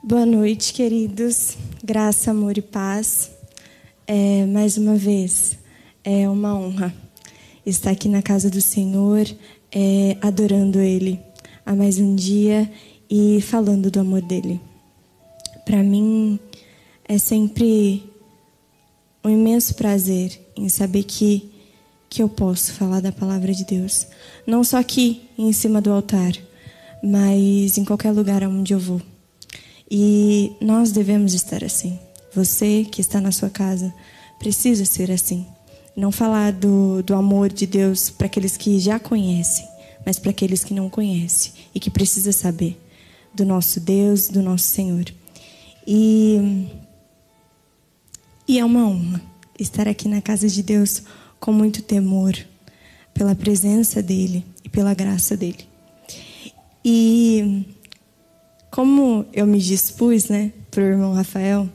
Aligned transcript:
Boa 0.00 0.24
noite, 0.24 0.72
queridos. 0.72 1.56
Graça, 1.82 2.30
amor 2.30 2.56
e 2.56 2.62
paz. 2.62 3.32
É, 4.06 4.46
mais 4.46 4.78
uma 4.78 4.94
vez, 4.94 5.58
é 6.04 6.28
uma 6.28 6.54
honra 6.54 6.94
estar 7.66 7.90
aqui 7.90 8.08
na 8.08 8.22
casa 8.22 8.48
do 8.48 8.60
Senhor, 8.60 9.26
é, 9.72 10.16
adorando 10.22 10.78
Ele 10.78 11.20
a 11.66 11.74
mais 11.74 11.98
um 11.98 12.14
dia 12.14 12.70
e 13.10 13.40
falando 13.40 13.90
do 13.90 13.98
amor 13.98 14.22
dele. 14.22 14.60
Para 15.64 15.82
mim, 15.82 16.38
é 17.04 17.18
sempre 17.18 18.04
um 19.24 19.28
imenso 19.28 19.74
prazer 19.74 20.40
em 20.56 20.68
saber 20.68 21.02
que, 21.02 21.50
que 22.08 22.22
eu 22.22 22.28
posso 22.28 22.72
falar 22.72 23.00
da 23.00 23.10
palavra 23.10 23.52
de 23.52 23.64
Deus. 23.64 24.06
Não 24.46 24.62
só 24.62 24.78
aqui, 24.78 25.28
em 25.36 25.52
cima 25.52 25.82
do 25.82 25.90
altar, 25.90 26.34
mas 27.02 27.76
em 27.76 27.84
qualquer 27.84 28.12
lugar 28.12 28.44
onde 28.44 28.72
eu 28.72 28.78
vou. 28.78 29.02
E 29.90 30.52
nós 30.60 30.92
devemos 30.92 31.34
estar 31.34 31.64
assim. 31.64 31.98
Você 32.34 32.84
que 32.84 33.00
está 33.00 33.20
na 33.20 33.32
sua 33.32 33.48
casa 33.48 33.92
precisa 34.38 34.84
ser 34.84 35.10
assim. 35.10 35.46
Não 35.96 36.12
falar 36.12 36.52
do, 36.52 37.02
do 37.02 37.14
amor 37.14 37.52
de 37.52 37.66
Deus 37.66 38.10
para 38.10 38.26
aqueles 38.26 38.56
que 38.56 38.78
já 38.78 39.00
conhecem, 39.00 39.66
mas 40.04 40.18
para 40.18 40.30
aqueles 40.30 40.62
que 40.62 40.74
não 40.74 40.88
conhecem 40.88 41.52
e 41.74 41.80
que 41.80 41.90
precisa 41.90 42.32
saber 42.32 42.80
do 43.34 43.44
nosso 43.44 43.80
Deus, 43.80 44.28
do 44.28 44.42
nosso 44.42 44.64
Senhor. 44.64 45.06
E, 45.86 46.68
e 48.46 48.58
é 48.58 48.64
uma 48.64 48.86
honra 48.86 49.22
estar 49.58 49.88
aqui 49.88 50.06
na 50.06 50.20
casa 50.20 50.48
de 50.48 50.62
Deus 50.62 51.02
com 51.40 51.52
muito 51.52 51.82
temor 51.82 52.36
pela 53.14 53.34
presença 53.34 54.02
dele 54.02 54.44
e 54.62 54.68
pela 54.68 54.94
graça 54.94 55.36
dele. 55.36 55.66
E 56.84 57.64
como 58.78 59.26
eu 59.32 59.44
me 59.44 59.58
dispus, 59.58 60.28
né, 60.28 60.52
para 60.70 60.84
o 60.84 60.86
irmão 60.86 61.12
Rafael, 61.12 61.68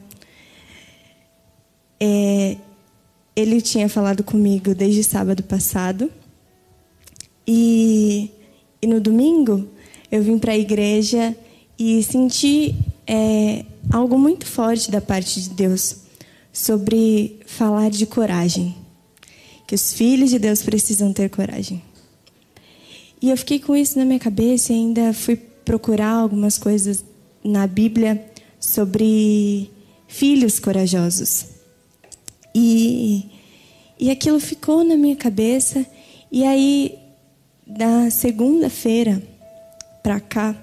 é, 2.00 2.56
ele 3.36 3.60
tinha 3.60 3.90
falado 3.90 4.24
comigo 4.24 4.74
desde 4.74 5.04
sábado 5.04 5.44
passado. 5.44 6.10
E, 7.46 8.32
e 8.82 8.88
no 8.88 9.02
domingo 9.02 9.68
eu 10.10 10.24
vim 10.24 10.40
para 10.40 10.54
a 10.54 10.58
igreja 10.58 11.36
e 11.78 12.02
senti 12.04 12.74
é, 13.06 13.66
algo 13.92 14.18
muito 14.18 14.46
forte 14.46 14.90
da 14.90 15.02
parte 15.02 15.42
de 15.42 15.50
Deus 15.50 15.98
sobre 16.54 17.38
falar 17.46 17.90
de 17.90 18.06
coragem. 18.06 18.78
Que 19.68 19.76
os 19.76 19.92
filhos 19.92 20.30
de 20.30 20.40
Deus 20.40 20.62
precisam 20.62 21.12
ter 21.12 21.30
coragem. 21.30 21.84
E 23.22 23.30
eu 23.30 23.36
fiquei 23.36 23.60
com 23.60 23.76
isso 23.76 24.00
na 24.00 24.06
minha 24.06 24.20
cabeça 24.20 24.72
e 24.72 24.78
ainda 24.78 25.12
fui 25.12 25.52
procurar 25.64 26.12
algumas 26.12 26.58
coisas 26.58 27.04
na 27.44 27.68
Bíblia 27.68 28.24
sobre 28.60 29.70
filhos 30.08 30.60
corajosos. 30.60 31.46
E, 32.56 33.26
e 34.00 34.12
aquilo 34.12 34.40
ficou 34.40 34.84
na 34.84 34.96
minha 34.96 35.16
cabeça. 35.16 35.86
E 36.32 36.44
aí, 36.44 36.98
da 37.66 38.10
segunda-feira 38.10 39.22
para 40.02 40.20
cá, 40.20 40.56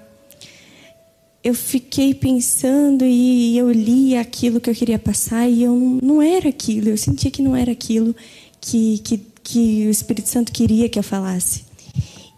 eu 1.43 1.53
fiquei 1.53 2.13
pensando 2.13 3.03
e 3.03 3.57
eu 3.57 3.71
li 3.71 4.15
aquilo 4.15 4.61
que 4.61 4.69
eu 4.69 4.75
queria 4.75 4.99
passar 4.99 5.49
e 5.49 5.63
eu 5.63 5.75
não 6.01 6.21
era 6.21 6.49
aquilo. 6.49 6.89
Eu 6.89 6.97
sentia 6.97 7.31
que 7.31 7.41
não 7.41 7.55
era 7.55 7.71
aquilo 7.71 8.15
que, 8.59 8.99
que, 8.99 9.17
que 9.43 9.87
o 9.87 9.89
Espírito 9.89 10.29
Santo 10.29 10.51
queria 10.51 10.87
que 10.87 10.99
eu 10.99 11.03
falasse. 11.03 11.63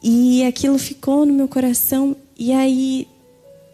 E 0.02 0.44
aquilo 0.44 0.78
ficou 0.78 1.26
no 1.26 1.34
meu 1.34 1.48
coração 1.48 2.16
e 2.44 2.52
aí 2.52 3.08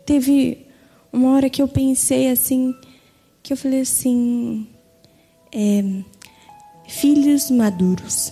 teve 0.06 0.68
uma 1.12 1.34
hora 1.34 1.50
que 1.50 1.60
eu 1.60 1.68
pensei 1.68 2.30
assim, 2.30 2.76
que 3.42 3.52
eu 3.52 3.58
falei 3.58 3.82
assim, 3.82 4.68
é, 5.52 5.84
filhos 6.88 7.50
maduros. 7.50 8.32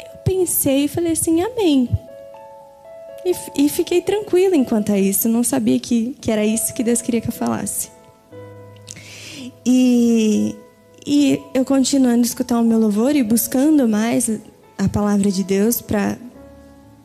Eu 0.00 0.18
pensei 0.24 0.86
e 0.86 0.88
falei 0.88 1.12
assim, 1.12 1.42
amém. 1.42 1.88
E, 3.24 3.66
e 3.66 3.68
fiquei 3.68 4.02
tranquila 4.02 4.56
enquanto 4.56 4.90
a 4.90 4.98
isso, 4.98 5.28
não 5.28 5.44
sabia 5.44 5.78
que, 5.78 6.16
que 6.20 6.28
era 6.28 6.44
isso 6.44 6.74
que 6.74 6.82
Deus 6.82 7.00
queria 7.00 7.20
que 7.20 7.28
eu 7.28 7.32
falasse. 7.32 7.88
E, 9.64 10.56
e 11.06 11.40
eu 11.54 11.64
continuando 11.64 12.22
a 12.22 12.26
escutar 12.26 12.58
o 12.58 12.64
meu 12.64 12.80
louvor 12.80 13.14
e 13.14 13.22
buscando 13.22 13.86
mais 13.86 14.28
a 14.76 14.88
palavra 14.88 15.30
de 15.30 15.44
Deus 15.44 15.80
para 15.80 16.18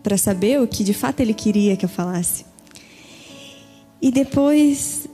para 0.10 0.18
saber 0.18 0.60
o 0.60 0.68
que 0.68 0.84
de 0.84 0.92
fato 0.92 1.20
ele 1.20 1.36
queria 1.36 1.78
que 1.78 1.86
eu 1.86 1.90
falasse. 1.90 2.44
E 4.02 4.10
depois 4.10 5.08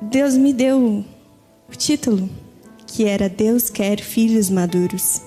Deus 0.00 0.36
me 0.36 0.52
deu 0.52 1.04
o 1.68 1.76
título, 1.76 2.30
que 2.86 3.04
era 3.06 3.28
Deus 3.28 3.68
quer 3.68 4.00
filhos 4.00 4.48
maduros. 4.48 5.20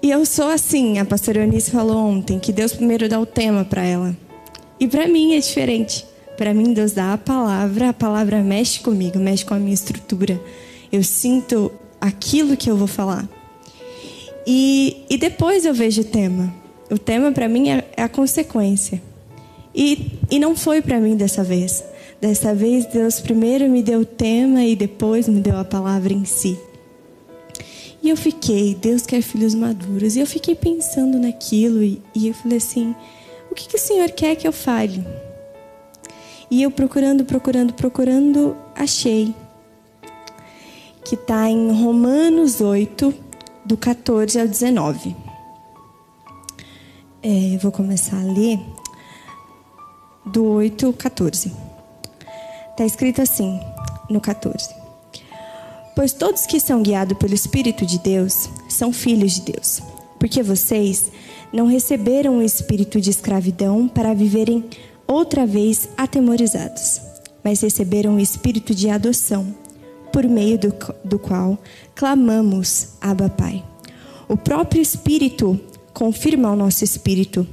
E 0.00 0.08
eu 0.08 0.24
sou 0.24 0.50
assim, 0.50 1.00
a 1.00 1.04
pastora 1.04 1.40
Eunice 1.40 1.72
falou 1.72 1.96
ontem, 1.96 2.38
que 2.38 2.52
Deus 2.52 2.74
primeiro 2.74 3.08
dá 3.08 3.18
o 3.18 3.26
tema 3.26 3.64
para 3.64 3.82
ela. 3.82 4.16
E 4.78 4.86
para 4.86 5.08
mim 5.08 5.34
é 5.34 5.40
diferente. 5.40 6.06
Para 6.38 6.54
mim 6.54 6.72
Deus 6.72 6.92
dá 6.92 7.12
a 7.12 7.18
palavra, 7.18 7.88
a 7.88 7.92
palavra 7.92 8.40
mexe 8.40 8.78
comigo, 8.78 9.18
mexe 9.18 9.44
com 9.44 9.52
a 9.52 9.58
minha 9.58 9.74
estrutura. 9.74 10.40
Eu 10.92 11.02
sinto 11.02 11.72
aquilo 12.00 12.56
que 12.56 12.70
eu 12.70 12.76
vou 12.76 12.86
falar. 12.86 13.28
E, 14.46 15.04
e 15.10 15.18
depois 15.18 15.64
eu 15.64 15.74
vejo 15.74 16.02
o 16.02 16.04
tema. 16.04 16.59
O 16.90 16.98
tema 16.98 17.30
para 17.30 17.48
mim 17.48 17.70
é, 17.70 17.84
é, 17.96 18.02
a 18.02 18.08
consequência. 18.08 19.00
E, 19.72 20.18
e 20.28 20.38
não 20.40 20.56
foi 20.56 20.82
para 20.82 20.98
mim 20.98 21.16
dessa 21.16 21.44
vez. 21.44 21.84
Dessa 22.20 22.52
vez 22.54 22.86
Deus 22.86 23.20
primeiro 23.20 23.68
me 23.68 23.82
deu 23.82 24.00
o 24.00 24.04
tema 24.04 24.64
e 24.64 24.74
depois 24.74 25.28
me 25.28 25.40
deu 25.40 25.56
a 25.56 25.64
palavra 25.64 26.12
em 26.12 26.24
si. 26.24 26.58
E 28.02 28.08
eu 28.08 28.16
fiquei, 28.16 28.74
Deus 28.74 29.06
quer 29.06 29.22
filhos 29.22 29.54
maduros. 29.54 30.16
E 30.16 30.20
eu 30.20 30.26
fiquei 30.26 30.54
pensando 30.54 31.18
naquilo 31.18 31.82
e, 31.82 32.02
e 32.14 32.28
eu 32.28 32.34
falei 32.34 32.58
assim: 32.58 32.94
o 33.50 33.54
que, 33.54 33.68
que 33.68 33.76
o 33.76 33.80
Senhor 33.80 34.10
quer 34.10 34.34
que 34.34 34.48
eu 34.48 34.52
fale? 34.52 35.04
E 36.50 36.62
eu 36.62 36.70
procurando, 36.70 37.24
procurando, 37.24 37.72
procurando, 37.72 38.56
achei. 38.74 39.32
Que 41.04 41.14
está 41.14 41.48
em 41.48 41.70
Romanos 41.72 42.60
8, 42.60 43.14
do 43.64 43.76
14 43.76 44.40
ao 44.40 44.48
19. 44.48 45.29
É, 47.22 47.58
vou 47.58 47.70
começar 47.70 48.16
a 48.16 48.24
ler 48.24 48.58
do 50.24 50.42
8 50.42 50.86
ao 50.86 50.92
14. 50.94 51.52
Está 52.70 52.86
escrito 52.86 53.20
assim, 53.20 53.60
no 54.08 54.22
14. 54.22 54.70
Pois 55.94 56.14
todos 56.14 56.46
que 56.46 56.58
são 56.58 56.82
guiados 56.82 57.18
pelo 57.18 57.34
Espírito 57.34 57.84
de 57.84 57.98
Deus 57.98 58.48
são 58.70 58.90
filhos 58.90 59.32
de 59.32 59.52
Deus. 59.52 59.82
Porque 60.18 60.42
vocês 60.42 61.12
não 61.52 61.66
receberam 61.66 62.38
o 62.38 62.42
espírito 62.42 62.98
de 62.98 63.10
escravidão 63.10 63.86
para 63.86 64.14
viverem 64.14 64.64
outra 65.06 65.44
vez 65.44 65.90
atemorizados, 65.98 67.02
mas 67.44 67.60
receberam 67.60 68.14
o 68.14 68.20
espírito 68.20 68.74
de 68.74 68.88
adoção, 68.88 69.54
por 70.10 70.24
meio 70.24 70.58
do, 70.58 70.74
do 71.04 71.18
qual 71.18 71.58
clamamos, 71.94 72.94
Abba 72.98 73.28
Pai. 73.28 73.62
O 74.26 74.36
próprio 74.36 74.80
Espírito 74.80 75.60
confirma 76.00 76.48
ao 76.48 76.56
nosso 76.56 76.82
espírito 76.82 77.46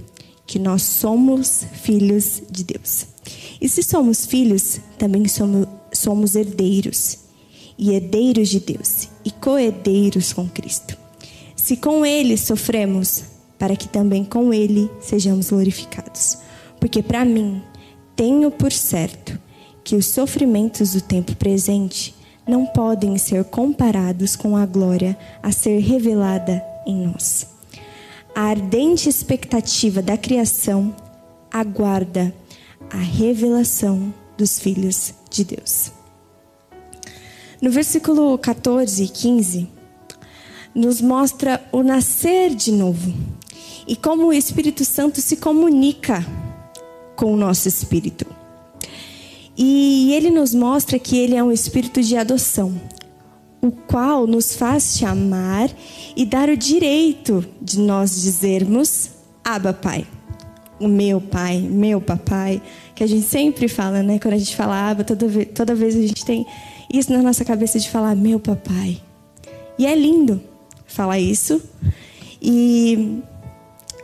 que 0.45 0.57
nós 0.57 0.81
somos 0.81 1.65
filhos 1.83 2.41
de 2.49 2.63
Deus. 2.63 3.05
E 3.59 3.67
se 3.67 3.83
somos 3.83 4.25
filhos, 4.25 4.79
também 4.97 5.27
somos, 5.27 5.67
somos 5.91 6.33
herdeiros, 6.33 7.17
e 7.77 7.91
herdeiros 7.91 8.47
de 8.47 8.61
Deus, 8.61 9.09
e 9.25 9.31
co-herdeiros 9.31 10.31
com 10.31 10.47
Cristo. 10.47 10.97
Se 11.57 11.75
com 11.75 12.05
Ele 12.05 12.37
sofremos, 12.37 13.23
para 13.59 13.75
que 13.75 13.89
também 13.89 14.23
com 14.23 14.53
Ele 14.53 14.89
sejamos 15.01 15.49
glorificados. 15.49 16.37
Porque 16.79 17.03
para 17.03 17.25
mim, 17.25 17.61
tenho 18.15 18.49
por 18.49 18.71
certo 18.71 19.38
que 19.83 19.97
os 19.97 20.05
sofrimentos 20.05 20.93
do 20.93 21.01
tempo 21.01 21.35
presente 21.35 22.15
não 22.47 22.65
podem 22.65 23.17
ser 23.17 23.43
comparados 23.43 24.38
com 24.38 24.55
a 24.55 24.65
glória 24.65 25.17
a 25.43 25.51
ser 25.51 25.79
revelada 25.79 26.63
em 26.85 27.05
nós 27.05 27.56
a 28.38 28.50
ardente 28.50 29.10
expectativa 29.10 30.00
da 30.00 30.16
criação 30.16 30.95
aguarda 31.51 32.31
a 32.88 32.98
revelação 32.98 34.13
dos 34.38 34.60
filhos 34.60 35.12
de 35.28 35.44
Deus. 35.44 35.92
No 37.60 37.72
versículo 37.72 38.38
14 38.38 39.06
e 39.06 39.07
15, 39.07 39.68
nos 40.75 41.01
mostra 41.01 41.68
o 41.72 41.81
nascer 41.81 42.54
de 42.54 42.72
novo 42.72 43.12
e 43.88 43.95
como 43.95 44.28
o 44.28 44.34
Espírito 44.34 44.86
Santo 44.86 45.19
se 45.19 45.38
comunica 45.38 46.24
com 47.16 47.34
o 47.34 47.38
nosso 47.38 47.68
espírito. 47.68 48.28
E 49.57 50.13
ele 50.13 50.30
nos 50.30 50.54
mostra 50.54 51.00
que 51.00 51.18
ele 51.18 51.34
é 51.34 51.44
um 51.44 51.51
espírito 51.51 52.04
de 52.04 52.16
adoção, 52.16 52.80
o 53.67 53.71
qual 53.71 54.25
nos 54.25 54.55
faz 54.55 54.97
chamar 54.97 55.69
e 56.15 56.25
dar 56.25 56.49
o 56.49 56.57
direito 56.57 57.45
de 57.61 57.79
nós 57.79 58.21
dizermos 58.21 59.11
Abba 59.43 59.73
Pai. 59.73 60.05
o 60.79 60.87
meu 60.87 61.19
pai, 61.19 61.59
meu 61.59 61.99
papai, 61.99 62.61
que 62.93 63.03
a 63.03 63.07
gente 63.07 63.25
sempre 63.25 63.67
fala, 63.67 64.03
né? 64.03 64.19
Quando 64.19 64.35
a 64.35 64.37
gente 64.37 64.55
fala 64.55 64.89
Abba, 64.89 65.03
toda 65.03 65.27
vez, 65.27 65.47
toda 65.53 65.73
vez 65.73 65.95
a 65.95 66.01
gente 66.01 66.23
tem 66.23 66.45
isso 66.93 67.11
na 67.11 67.21
nossa 67.21 67.43
cabeça 67.43 67.79
de 67.79 67.89
falar 67.89 68.15
meu 68.15 68.39
papai. 68.39 69.01
E 69.77 69.85
é 69.85 69.95
lindo 69.95 70.41
falar 70.85 71.19
isso. 71.19 71.61
E, 72.41 73.19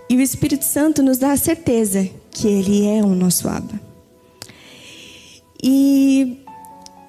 e 0.09 0.15
o 0.15 0.21
Espírito 0.21 0.65
Santo 0.65 1.01
nos 1.01 1.17
dá 1.17 1.31
a 1.31 1.37
certeza 1.37 2.09
que 2.31 2.47
Ele 2.47 2.87
é 2.87 3.03
o 3.03 3.15
nosso 3.15 3.47
Abba. 3.47 3.79
E, 5.61 6.42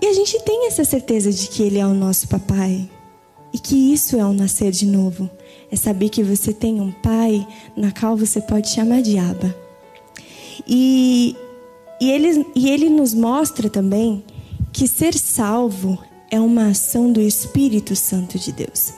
e 0.04 0.06
a 0.06 0.12
gente 0.12 0.38
tem 0.40 0.66
essa 0.66 0.84
certeza 0.84 1.32
de 1.32 1.48
que 1.48 1.62
Ele 1.62 1.78
é 1.78 1.86
o 1.86 1.94
nosso 1.94 2.28
papai. 2.28 2.90
E 3.50 3.58
que 3.58 3.74
isso 3.90 4.18
é 4.18 4.24
o 4.26 4.34
nascer 4.34 4.70
de 4.70 4.84
novo. 4.84 5.30
É 5.70 5.76
saber 5.76 6.10
que 6.10 6.22
você 6.22 6.52
tem 6.52 6.78
um 6.78 6.92
pai 6.92 7.48
na 7.74 7.90
qual 7.90 8.14
você 8.14 8.38
pode 8.38 8.68
chamar 8.68 9.00
de 9.00 9.16
Abba. 9.16 9.56
E, 10.68 11.34
e, 11.98 12.10
ele, 12.10 12.46
e 12.54 12.68
ele 12.68 12.90
nos 12.90 13.14
mostra 13.14 13.70
também 13.70 14.22
que 14.70 14.86
ser 14.86 15.14
salvo 15.14 15.98
é 16.30 16.38
uma 16.38 16.66
ação 16.66 17.10
do 17.10 17.18
Espírito 17.18 17.96
Santo 17.96 18.38
de 18.38 18.52
Deus. 18.52 18.92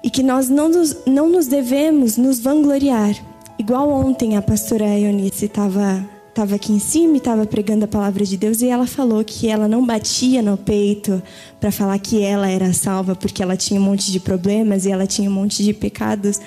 E 0.00 0.08
que 0.08 0.22
nós 0.22 0.48
não 0.48 0.68
nos, 0.68 0.96
não 1.04 1.28
nos 1.28 1.48
devemos 1.48 2.16
nos 2.16 2.38
vangloriar. 2.38 3.16
Igual 3.58 3.90
ontem 3.90 4.36
a 4.36 4.42
pastora 4.42 4.96
Eunice 4.96 5.46
estava 5.46 6.08
estava 6.36 6.54
aqui 6.54 6.70
em 6.70 6.78
cima 6.78 7.14
e 7.14 7.16
estava 7.16 7.46
pregando 7.46 7.86
a 7.86 7.88
palavra 7.88 8.22
de 8.22 8.36
Deus 8.36 8.60
e 8.60 8.68
ela 8.68 8.86
falou 8.86 9.24
que 9.24 9.48
ela 9.48 9.66
não 9.66 9.86
batia 9.86 10.42
no 10.42 10.58
peito 10.58 11.22
para 11.58 11.72
falar 11.72 11.98
que 11.98 12.20
ela 12.20 12.46
era 12.46 12.74
salva 12.74 13.16
porque 13.16 13.42
ela 13.42 13.56
tinha 13.56 13.80
um 13.80 13.82
monte 13.82 14.12
de 14.12 14.20
problemas 14.20 14.84
e 14.84 14.90
ela 14.90 15.06
tinha 15.06 15.30
um 15.30 15.32
monte 15.32 15.64
de 15.64 15.72
pecados. 15.72 16.38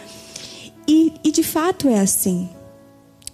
E, 0.87 1.11
e 1.23 1.31
de 1.31 1.41
fato 1.41 1.87
é 1.87 1.99
assim. 1.99 2.47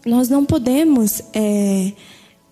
Nós 0.05 0.29
não 0.29 0.45
podemos 0.45 1.21
é, 1.33 1.91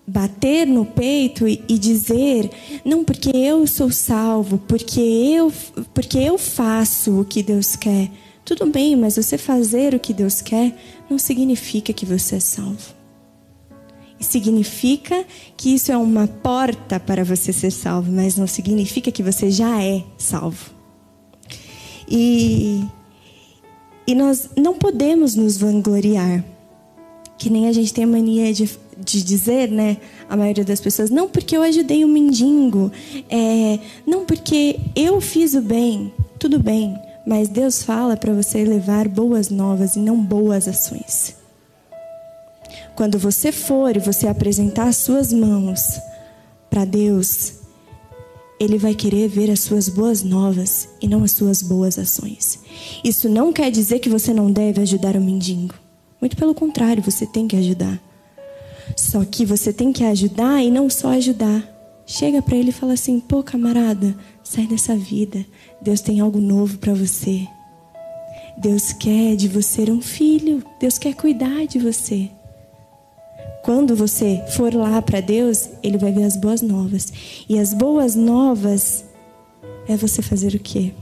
bater 0.06 0.66
no 0.66 0.84
peito 0.84 1.48
e, 1.48 1.64
e 1.66 1.78
dizer, 1.78 2.50
não, 2.84 3.04
porque 3.04 3.30
eu 3.34 3.66
sou 3.66 3.90
salvo, 3.90 4.58
porque 4.58 5.00
eu, 5.00 5.50
porque 5.94 6.18
eu 6.18 6.36
faço 6.36 7.20
o 7.20 7.24
que 7.24 7.42
Deus 7.42 7.74
quer. 7.74 8.10
Tudo 8.44 8.66
bem, 8.66 8.96
mas 8.96 9.16
você 9.16 9.38
fazer 9.38 9.94
o 9.94 9.98
que 9.98 10.12
Deus 10.12 10.42
quer 10.42 10.76
não 11.08 11.18
significa 11.18 11.90
que 11.90 12.04
você 12.04 12.36
é 12.36 12.40
salvo. 12.40 12.93
Significa 14.20 15.24
que 15.56 15.74
isso 15.74 15.92
é 15.92 15.96
uma 15.96 16.26
porta 16.26 16.98
para 16.98 17.24
você 17.24 17.52
ser 17.52 17.70
salvo, 17.70 18.10
mas 18.10 18.36
não 18.36 18.46
significa 18.46 19.10
que 19.10 19.22
você 19.22 19.50
já 19.50 19.82
é 19.82 20.02
salvo. 20.16 20.70
E, 22.08 22.84
e 24.06 24.14
nós 24.14 24.50
não 24.56 24.74
podemos 24.74 25.34
nos 25.34 25.56
vangloriar, 25.56 26.44
que 27.38 27.50
nem 27.50 27.68
a 27.68 27.72
gente 27.72 27.92
tem 27.92 28.04
a 28.04 28.06
mania 28.06 28.52
de, 28.52 28.70
de 28.98 29.22
dizer, 29.22 29.70
né? 29.70 29.98
A 30.28 30.36
maioria 30.36 30.64
das 30.64 30.80
pessoas, 30.80 31.10
não 31.10 31.28
porque 31.28 31.56
eu 31.56 31.62
ajudei 31.62 32.04
um 32.04 32.08
mendigo, 32.08 32.90
é, 33.28 33.78
não 34.06 34.24
porque 34.24 34.78
eu 34.94 35.20
fiz 35.20 35.54
o 35.54 35.60
bem, 35.60 36.12
tudo 36.38 36.58
bem, 36.58 36.98
mas 37.26 37.48
Deus 37.48 37.82
fala 37.82 38.16
para 38.16 38.32
você 38.32 38.64
levar 38.64 39.08
boas 39.08 39.50
novas 39.50 39.96
e 39.96 39.98
não 39.98 40.22
boas 40.22 40.68
ações. 40.68 41.43
Quando 42.96 43.18
você 43.18 43.50
for 43.50 43.96
e 43.96 44.00
você 44.00 44.28
apresentar 44.28 44.86
as 44.86 44.96
suas 44.96 45.32
mãos 45.32 45.98
para 46.70 46.84
Deus, 46.84 47.54
Ele 48.60 48.78
vai 48.78 48.94
querer 48.94 49.28
ver 49.28 49.50
as 49.50 49.60
suas 49.60 49.88
boas 49.88 50.22
novas 50.22 50.88
e 51.02 51.08
não 51.08 51.24
as 51.24 51.32
suas 51.32 51.60
boas 51.60 51.98
ações. 51.98 52.60
Isso 53.02 53.28
não 53.28 53.52
quer 53.52 53.70
dizer 53.70 53.98
que 53.98 54.08
você 54.08 54.32
não 54.32 54.50
deve 54.50 54.80
ajudar 54.80 55.16
o 55.16 55.20
mendigo. 55.20 55.74
Muito 56.20 56.36
pelo 56.36 56.54
contrário, 56.54 57.02
você 57.02 57.26
tem 57.26 57.48
que 57.48 57.56
ajudar. 57.56 58.00
Só 58.96 59.24
que 59.24 59.44
você 59.44 59.72
tem 59.72 59.92
que 59.92 60.04
ajudar 60.04 60.62
e 60.62 60.70
não 60.70 60.88
só 60.88 61.08
ajudar. 61.08 61.68
Chega 62.06 62.40
para 62.42 62.56
ele 62.56 62.68
e 62.68 62.72
fala 62.72 62.92
assim: 62.92 63.18
pô, 63.18 63.42
camarada, 63.42 64.16
sai 64.42 64.66
dessa 64.66 64.94
vida. 64.94 65.44
Deus 65.82 66.00
tem 66.00 66.20
algo 66.20 66.40
novo 66.40 66.78
para 66.78 66.94
você. 66.94 67.46
Deus 68.56 68.92
quer 68.92 69.34
de 69.34 69.48
você 69.48 69.90
um 69.90 70.00
filho. 70.00 70.62
Deus 70.78 70.96
quer 70.96 71.14
cuidar 71.14 71.66
de 71.66 71.78
você. 71.78 72.30
Quando 73.64 73.96
você 73.96 74.44
for 74.50 74.74
lá 74.74 75.00
para 75.00 75.22
Deus, 75.22 75.70
Ele 75.82 75.96
vai 75.96 76.12
ver 76.12 76.24
as 76.24 76.36
boas 76.36 76.60
novas. 76.60 77.10
E 77.48 77.58
as 77.58 77.72
boas 77.72 78.14
novas 78.14 79.02
é 79.88 79.96
você 79.96 80.20
fazer 80.20 80.54
o 80.54 80.58
quê? 80.58 80.92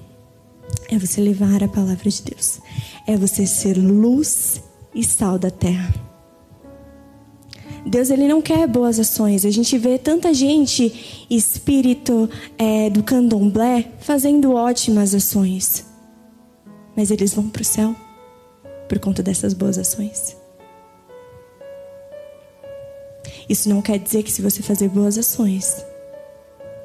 É 0.89 0.97
você 0.97 1.21
levar 1.21 1.61
a 1.65 1.67
palavra 1.67 2.09
de 2.09 2.23
Deus. 2.23 2.61
É 3.05 3.17
você 3.17 3.49
ser 3.49 3.77
luz 3.77 4.63
e 4.95 5.03
sal 5.03 5.41
da 5.41 5.51
terra. 5.51 5.93
Deus 7.85 8.11
ele 8.11 8.29
não 8.29 8.41
quer 8.41 8.69
boas 8.69 9.01
ações. 9.01 9.45
A 9.45 9.51
gente 9.51 9.77
vê 9.77 9.99
tanta 9.99 10.33
gente 10.33 11.27
espírito 11.29 12.31
é, 12.57 12.89
do 12.89 13.03
candomblé 13.03 13.91
fazendo 13.99 14.53
ótimas 14.53 15.13
ações, 15.17 15.85
mas 16.95 17.11
eles 17.11 17.35
vão 17.35 17.49
para 17.49 17.63
o 17.63 17.65
céu 17.65 17.97
por 18.89 19.01
conta 19.01 19.21
dessas 19.21 19.53
boas 19.53 19.79
ações. 19.79 20.42
Isso 23.49 23.69
não 23.69 23.83
quer 23.83 23.99
dizer 23.99 24.23
que 24.23 24.33
se 24.33 24.43
você 24.43 24.63
fazer 24.63 24.89
boas 24.89 25.19
ações, 25.19 25.85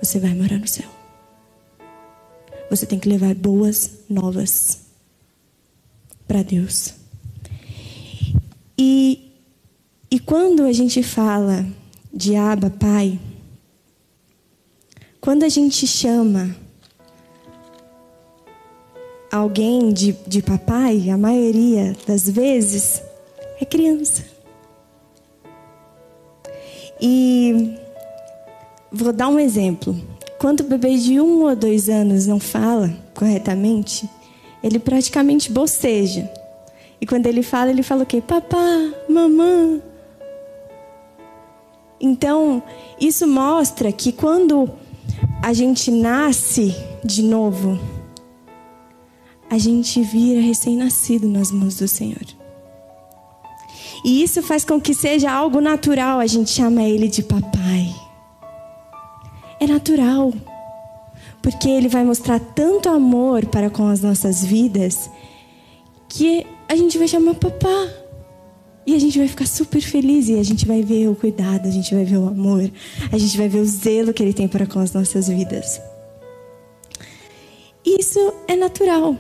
você 0.01 0.19
vai 0.19 0.33
morar 0.33 0.57
no 0.57 0.67
céu. 0.67 0.89
Você 2.69 2.85
tem 2.85 2.99
que 2.99 3.07
levar 3.07 3.33
boas 3.35 3.91
novas 4.09 4.81
para 6.27 6.43
Deus. 6.43 6.93
E, 8.77 9.31
e 10.11 10.19
quando 10.19 10.63
a 10.63 10.71
gente 10.71 11.01
fala 11.01 11.65
de 12.13 12.35
Abba, 12.35 12.69
Pai, 12.69 13.19
quando 15.21 15.43
a 15.43 15.49
gente 15.49 15.87
chama 15.87 16.55
alguém 19.31 19.91
de, 19.91 20.13
de 20.27 20.41
papai, 20.41 21.09
a 21.09 21.17
maioria 21.17 21.95
das 22.05 22.29
vezes 22.29 23.01
é 23.59 23.65
criança. 23.65 24.36
E 26.99 27.75
vou 28.91 29.13
dar 29.13 29.27
um 29.27 29.39
exemplo. 29.39 29.95
Quando 30.39 30.61
o 30.61 30.63
bebê 30.65 30.97
de 30.97 31.19
um 31.19 31.43
ou 31.43 31.55
dois 31.55 31.89
anos 31.89 32.27
não 32.27 32.39
fala 32.39 32.93
corretamente, 33.13 34.09
ele 34.63 34.79
praticamente 34.79 35.51
boceja. 35.51 36.29
E 36.99 37.05
quando 37.05 37.27
ele 37.27 37.43
fala, 37.43 37.69
ele 37.69 37.83
fala 37.83 38.03
o 38.03 38.05
quê? 38.05 38.21
Papá, 38.21 38.93
mamã. 39.09 39.81
Então, 41.99 42.61
isso 42.99 43.27
mostra 43.27 43.91
que 43.91 44.11
quando 44.11 44.69
a 45.43 45.53
gente 45.53 45.89
nasce 45.89 46.75
de 47.03 47.23
novo, 47.23 47.79
a 49.49 49.57
gente 49.57 50.01
vira 50.01 50.41
recém-nascido 50.41 51.27
nas 51.27 51.51
mãos 51.51 51.77
do 51.77 51.87
Senhor. 51.87 52.36
E 54.03 54.23
isso 54.23 54.41
faz 54.41 54.63
com 54.63 54.79
que 54.79 54.93
seja 54.93 55.31
algo 55.31 55.59
natural 55.59 56.19
a 56.19 56.27
gente 56.27 56.51
chama 56.51 56.83
ele 56.83 57.07
de 57.07 57.23
papai. 57.23 57.93
É 59.59 59.67
natural. 59.67 60.33
Porque 61.41 61.69
ele 61.69 61.87
vai 61.87 62.03
mostrar 62.03 62.39
tanto 62.39 62.89
amor 62.89 63.45
para 63.45 63.69
com 63.69 63.87
as 63.87 64.01
nossas 64.01 64.43
vidas 64.43 65.09
que 66.09 66.45
a 66.67 66.75
gente 66.75 66.97
vai 66.97 67.07
chamar 67.07 67.35
papá. 67.35 67.87
E 68.85 68.95
a 68.95 68.99
gente 68.99 69.17
vai 69.19 69.27
ficar 69.27 69.45
super 69.45 69.81
feliz 69.81 70.29
e 70.29 70.39
a 70.39 70.43
gente 70.43 70.65
vai 70.65 70.81
ver 70.81 71.09
o 71.09 71.15
cuidado, 71.15 71.67
a 71.67 71.71
gente 71.71 71.93
vai 71.93 72.05
ver 72.05 72.17
o 72.17 72.27
amor, 72.27 72.71
a 73.11 73.17
gente 73.17 73.37
vai 73.37 73.49
ver 73.49 73.59
o 73.59 73.65
zelo 73.65 74.13
que 74.13 74.23
ele 74.23 74.31
tem 74.31 74.47
para 74.47 74.65
com 74.65 74.79
as 74.79 74.93
nossas 74.93 75.27
vidas. 75.27 75.81
Isso 77.85 78.33
é 78.47 78.55
natural. 78.55 79.17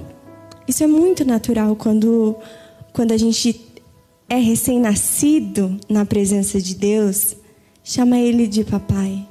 Isso 0.67 0.83
é 0.83 0.87
muito 0.87 1.25
natural 1.25 1.75
quando, 1.75 2.37
quando 2.93 3.11
a 3.11 3.17
gente 3.17 3.66
é 4.29 4.37
recém-nascido 4.37 5.79
na 5.89 6.05
presença 6.05 6.61
de 6.61 6.75
Deus, 6.75 7.35
chama 7.83 8.17
ele 8.17 8.47
de 8.47 8.63
papai. 8.63 9.27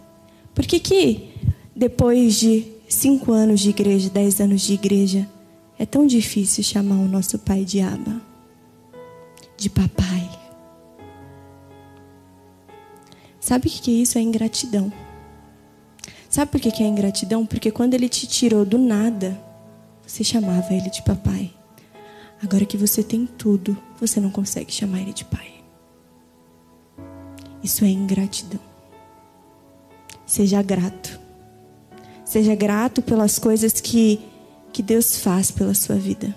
Por 0.55 0.65
que 0.67 0.81
que 0.81 1.31
depois 1.75 2.37
de 2.37 2.67
cinco 2.89 3.33
anos 3.33 3.61
de 3.61 3.71
igreja, 3.71 4.09
dez 4.09 4.41
anos 4.41 4.63
de 4.63 4.73
igreja, 4.73 5.29
é 5.79 5.85
tão 5.85 6.07
difícil 6.07 6.65
chamar 6.65 6.97
o 6.97 7.09
nosso 7.09 7.39
pai 7.39 7.65
de 7.65 7.81
Abba, 7.81 8.21
de 9.57 9.69
papai? 9.69 10.31
Sabe 13.39 13.69
o 13.69 13.71
que 13.71 13.91
isso 14.03 14.19
é 14.19 14.23
ingratidão? 14.23 14.93
Sabe 16.29 16.51
por 16.51 16.61
que 16.61 16.83
é 16.83 16.87
ingratidão? 16.87 17.47
Porque 17.47 17.71
quando 17.71 17.95
ele 17.95 18.09
te 18.09 18.27
tirou 18.27 18.65
do 18.65 18.77
nada, 18.77 19.41
você 20.07 20.25
chamava 20.25 20.73
ele 20.73 20.91
de 20.91 21.03
papai. 21.03 21.56
Agora 22.43 22.67
que 22.67 22.77
você 22.77 23.03
tem 23.03 23.27
tudo, 23.27 23.77
você 23.99 24.21
não 24.21 24.31
consegue 24.31 24.73
chamar 24.73 25.01
ele 25.01 25.13
de 25.13 25.25
pai. 25.25 25.55
Isso 27.63 27.85
é 27.85 27.89
ingratidão. 27.89 28.61
Seja 30.27 30.63
grato. 30.63 31.19
Seja 32.25 32.55
grato 32.55 33.01
pelas 33.01 33.39
coisas 33.39 33.81
que, 33.81 34.21
que 34.73 34.83
Deus 34.83 35.19
faz 35.21 35.51
pela 35.51 35.75
sua 35.75 35.97
vida. 35.97 36.35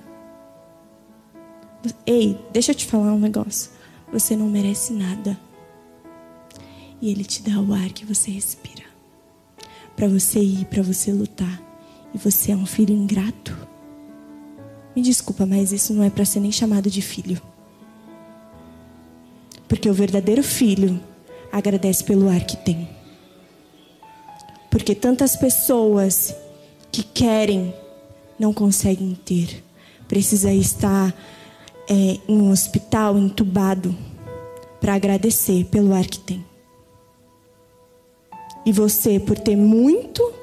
Ei, 2.05 2.39
deixa 2.51 2.71
eu 2.71 2.75
te 2.75 2.85
falar 2.85 3.13
um 3.13 3.19
negócio. 3.19 3.71
você 4.11 4.35
não 4.35 4.47
merece 4.47 4.93
nada. 4.93 5.37
E 7.01 7.09
Ele 7.09 7.23
te 7.23 7.41
dá 7.41 7.59
o 7.59 7.73
ar 7.73 7.89
que 7.89 8.05
você 8.05 8.31
respira. 8.31 8.83
Para 9.95 10.07
você 10.07 10.39
ir, 10.39 10.65
para 10.65 10.81
você 10.81 11.11
lutar. 11.11 11.61
E 12.13 12.17
você 12.17 12.51
é 12.51 12.55
um 12.55 12.65
filho 12.65 12.93
ingrato. 12.93 13.55
Me 14.99 15.03
desculpa, 15.03 15.45
mas 15.45 15.71
isso 15.71 15.93
não 15.93 16.03
é 16.03 16.09
para 16.09 16.25
ser 16.25 16.41
nem 16.41 16.51
chamado 16.51 16.89
de 16.89 17.01
filho. 17.01 17.41
Porque 19.65 19.89
o 19.89 19.93
verdadeiro 19.93 20.43
filho 20.43 20.99
agradece 21.49 22.03
pelo 22.03 22.27
ar 22.27 22.41
que 22.41 22.57
tem. 22.57 22.89
Porque 24.69 24.93
tantas 24.93 25.37
pessoas 25.37 26.35
que 26.91 27.01
querem 27.01 27.73
não 28.37 28.53
conseguem 28.53 29.17
ter. 29.23 29.63
Precisa 30.05 30.51
estar 30.51 31.15
é, 31.87 32.19
em 32.27 32.41
um 32.41 32.51
hospital 32.51 33.17
entubado 33.17 33.95
para 34.81 34.95
agradecer 34.95 35.63
pelo 35.67 35.93
ar 35.93 36.07
que 36.07 36.19
tem. 36.19 36.45
E 38.65 38.73
você, 38.73 39.17
por 39.17 39.39
ter 39.39 39.55
muito, 39.55 40.33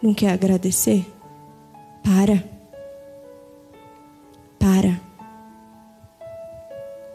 não 0.00 0.14
quer 0.14 0.30
agradecer? 0.30 1.04
Para. 2.04 2.59
Para. 4.60 5.00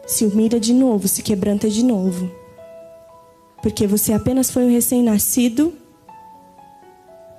Se 0.06 0.26
humilha 0.26 0.60
de 0.60 0.74
novo, 0.74 1.08
se 1.08 1.22
quebranta 1.22 1.70
de 1.70 1.84
novo. 1.84 2.30
Porque 3.62 3.86
você 3.86 4.12
apenas 4.12 4.50
foi 4.50 4.64
um 4.64 4.70
recém-nascido 4.70 5.72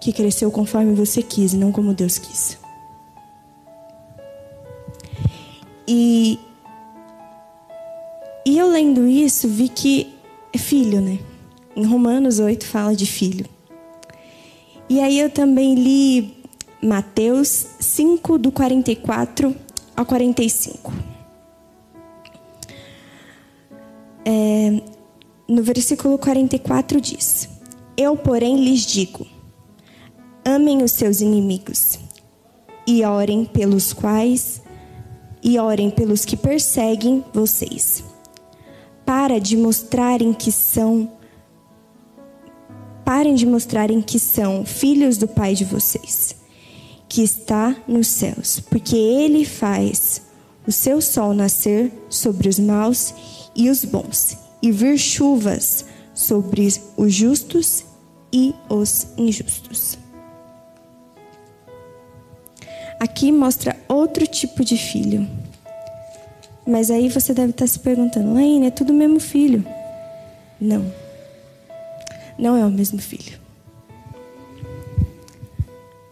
que 0.02 0.14
cresceu 0.14 0.50
conforme 0.50 0.96
você 0.96 1.22
quis 1.22 1.54
não 1.54 1.72
como 1.72 1.94
Deus 1.94 2.18
quis. 2.18 2.58
E, 5.88 6.40
e 8.46 8.58
eu 8.58 8.70
lendo 8.70 9.08
isso, 9.08 9.48
vi 9.48 9.70
que 9.70 10.14
é 10.54 10.58
filho, 10.58 11.02
né? 11.02 11.20
Em 11.76 11.86
Romanos 11.86 12.40
8 12.40 12.66
fala 12.66 12.96
de 12.96 13.06
filho. 13.06 13.46
E 14.90 15.02
aí 15.02 15.20
eu 15.20 15.30
também 15.30 15.76
li 15.76 16.38
Mateus 16.82 17.68
5, 17.80 18.38
do 18.38 18.52
44 18.52 19.67
ao 19.98 20.06
45. 20.06 20.94
É, 24.24 24.82
no 25.48 25.64
versículo 25.64 26.18
44 26.20 27.02
diz: 27.02 27.50
Eu, 27.98 28.16
porém, 28.16 28.64
lhes 28.64 28.82
digo: 28.82 29.26
amem 30.46 30.84
os 30.84 30.92
seus 30.92 31.20
inimigos 31.20 32.00
e 32.86 33.04
orem 33.04 33.44
pelos 33.44 33.92
quais 33.92 34.62
e 35.44 35.58
orem 35.58 35.90
pelos 35.90 36.24
que 36.24 36.38
perseguem 36.38 37.24
vocês, 37.34 38.04
para 39.06 39.40
de 39.40 39.58
mostrarem 39.58 40.32
que 40.32 40.52
são 40.52 41.12
parem 43.04 43.36
de 43.36 43.46
mostrarem 43.46 44.02
que 44.02 44.20
são 44.20 44.66
filhos 44.66 45.18
do 45.18 45.30
Pai 45.30 45.56
de 45.56 45.64
vocês, 45.64 46.36
que 47.10 47.22
está 47.22 47.76
nos 47.88 48.08
céus, 48.08 48.60
porque 48.60 48.96
ele 48.96 49.46
faz 49.46 50.22
o 50.68 50.72
seu 50.72 51.02
sol 51.02 51.34
nascer 51.34 51.92
sobre 52.10 52.50
os 52.50 52.60
maus 52.60 53.14
e 53.56 53.70
os 53.70 53.86
bons, 53.86 54.38
e 54.62 54.72
vir 54.72 54.98
chuvas 54.98 55.86
sobre 56.14 56.68
os 56.98 57.14
justos 57.14 57.86
e 58.34 58.54
os 58.70 59.08
injustos. 59.18 59.98
Aqui 63.00 63.32
mostra 63.32 63.78
outro 63.88 64.26
tipo 64.26 64.66
de 64.66 64.76
filho. 64.76 65.28
Mas 66.66 66.90
aí 66.90 67.08
você 67.08 67.34
deve 67.34 67.52
estar 67.52 67.68
se 67.68 67.80
perguntando, 67.80 68.34
Laine, 68.34 68.68
é 68.68 68.72
tudo 68.72 68.92
o 68.92 68.96
mesmo 68.96 69.20
filho. 69.20 69.66
Não. 70.60 70.92
Não 72.38 72.58
é 72.58 72.66
o 72.66 72.72
mesmo 72.72 73.00
filho. 73.00 73.47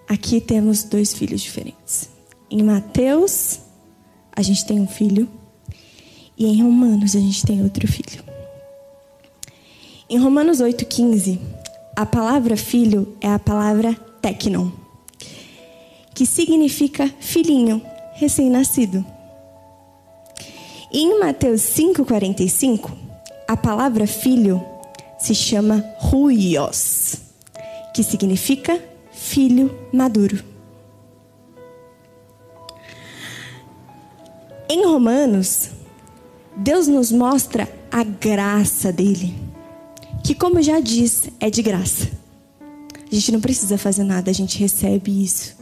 Aqui 0.08 0.40
temos 0.40 0.84
dois 0.84 1.14
filhos 1.14 1.42
diferentes. 1.42 2.10
Em 2.50 2.62
Mateus, 2.64 3.60
a 4.36 4.42
gente 4.42 4.66
tem 4.66 4.80
um 4.80 4.88
filho. 4.88 5.28
E 6.38 6.46
em 6.46 6.62
Romanos, 6.62 7.16
a 7.16 7.20
gente 7.20 7.46
tem 7.46 7.64
outro 7.64 7.88
filho. 7.88 8.24
Em 10.10 10.18
Romanos 10.18 10.60
8,15, 10.60 11.40
a 11.96 12.06
palavra 12.06 12.56
filho 12.56 13.16
é 13.22 13.30
a 13.30 13.40
palavra 13.40 13.94
teknon 14.22 14.86
que 16.16 16.26
significa 16.26 17.14
filhinho, 17.20 17.82
recém-nascido. 18.14 19.06
E 20.92 21.02
em 21.02 21.20
Mateus 21.20 21.62
5,45, 21.62 22.90
a 23.46 23.58
palavra 23.58 24.08
filho 24.08 24.64
se 25.20 25.36
chama 25.36 25.86
ruios, 25.98 27.18
que 27.94 28.02
significa 28.02 28.82
filho 29.16 29.74
maduro. 29.92 30.44
Em 34.70 34.86
Romanos, 34.86 35.70
Deus 36.56 36.88
nos 36.88 37.12
mostra 37.12 37.68
a 37.92 38.04
graça 38.04 38.92
dele, 38.92 39.36
que, 40.24 40.36
como 40.36 40.62
já 40.62 40.80
diz, 40.80 41.30
é 41.40 41.50
de 41.50 41.62
graça. 41.62 42.10
A 43.10 43.16
gente 43.16 43.32
não 43.32 43.40
precisa 43.40 43.78
fazer 43.78 44.04
nada, 44.04 44.30
a 44.30 44.34
gente 44.34 44.60
recebe 44.60 45.24
isso 45.24 45.56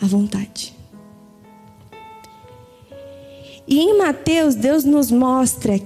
à 0.00 0.06
vontade. 0.06 0.74
E 3.66 3.78
em 3.80 3.98
Mateus, 3.98 4.54
Deus 4.54 4.84
nos 4.84 5.10
mostra 5.10 5.78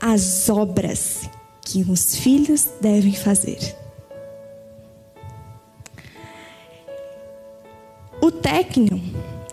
as 0.00 0.50
obras 0.50 1.22
que 1.64 1.82
os 1.82 2.16
filhos 2.16 2.68
devem 2.80 3.14
fazer. 3.14 3.81
O 8.22 8.30
técnico, 8.30 9.00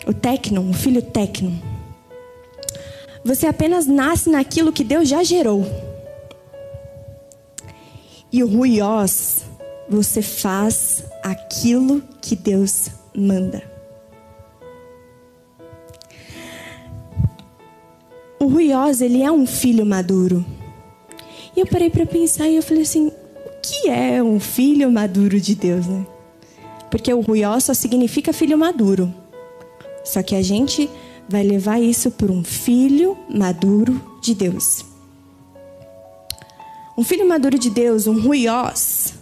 o 0.06 0.14
técnico, 0.14 0.70
o 0.70 0.74
filho 0.74 1.02
técnico, 1.02 1.58
você 3.26 3.48
apenas 3.48 3.88
nasce 3.88 4.30
naquilo 4.30 4.72
que 4.72 4.84
Deus 4.84 5.10
já 5.10 5.24
gerou. 5.24 5.66
E 8.32 8.44
o 8.44 8.48
ruiós, 8.48 9.44
você 9.90 10.22
faz 10.22 11.04
aquilo 11.24 12.04
que 12.22 12.36
Deus 12.36 12.90
manda. 13.18 13.64
O 18.40 18.46
Ruiós, 18.46 19.02
ele 19.02 19.24
é 19.24 19.32
um 19.32 19.48
filho 19.48 19.86
maduro. 19.86 20.46
E 21.56 21.60
eu 21.60 21.66
parei 21.66 21.90
para 21.90 22.06
pensar 22.06 22.48
e 22.48 22.56
eu 22.56 22.64
falei 22.64 22.84
assim, 22.84 23.08
o 23.08 23.62
que 23.62 23.90
é 23.90 24.22
um 24.24 24.40
filho 24.40 24.92
maduro 24.92 25.42
de 25.42 25.56
Deus, 25.56 25.88
né? 25.88 26.06
Porque 26.90 27.14
o 27.14 27.22
Ruiós 27.22 27.66
só 27.66 27.74
significa 27.74 28.34
filho 28.34 28.58
maduro. 28.58 29.14
Só 30.04 30.24
que 30.24 30.36
a 30.36 30.42
gente 30.42 30.90
vai 31.28 31.44
levar 31.44 31.80
isso 31.80 32.10
por 32.10 32.32
um 32.32 32.44
filho 32.44 33.18
maduro 33.30 34.02
de 34.22 34.34
Deus. 34.34 34.84
Um 36.98 37.04
filho 37.04 37.28
maduro 37.28 37.58
de 37.58 37.70
Deus, 37.70 38.08
um 38.08 38.22
ruiós, 38.22 39.14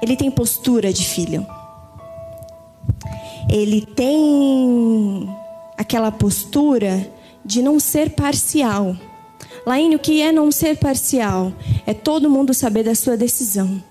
ele 0.00 0.16
tem 0.16 0.30
postura 0.30 0.90
de 0.90 1.04
filho 1.04 1.46
ele 3.50 3.84
tem 3.84 5.28
aquela 5.76 6.12
postura 6.12 7.10
de 7.44 7.60
não 7.60 7.80
ser 7.80 8.10
parcial. 8.10 8.96
Laine, 9.66 9.96
o 9.96 9.98
que 9.98 10.22
é 10.22 10.30
não 10.30 10.52
ser 10.52 10.78
parcial? 10.78 11.52
É 11.84 11.92
todo 11.92 12.30
mundo 12.30 12.54
saber 12.54 12.84
da 12.84 12.94
sua 12.94 13.16
decisão. 13.16 13.82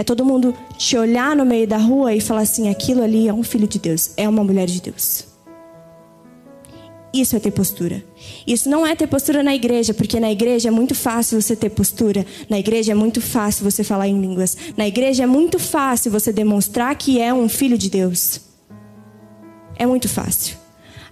É 0.00 0.02
todo 0.02 0.24
mundo 0.24 0.54
te 0.78 0.96
olhar 0.96 1.36
no 1.36 1.44
meio 1.44 1.66
da 1.66 1.76
rua 1.76 2.14
e 2.14 2.22
falar 2.22 2.40
assim: 2.40 2.70
aquilo 2.70 3.02
ali 3.02 3.28
é 3.28 3.34
um 3.34 3.42
filho 3.42 3.68
de 3.68 3.78
Deus, 3.78 4.12
é 4.16 4.26
uma 4.26 4.42
mulher 4.42 4.64
de 4.64 4.80
Deus. 4.80 5.26
Isso 7.12 7.36
é 7.36 7.38
ter 7.38 7.50
postura. 7.50 8.02
Isso 8.46 8.70
não 8.70 8.86
é 8.86 8.96
ter 8.96 9.06
postura 9.06 9.42
na 9.42 9.54
igreja, 9.54 9.92
porque 9.92 10.18
na 10.18 10.32
igreja 10.32 10.68
é 10.68 10.70
muito 10.70 10.94
fácil 10.94 11.38
você 11.38 11.54
ter 11.54 11.68
postura. 11.68 12.24
Na 12.48 12.58
igreja 12.58 12.92
é 12.92 12.94
muito 12.94 13.20
fácil 13.20 13.62
você 13.62 13.84
falar 13.84 14.08
em 14.08 14.18
línguas. 14.18 14.56
Na 14.74 14.88
igreja 14.88 15.24
é 15.24 15.26
muito 15.26 15.58
fácil 15.58 16.10
você 16.10 16.32
demonstrar 16.32 16.94
que 16.94 17.20
é 17.20 17.34
um 17.34 17.46
filho 17.46 17.76
de 17.76 17.90
Deus. 17.90 18.40
É 19.76 19.84
muito 19.84 20.08
fácil. 20.08 20.56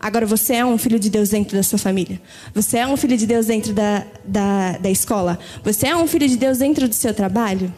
Agora, 0.00 0.25
você 0.25 0.54
é 0.54 0.64
um 0.64 0.78
filho 0.78 0.99
de 0.99 1.11
Deus 1.11 1.28
dentro 1.28 1.59
da 1.59 1.62
sua 1.62 1.78
família. 1.78 2.18
Você 2.54 2.78
é 2.78 2.87
um 2.87 2.97
filho 2.97 3.18
de 3.18 3.26
Deus 3.26 3.47
dentro 3.47 3.75
da, 3.75 4.07
da, 4.25 4.78
da 4.78 4.88
escola. 4.88 5.38
Você 5.62 5.88
é 5.88 5.95
um 5.95 6.07
filho 6.07 6.26
de 6.26 6.38
Deus 6.38 6.57
dentro 6.57 6.88
do 6.88 6.95
seu 6.95 7.12
trabalho. 7.12 7.71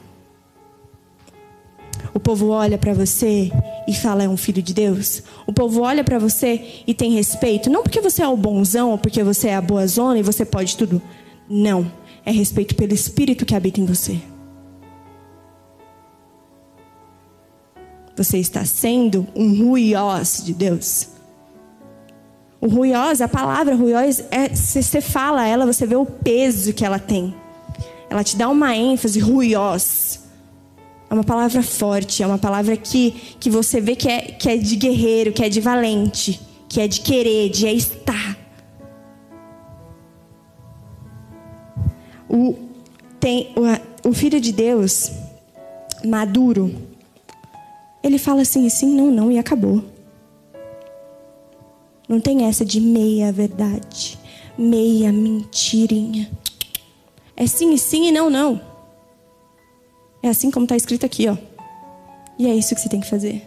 O 2.13 2.19
povo 2.19 2.49
olha 2.49 2.77
para 2.77 2.93
você 2.93 3.51
e 3.87 3.95
fala 3.95 4.25
é 4.25 4.29
um 4.29 4.37
filho 4.37 4.63
de 4.63 4.75
Deus. 4.75 5.23
O 5.47 5.53
povo 5.53 5.83
olha 5.83 6.03
para 6.03 6.19
você 6.19 6.83
e 6.87 6.93
tem 6.93 7.13
respeito, 7.13 7.71
não 7.71 7.83
porque 7.83 8.01
você 8.01 8.23
é 8.23 8.29
o 8.29 8.37
bonzão 8.37 8.91
ou 8.91 8.99
porque 8.99 9.23
você 9.23 9.49
é 9.49 9.55
a 9.55 9.61
boa 9.61 9.87
zona 9.87 10.19
e 10.19 10.23
você 10.23 10.45
pode 10.45 10.77
tudo. 10.77 11.01
Não, 11.49 11.91
é 12.25 12.31
respeito 12.31 12.75
pelo 12.75 12.93
espírito 12.93 13.47
que 13.47 13.55
habita 13.55 13.81
em 13.81 13.85
você. 13.85 14.21
Você 18.17 18.39
está 18.39 18.65
sendo 18.65 19.27
um 19.35 19.57
ruiós 19.67 20.43
de 20.45 20.53
Deus. 20.53 21.09
O 22.61 22.69
ruiós, 22.69 23.23
a 23.23 23.29
palavra 23.29 23.75
ruiós, 23.75 24.23
é, 24.31 24.55
se 24.55 24.83
você 24.83 25.01
fala 25.01 25.47
ela, 25.47 25.65
você 25.65 25.87
vê 25.87 25.97
o 25.97 26.05
peso 26.05 26.75
que 26.75 26.85
ela 26.85 26.99
tem. 26.99 27.35
Ela 28.11 28.23
te 28.23 28.37
dá 28.37 28.49
uma 28.49 28.77
ênfase, 28.77 29.19
ruiós. 29.19 30.10
É 31.11 31.15
uma 31.15 31.25
palavra 31.25 31.61
forte, 31.61 32.23
é 32.23 32.27
uma 32.27 32.39
palavra 32.39 32.77
que, 32.77 33.11
que 33.41 33.51
você 33.51 33.81
vê 33.81 33.97
que 33.97 34.09
é, 34.09 34.21
que 34.21 34.49
é 34.49 34.57
de 34.57 34.77
guerreiro, 34.77 35.33
que 35.33 35.43
é 35.43 35.49
de 35.49 35.61
valente, 35.61 36.41
que 36.69 36.81
é 36.81 36.87
de 36.87 37.01
querer, 37.01 37.51
de 37.51 37.67
é 37.67 37.73
estar. 37.73 38.39
O, 42.29 42.55
tem, 43.19 43.53
o, 43.57 44.09
o 44.11 44.13
Filho 44.13 44.41
de 44.41 44.53
Deus, 44.53 45.11
maduro, 46.05 46.73
ele 48.05 48.17
fala 48.17 48.43
assim, 48.43 48.69
sim, 48.69 48.95
não, 48.95 49.11
não, 49.11 49.33
e 49.33 49.39
acabou. 49.39 49.83
Não 52.09 52.21
tem 52.21 52.45
essa 52.45 52.65
de 52.65 52.81
meia 52.81 53.33
verdade, 53.33 54.17
meia 54.57 55.13
mentirinha. 55.13 56.31
É 57.37 57.49
sim 57.49 57.77
sim 57.77 58.07
e 58.07 58.13
não, 58.13 58.31
não. 58.31 58.70
É 60.23 60.29
assim 60.29 60.51
como 60.51 60.65
está 60.65 60.77
escrito 60.77 61.07
aqui, 61.07 61.29
ó. 61.29 61.37
E 62.39 62.47
é 62.49 62.55
isso 62.55 62.75
que 62.75 62.81
você 62.81 62.89
tem 62.89 63.01
que 63.01 63.09
fazer. 63.09 63.47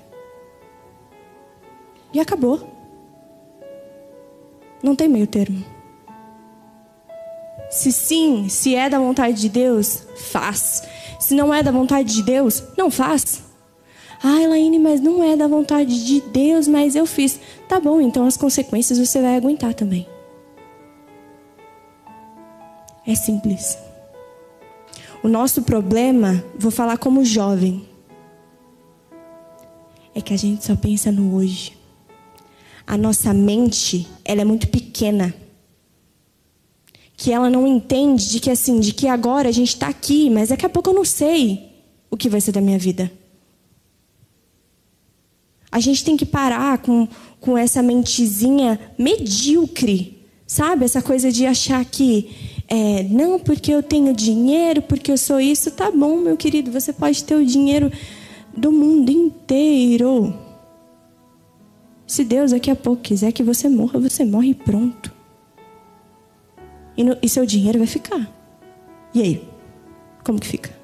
E 2.14 2.20
acabou. 2.20 2.68
Não 4.82 4.96
tem 4.96 5.08
meio 5.08 5.28
termo. 5.28 5.64
Se 7.70 7.92
sim, 7.92 8.50
se 8.50 8.76
é 8.76 8.90
da 8.90 9.00
vontade 9.00 9.42
de 9.42 9.50
Deus, 9.50 10.04
faz. 10.16 10.84
Se 11.20 11.34
não 11.34 11.54
é 11.54 11.64
da 11.64 11.72
vontade 11.72 12.14
de 12.14 12.22
Deus, 12.22 12.64
não 12.78 12.92
faz. 12.92 13.42
Ai, 14.22 14.48
Laine, 14.48 14.80
mas 14.80 15.02
não 15.02 15.24
é 15.24 15.36
da 15.36 15.48
vontade 15.48 16.06
de 16.06 16.22
Deus, 16.22 16.68
mas 16.68 16.96
eu 16.96 17.06
fiz. 17.06 17.40
Tá 17.68 17.80
bom, 17.80 18.00
então 18.00 18.26
as 18.26 18.38
consequências 18.38 19.00
você 19.00 19.22
vai 19.22 19.36
aguentar 19.36 19.74
também. 19.74 20.08
É 23.06 23.16
simples. 23.16 23.78
O 25.24 25.30
nosso 25.30 25.62
problema, 25.62 26.44
vou 26.60 26.70
falar 26.70 26.98
como 26.98 27.24
jovem, 27.24 27.88
é 30.14 30.22
que 30.22 30.34
a 30.34 30.38
gente 30.38 30.66
só 30.66 30.76
pensa 30.76 31.14
no 31.14 31.34
hoje. 31.34 31.78
A 32.86 32.98
nossa 32.98 33.34
mente, 33.34 34.06
ela 34.26 34.42
é 34.42 34.46
muito 34.46 34.68
pequena. 34.68 35.34
Que 37.16 37.32
ela 37.32 37.50
não 37.50 37.66
entende 37.66 38.30
de 38.30 38.42
que 38.42 38.50
assim, 38.50 38.82
de 38.82 38.92
que 38.94 39.08
agora 39.08 39.48
a 39.48 39.52
gente 39.54 39.70
está 39.70 39.88
aqui, 39.88 40.30
mas 40.30 40.50
daqui 40.50 40.66
a 40.66 40.70
pouco 40.70 40.90
eu 40.90 40.94
não 40.94 41.06
sei 41.06 41.72
o 42.12 42.18
que 42.18 42.28
vai 42.28 42.42
ser 42.42 42.52
da 42.52 42.60
minha 42.60 42.78
vida. 42.78 43.10
A 45.72 45.80
gente 45.80 46.04
tem 46.04 46.18
que 46.18 46.26
parar 46.26 46.80
com, 46.80 47.08
com 47.40 47.58
essa 47.58 47.82
mentezinha 47.82 48.78
medíocre, 48.98 50.22
sabe? 50.46 50.84
Essa 50.84 51.02
coisa 51.02 51.32
de 51.32 51.46
achar 51.46 51.84
que, 51.86 52.53
é, 52.68 53.04
não, 53.04 53.40
porque 53.40 53.72
eu 53.72 53.84
tenho 53.84 54.14
dinheiro, 54.14 54.82
porque 54.82 55.12
eu 55.12 55.18
sou 55.18 55.40
isso. 55.40 55.72
Tá 55.72 55.92
bom, 55.92 56.18
meu 56.18 56.38
querido, 56.38 56.72
você 56.72 56.92
pode 56.92 57.24
ter 57.24 57.36
o 57.36 57.46
dinheiro 57.46 57.92
do 58.56 58.72
mundo 58.72 59.10
inteiro. 59.12 60.34
Se 62.06 62.24
Deus 62.24 62.52
daqui 62.52 62.70
a 62.70 62.76
pouco 62.76 63.02
quiser 63.02 63.32
que 63.32 63.44
você 63.44 63.68
morra, 63.70 64.00
você 64.00 64.24
morre 64.26 64.54
pronto. 64.54 65.12
E, 66.96 67.04
no, 67.04 67.18
e 67.22 67.30
seu 67.30 67.46
dinheiro 67.46 67.80
vai 67.80 67.88
ficar. 67.88 68.32
E 69.14 69.22
aí? 69.22 69.48
Como 70.24 70.40
que 70.40 70.48
fica? 70.48 70.84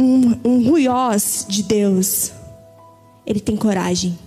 um, 0.00 0.40
um 0.42 0.70
ruiós 0.70 1.44
de 1.46 1.62
Deus, 1.62 2.32
ele 3.26 3.40
tem 3.40 3.54
coragem. 3.54 4.18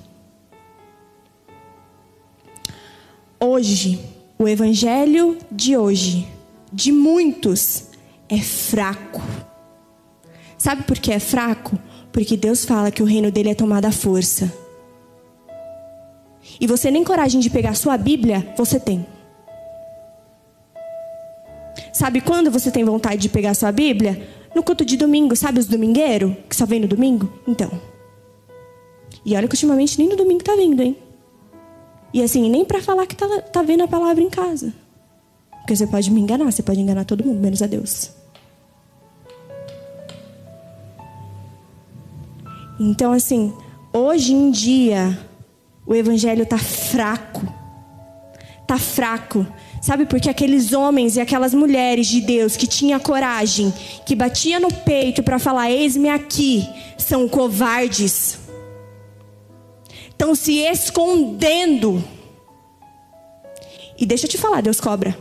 Hoje, 3.46 4.00
o 4.40 4.48
evangelho 4.48 5.38
de 5.52 5.76
hoje, 5.76 6.26
de 6.72 6.94
muitos, 6.94 7.88
é 8.30 8.38
fraco. 8.38 9.22
Sabe 10.58 10.84
por 10.84 10.98
que 10.98 11.12
é 11.12 11.20
fraco? 11.20 11.78
Porque 12.14 12.38
Deus 12.38 12.64
fala 12.64 12.90
que 12.90 13.04
o 13.04 13.06
reino 13.06 13.30
dele 13.30 13.50
é 13.50 13.54
tomado 13.54 13.84
à 13.84 13.92
força. 13.92 14.50
E 16.58 16.66
você 16.66 16.90
nem 16.90 17.04
coragem 17.04 17.42
de 17.42 17.50
pegar 17.50 17.76
sua 17.76 17.98
Bíblia, 17.98 18.54
você 18.56 18.80
tem. 18.80 19.06
Sabe 21.92 22.22
quando 22.22 22.50
você 22.50 22.72
tem 22.72 22.86
vontade 22.86 23.24
de 23.24 23.28
pegar 23.28 23.56
sua 23.56 23.74
Bíblia? 23.74 24.26
No 24.56 24.64
culto 24.64 24.86
de 24.86 24.96
domingo, 24.96 25.36
sabe 25.36 25.60
os 25.60 25.66
domingueiros 25.66 26.34
que 26.48 26.56
só 26.56 26.66
vem 26.66 26.80
no 26.80 26.88
domingo? 26.88 27.30
Então. 27.46 27.70
E 29.26 29.36
olha 29.36 29.50
que 29.50 29.56
ultimamente 29.56 30.00
nem 30.00 30.08
no 30.08 30.16
domingo 30.16 30.42
tá 30.42 30.56
vindo, 30.56 30.82
hein? 30.82 31.03
E 32.14 32.22
assim, 32.22 32.50
nem 32.50 32.64
para 32.64 32.82
falar 32.82 33.08
que 33.08 33.16
tá, 33.16 33.28
tá 33.42 33.64
vendo 33.64 33.84
a 33.84 33.88
palavra 33.88 34.22
em 34.22 34.30
casa. 34.30 34.72
Porque 35.52 35.76
você 35.76 35.88
pode 35.88 36.12
me 36.12 36.22
enganar, 36.22 36.46
você 36.46 36.62
pode 36.62 36.80
enganar 36.80 37.06
todo 37.06 37.26
mundo, 37.26 37.40
menos 37.40 37.62
a 37.62 37.68
Deus. 37.68 38.12
Então, 42.80 43.14
assim, 43.14 43.54
hoje 43.94 44.34
em 44.34 44.52
dia, 44.52 45.18
o 45.88 45.96
evangelho 45.96 46.46
tá 46.46 46.58
fraco. 46.58 47.42
Tá 48.68 48.78
fraco. 48.78 49.48
Sabe 49.82 50.06
por 50.06 50.20
que 50.20 50.30
aqueles 50.30 50.72
homens 50.72 51.16
e 51.16 51.22
aquelas 51.22 51.54
mulheres 51.54 52.08
de 52.08 52.22
Deus 52.22 52.56
que 52.56 52.68
tinham 52.68 53.00
coragem, 53.00 53.74
que 54.06 54.16
batia 54.16 54.60
no 54.60 54.72
peito 54.74 55.22
para 55.24 55.40
falar: 55.40 55.72
"Eis-me 55.72 56.10
aqui", 56.10 56.68
são 56.98 57.28
covardes. 57.28 58.43
Estão 60.14 60.34
se 60.34 60.60
escondendo. 60.60 62.04
E 63.98 64.06
deixa 64.06 64.26
eu 64.26 64.30
te 64.30 64.38
falar, 64.38 64.62
Deus 64.62 64.80
cobra. 64.80 65.18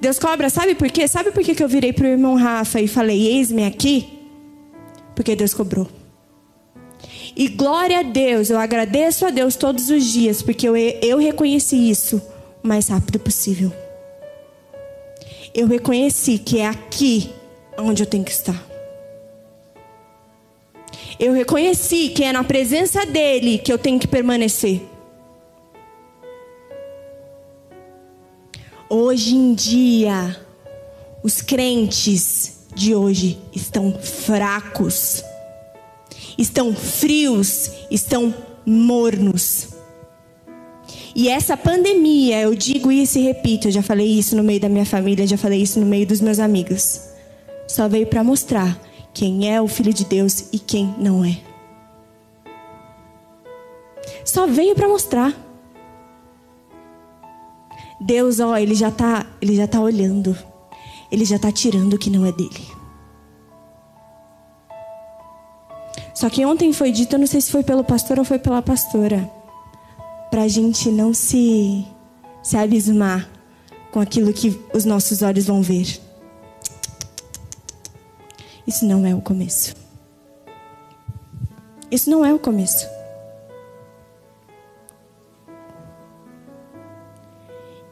Deus 0.00 0.18
cobra, 0.18 0.48
sabe 0.48 0.74
por 0.74 0.90
quê? 0.90 1.08
Sabe 1.08 1.30
por 1.30 1.42
que 1.42 1.62
eu 1.62 1.68
virei 1.68 1.92
para 1.92 2.04
o 2.04 2.10
irmão 2.10 2.36
Rafa 2.36 2.80
e 2.80 2.88
falei: 2.88 3.26
Eis-me 3.26 3.64
aqui? 3.64 4.08
Porque 5.14 5.34
Deus 5.34 5.54
cobrou. 5.54 5.88
E 7.34 7.48
glória 7.48 7.98
a 7.98 8.02
Deus, 8.02 8.48
eu 8.48 8.58
agradeço 8.58 9.26
a 9.26 9.30
Deus 9.30 9.56
todos 9.56 9.90
os 9.90 10.04
dias, 10.04 10.40
porque 10.40 10.66
eu, 10.66 10.76
eu 10.76 11.18
reconheci 11.18 11.90
isso 11.90 12.20
o 12.62 12.68
mais 12.68 12.88
rápido 12.88 13.18
possível. 13.18 13.72
Eu 15.54 15.66
reconheci 15.66 16.38
que 16.38 16.58
é 16.58 16.66
aqui 16.66 17.30
onde 17.78 18.02
eu 18.02 18.06
tenho 18.06 18.24
que 18.24 18.30
estar. 18.30 18.65
Eu 21.18 21.32
reconheci 21.32 22.10
que 22.10 22.22
é 22.24 22.32
na 22.32 22.44
presença 22.44 23.04
dEle 23.06 23.58
que 23.58 23.72
eu 23.72 23.78
tenho 23.78 23.98
que 23.98 24.06
permanecer. 24.06 24.82
Hoje 28.88 29.34
em 29.34 29.54
dia, 29.54 30.36
os 31.22 31.40
crentes 31.40 32.66
de 32.74 32.94
hoje 32.94 33.38
estão 33.52 33.98
fracos 33.98 35.24
estão 36.36 36.74
frios, 36.74 37.70
estão 37.90 38.34
mornos. 38.64 39.68
E 41.14 41.28
essa 41.28 41.56
pandemia, 41.56 42.42
eu 42.42 42.54
digo 42.54 42.92
isso 42.92 43.18
e 43.18 43.22
repito, 43.22 43.68
eu 43.68 43.72
já 43.72 43.82
falei 43.82 44.06
isso 44.06 44.36
no 44.36 44.44
meio 44.44 44.60
da 44.60 44.68
minha 44.68 44.84
família, 44.84 45.26
já 45.26 45.38
falei 45.38 45.62
isso 45.62 45.80
no 45.80 45.86
meio 45.86 46.06
dos 46.06 46.20
meus 46.20 46.38
amigos. 46.38 47.00
Só 47.66 47.88
veio 47.88 48.06
para 48.06 48.22
mostrar 48.22 48.78
quem 49.16 49.50
é 49.50 49.62
o 49.62 49.66
filho 49.66 49.94
de 49.94 50.04
Deus 50.04 50.50
e 50.52 50.58
quem 50.58 50.94
não 50.98 51.24
é. 51.24 51.38
Só 54.26 54.46
veio 54.46 54.74
para 54.74 54.86
mostrar. 54.86 55.34
Deus, 57.98 58.40
ó, 58.40 58.58
ele 58.58 58.74
já 58.74 58.90
tá, 58.90 59.24
ele 59.40 59.56
já 59.56 59.66
tá 59.66 59.80
olhando. 59.80 60.36
Ele 61.10 61.24
já 61.24 61.38
tá 61.38 61.50
tirando 61.50 61.94
o 61.94 61.98
que 61.98 62.10
não 62.10 62.26
é 62.26 62.32
dele. 62.32 62.68
Só 66.14 66.28
que 66.28 66.44
ontem 66.44 66.70
foi 66.74 66.92
dito, 66.92 67.14
eu 67.14 67.18
não 67.18 67.26
sei 67.26 67.40
se 67.40 67.50
foi 67.50 67.62
pelo 67.62 67.82
pastor 67.82 68.18
ou 68.18 68.24
foi 68.24 68.38
pela 68.38 68.60
pastora, 68.60 69.30
para 70.30 70.42
a 70.42 70.48
gente 70.48 70.90
não 70.90 71.14
se, 71.14 71.86
se 72.42 72.54
abismar 72.54 73.26
com 73.90 73.98
aquilo 73.98 74.30
que 74.34 74.60
os 74.74 74.84
nossos 74.84 75.22
olhos 75.22 75.46
vão 75.46 75.62
ver. 75.62 76.05
Isso 78.66 78.84
não 78.84 79.06
é 79.06 79.14
o 79.14 79.20
começo. 79.20 79.74
Isso 81.90 82.10
não 82.10 82.24
é 82.24 82.34
o 82.34 82.38
começo. 82.38 82.86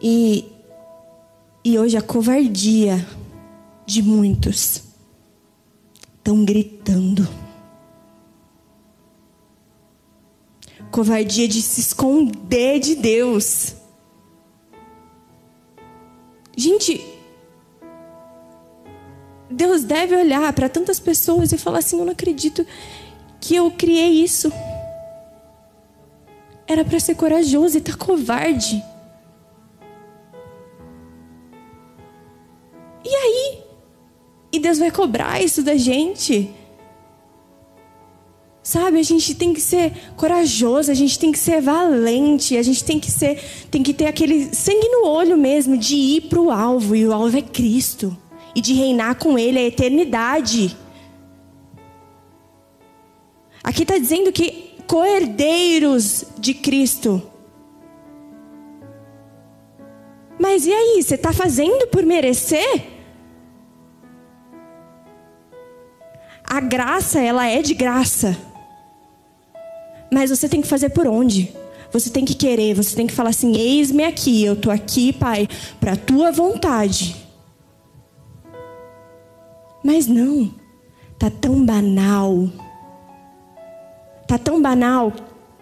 E, 0.00 0.52
e 1.64 1.78
hoje 1.78 1.96
a 1.96 2.02
covardia 2.02 3.06
de 3.87 4.02
muitos 4.02 4.82
estão 6.18 6.44
gritando. 6.44 7.26
covardia 10.94 11.48
de 11.48 11.60
se 11.60 11.80
esconder 11.80 12.78
de 12.78 12.94
Deus. 12.94 13.74
Gente, 16.56 17.04
Deus 19.50 19.85
deve 19.85 20.16
olhar 20.16 20.52
para 20.52 20.68
tantas 20.68 20.98
pessoas 20.98 21.52
e 21.52 21.59
falar 21.59 21.78
assim: 21.78 21.98
eu 21.98 22.04
não 22.04 22.12
acredito 22.12 22.66
que 23.40 23.54
eu 23.54 23.70
criei 23.70 24.22
isso. 24.22 24.52
Era 26.66 26.85
para 26.85 26.98
ser 26.98 27.14
corajoso 27.14 27.76
e 27.76 27.80
tá 27.80 27.94
covarde. 27.94 28.83
E 33.04 33.14
aí? 33.14 33.59
E 34.50 34.59
Deus 34.59 34.78
vai 34.78 34.90
cobrar 34.90 35.42
isso 35.42 35.62
da 35.62 35.76
gente? 35.76 36.50
Sabe, 38.62 38.98
a 38.98 39.02
gente 39.02 39.35
tem 39.35 39.52
que 39.52 39.61
ser 39.61 39.92
corajoso, 40.16 40.90
a 40.90 40.94
gente 40.94 41.18
tem 41.18 41.30
que 41.30 41.38
ser 41.38 41.61
valente, 41.61 42.57
a 42.57 42.62
gente 42.62 42.83
tem 42.83 42.98
que 42.98 43.11
ser, 43.11 43.38
tem 43.70 43.83
que 43.83 43.92
ter 43.92 44.07
aquele 44.07 44.54
sangue 44.54 44.88
no 44.88 45.07
olho 45.07 45.37
mesmo 45.37 45.76
de 45.76 45.94
ir 45.94 46.22
para 46.22 46.40
o 46.40 46.50
alvo, 46.50 46.96
e 46.96 47.07
o 47.07 47.12
alvo 47.12 47.37
é 47.37 47.42
Cristo, 47.42 48.16
e 48.54 48.60
de 48.60 48.72
reinar 48.72 49.16
com 49.16 49.38
Ele 49.38 49.58
a 49.58 49.64
eternidade. 49.64 50.76
Aqui 53.62 53.82
está 53.82 53.98
dizendo 53.98 54.30
que 54.30 54.74
coerdeiros 54.86 56.24
de 56.38 56.54
Cristo. 56.54 57.22
Mas 60.38 60.66
e 60.66 60.72
aí, 60.72 61.02
você 61.02 61.14
está 61.14 61.32
fazendo 61.32 61.86
por 61.86 62.04
merecer? 62.04 62.88
A 66.44 66.60
graça, 66.60 67.20
ela 67.20 67.46
é 67.46 67.62
de 67.62 67.72
graça. 67.72 68.36
Mas 70.12 70.30
você 70.30 70.48
tem 70.48 70.60
que 70.60 70.68
fazer 70.68 70.90
por 70.90 71.06
onde? 71.06 71.52
Você 71.90 72.10
tem 72.10 72.24
que 72.24 72.34
querer, 72.34 72.74
você 72.74 72.94
tem 72.94 73.06
que 73.06 73.14
falar 73.14 73.30
assim: 73.30 73.56
eis-me 73.56 74.04
aqui, 74.04 74.44
eu 74.44 74.54
estou 74.54 74.70
aqui, 74.70 75.12
Pai, 75.12 75.48
para 75.80 75.92
a 75.92 75.96
tua 75.96 76.30
vontade. 76.30 77.23
Mas 79.85 80.07
não, 80.07 80.51
tá 81.18 81.29
tão 81.31 81.62
banal. 81.62 82.49
Tá 84.27 84.38
tão 84.38 84.62
banal 84.62 85.12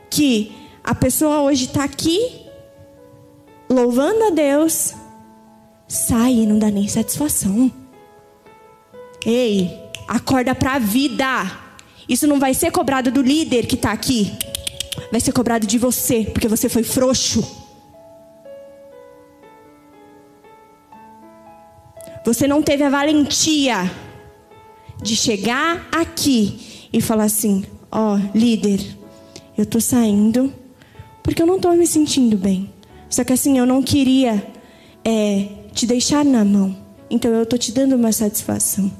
que 0.08 0.52
a 0.84 0.94
pessoa 0.94 1.40
hoje 1.40 1.64
está 1.64 1.82
aqui 1.82 2.46
louvando 3.68 4.24
a 4.24 4.30
Deus, 4.30 4.94
sai 5.88 6.34
e 6.34 6.46
não 6.46 6.58
dá 6.58 6.70
nem 6.70 6.86
satisfação. 6.86 7.72
Ei, 9.26 9.90
acorda 10.06 10.54
para 10.54 10.74
a 10.74 10.78
vida. 10.78 11.26
Isso 12.08 12.26
não 12.26 12.38
vai 12.38 12.54
ser 12.54 12.70
cobrado 12.70 13.10
do 13.10 13.22
líder 13.22 13.66
que 13.66 13.74
está 13.74 13.90
aqui. 13.90 14.32
Vai 15.10 15.20
ser 15.20 15.32
cobrado 15.32 15.66
de 15.66 15.78
você, 15.78 16.24
porque 16.24 16.48
você 16.48 16.68
foi 16.68 16.82
frouxo. 16.82 17.60
Você 22.24 22.46
não 22.46 22.62
teve 22.62 22.84
a 22.84 22.90
valentia 22.90 23.90
de 25.02 25.16
chegar 25.16 25.88
aqui 25.92 26.88
e 26.92 27.00
falar 27.00 27.24
assim: 27.24 27.64
Ó, 27.90 28.16
oh, 28.16 28.38
líder, 28.38 28.80
eu 29.56 29.66
tô 29.66 29.80
saindo 29.80 30.52
porque 31.22 31.42
eu 31.42 31.46
não 31.46 31.60
tô 31.60 31.70
me 31.72 31.86
sentindo 31.86 32.36
bem. 32.36 32.72
Só 33.08 33.22
que 33.24 33.32
assim, 33.32 33.58
eu 33.58 33.66
não 33.66 33.82
queria 33.82 34.46
é, 35.04 35.48
te 35.72 35.86
deixar 35.86 36.24
na 36.24 36.44
mão. 36.44 36.76
Então 37.10 37.30
eu 37.30 37.44
tô 37.44 37.58
te 37.58 37.70
dando 37.72 37.94
uma 37.94 38.10
satisfação. 38.12 38.90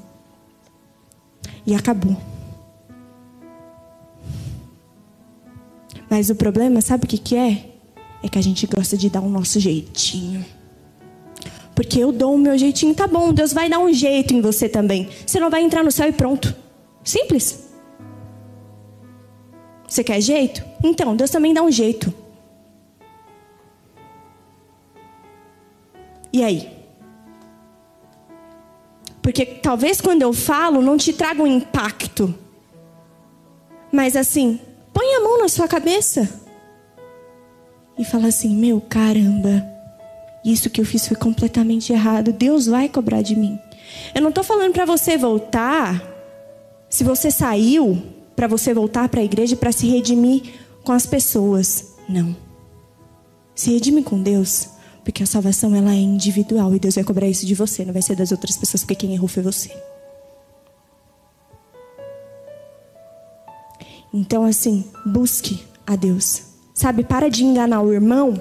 E 1.65 1.73
acabou. 1.73 2.15
Mas 6.09 6.29
o 6.29 6.35
problema, 6.35 6.79
sabe 6.79 7.05
o 7.05 7.07
que, 7.07 7.17
que 7.17 7.35
é? 7.35 7.71
É 8.21 8.29
que 8.29 8.37
a 8.37 8.41
gente 8.41 8.67
gosta 8.67 8.95
de 8.95 9.09
dar 9.09 9.21
o 9.21 9.29
nosso 9.29 9.59
jeitinho. 9.59 10.45
Porque 11.75 11.99
eu 11.99 12.11
dou 12.11 12.35
o 12.35 12.37
meu 12.37 12.57
jeitinho, 12.57 12.93
tá 12.93 13.07
bom, 13.07 13.33
Deus 13.33 13.51
vai 13.51 13.69
dar 13.69 13.79
um 13.79 13.91
jeito 13.91 14.33
em 14.33 14.41
você 14.41 14.69
também. 14.69 15.09
Você 15.25 15.39
não 15.39 15.49
vai 15.49 15.63
entrar 15.63 15.83
no 15.83 15.91
céu 15.91 16.07
e 16.07 16.13
pronto. 16.13 16.55
Simples. 17.03 17.69
Você 19.87 20.03
quer 20.03 20.21
jeito? 20.21 20.63
Então, 20.83 21.15
Deus 21.15 21.29
também 21.29 21.53
dá 21.53 21.61
um 21.61 21.71
jeito. 21.71 22.13
E 26.31 26.43
aí? 26.43 26.69
Porque 29.21 29.45
talvez 29.45 30.01
quando 30.01 30.21
eu 30.21 30.33
falo 30.33 30.81
não 30.81 30.97
te 30.97 31.13
traga 31.13 31.41
um 31.41 31.47
impacto. 31.47 32.33
Mas 33.91 34.15
assim, 34.15 34.59
Põe 34.93 35.15
a 35.15 35.19
mão 35.21 35.39
na 35.39 35.49
sua 35.49 35.67
cabeça 35.67 36.29
e 37.97 38.05
fala 38.05 38.27
assim: 38.27 38.55
Meu 38.55 38.79
caramba, 38.79 39.65
isso 40.43 40.69
que 40.69 40.81
eu 40.81 40.85
fiz 40.85 41.07
foi 41.07 41.15
completamente 41.15 41.93
errado. 41.93 42.33
Deus 42.33 42.65
vai 42.65 42.89
cobrar 42.89 43.21
de 43.21 43.35
mim. 43.35 43.57
Eu 44.13 44.21
não 44.21 44.29
estou 44.29 44.43
falando 44.43 44.73
para 44.73 44.85
você 44.85 45.17
voltar. 45.17 46.01
Se 46.89 47.03
você 47.03 47.31
saiu, 47.31 48.01
para 48.35 48.47
você 48.47 48.73
voltar 48.73 49.09
para 49.09 49.21
a 49.21 49.23
igreja 49.23 49.55
para 49.55 49.71
se 49.71 49.87
redimir 49.87 50.43
com 50.83 50.91
as 50.91 51.05
pessoas. 51.05 51.93
Não. 52.07 52.35
Se 53.55 53.71
redime 53.71 54.03
com 54.03 54.21
Deus, 54.21 54.69
porque 55.03 55.23
a 55.23 55.27
salvação 55.27 55.75
ela 55.75 55.91
é 55.91 55.99
individual 55.99 56.75
e 56.75 56.79
Deus 56.79 56.95
vai 56.95 57.03
cobrar 57.03 57.27
isso 57.27 57.45
de 57.45 57.55
você, 57.55 57.85
não 57.85 57.93
vai 57.93 58.01
ser 58.01 58.15
das 58.15 58.31
outras 58.31 58.57
pessoas, 58.57 58.81
porque 58.81 58.95
quem 58.95 59.13
errou 59.13 59.27
foi 59.27 59.43
você. 59.43 59.71
Então, 64.13 64.43
assim, 64.43 64.85
busque 65.05 65.63
a 65.87 65.95
Deus. 65.95 66.43
Sabe, 66.73 67.03
para 67.03 67.29
de 67.29 67.43
enganar 67.43 67.81
o 67.81 67.93
irmão, 67.93 68.33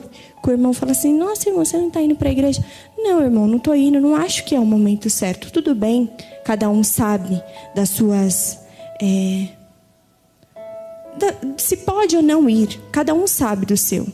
que 0.42 0.48
o 0.48 0.52
irmão 0.52 0.72
fala 0.72 0.92
assim: 0.92 1.16
Nossa, 1.16 1.48
irmão, 1.48 1.64
você 1.64 1.76
não 1.76 1.88
está 1.88 2.02
indo 2.02 2.16
para 2.16 2.28
a 2.28 2.32
igreja? 2.32 2.64
Não, 2.98 3.20
irmão, 3.20 3.46
não 3.46 3.58
estou 3.58 3.74
indo, 3.74 4.00
não 4.00 4.16
acho 4.16 4.44
que 4.44 4.54
é 4.54 4.60
o 4.60 4.66
momento 4.66 5.08
certo. 5.08 5.52
Tudo 5.52 5.74
bem, 5.74 6.10
cada 6.44 6.68
um 6.68 6.82
sabe 6.82 7.42
das 7.74 7.90
suas. 7.90 8.58
É, 9.00 9.48
da, 11.16 11.34
se 11.56 11.78
pode 11.78 12.16
ou 12.16 12.22
não 12.22 12.48
ir, 12.50 12.80
cada 12.90 13.14
um 13.14 13.26
sabe 13.26 13.66
do 13.66 13.76
seu. 13.76 14.06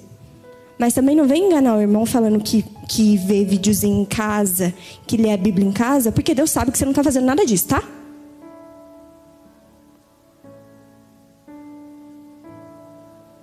Mas 0.79 0.95
também 0.95 1.17
não 1.17 1.27
vem 1.27 1.47
enganar 1.47 1.77
o 1.77 1.81
irmão 1.81 2.07
falando 2.07 2.39
que, 2.41 2.65
que 2.89 3.17
vê 3.17 3.45
videozinho 3.45 4.03
em 4.03 4.05
casa, 4.05 4.73
que 5.07 5.17
lê 5.17 5.33
a 5.33 5.37
Bíblia 5.37 5.67
em 5.67 5.73
casa, 5.73 6.13
porque 6.13 6.35
Deus 6.35 6.51
sabe 6.51 6.71
que 6.71 6.79
você 6.79 6.85
não 6.85 6.93
está 6.93 7.03
fazendo 7.03 7.25
nada 7.25 7.45
disso, 7.45 7.67
tá? 7.67 7.83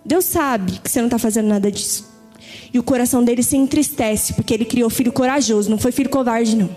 Deus 0.06 0.24
sabe 0.26 0.80
que 0.80 0.90
você 0.90 1.00
não 1.00 1.08
está 1.08 1.20
fazendo 1.20 1.48
nada 1.48 1.70
disso. 1.70 2.15
E 2.74 2.80
o 2.80 2.84
coração 2.84 3.24
dele 3.24 3.44
se 3.44 3.56
entristece, 3.56 4.34
porque 4.34 4.54
ele 4.54 4.66
criou 4.66 4.90
filho 4.90 5.12
corajoso, 5.12 5.70
não 5.70 5.78
foi 5.78 5.92
filho 5.92 6.10
covarde, 6.10 6.56
não. 6.56 6.70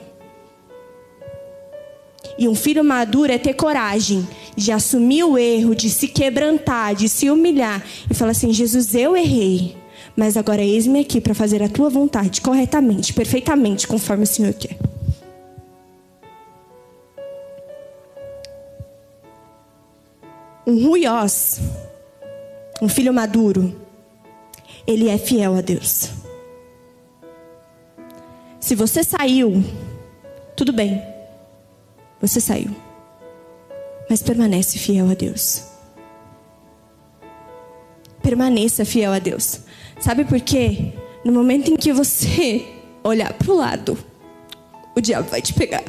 E 2.38 2.46
um 2.46 2.54
filho 2.54 2.84
maduro 2.84 3.32
é 3.32 3.38
ter 3.38 3.54
coragem 3.54 4.26
de 4.56 4.70
assumir 4.70 5.24
o 5.24 5.36
erro, 5.36 5.74
de 5.74 5.90
se 5.90 6.08
quebrantar, 6.08 6.94
de 6.94 7.08
se 7.08 7.30
humilhar 7.30 7.84
e 8.10 8.14
falar 8.14 8.30
assim: 8.30 8.52
Jesus, 8.52 8.94
eu 8.94 9.16
errei, 9.16 9.76
mas 10.16 10.36
agora 10.36 10.62
eis-me 10.62 11.00
aqui 11.00 11.20
para 11.20 11.34
fazer 11.34 11.62
a 11.62 11.68
tua 11.68 11.90
vontade 11.90 12.40
corretamente, 12.40 13.12
perfeitamente, 13.12 13.86
conforme 13.88 14.24
o 14.24 14.26
Senhor 14.26 14.52
quer. 14.52 14.76
Um 20.66 20.86
ruiós 20.86 21.60
um 22.80 22.88
filho 22.88 23.12
maduro, 23.12 23.74
ele 24.88 25.10
é 25.10 25.18
fiel 25.18 25.54
a 25.54 25.60
Deus. 25.60 26.08
Se 28.58 28.74
você 28.74 29.04
saiu, 29.04 29.62
tudo 30.56 30.72
bem, 30.72 31.02
você 32.18 32.40
saiu, 32.40 32.74
mas 34.08 34.22
permanece 34.22 34.78
fiel 34.78 35.10
a 35.10 35.14
Deus. 35.14 35.68
Permaneça 38.22 38.86
fiel 38.86 39.12
a 39.12 39.18
Deus. 39.18 39.60
Sabe 40.00 40.24
por 40.24 40.40
quê? 40.40 40.94
No 41.22 41.32
momento 41.32 41.70
em 41.70 41.76
que 41.76 41.92
você 41.92 42.66
olhar 43.04 43.34
para 43.34 43.52
o 43.52 43.56
lado, 43.56 43.98
o 44.96 45.00
diabo 45.02 45.28
vai 45.28 45.42
te 45.42 45.52
pegar. 45.52 45.84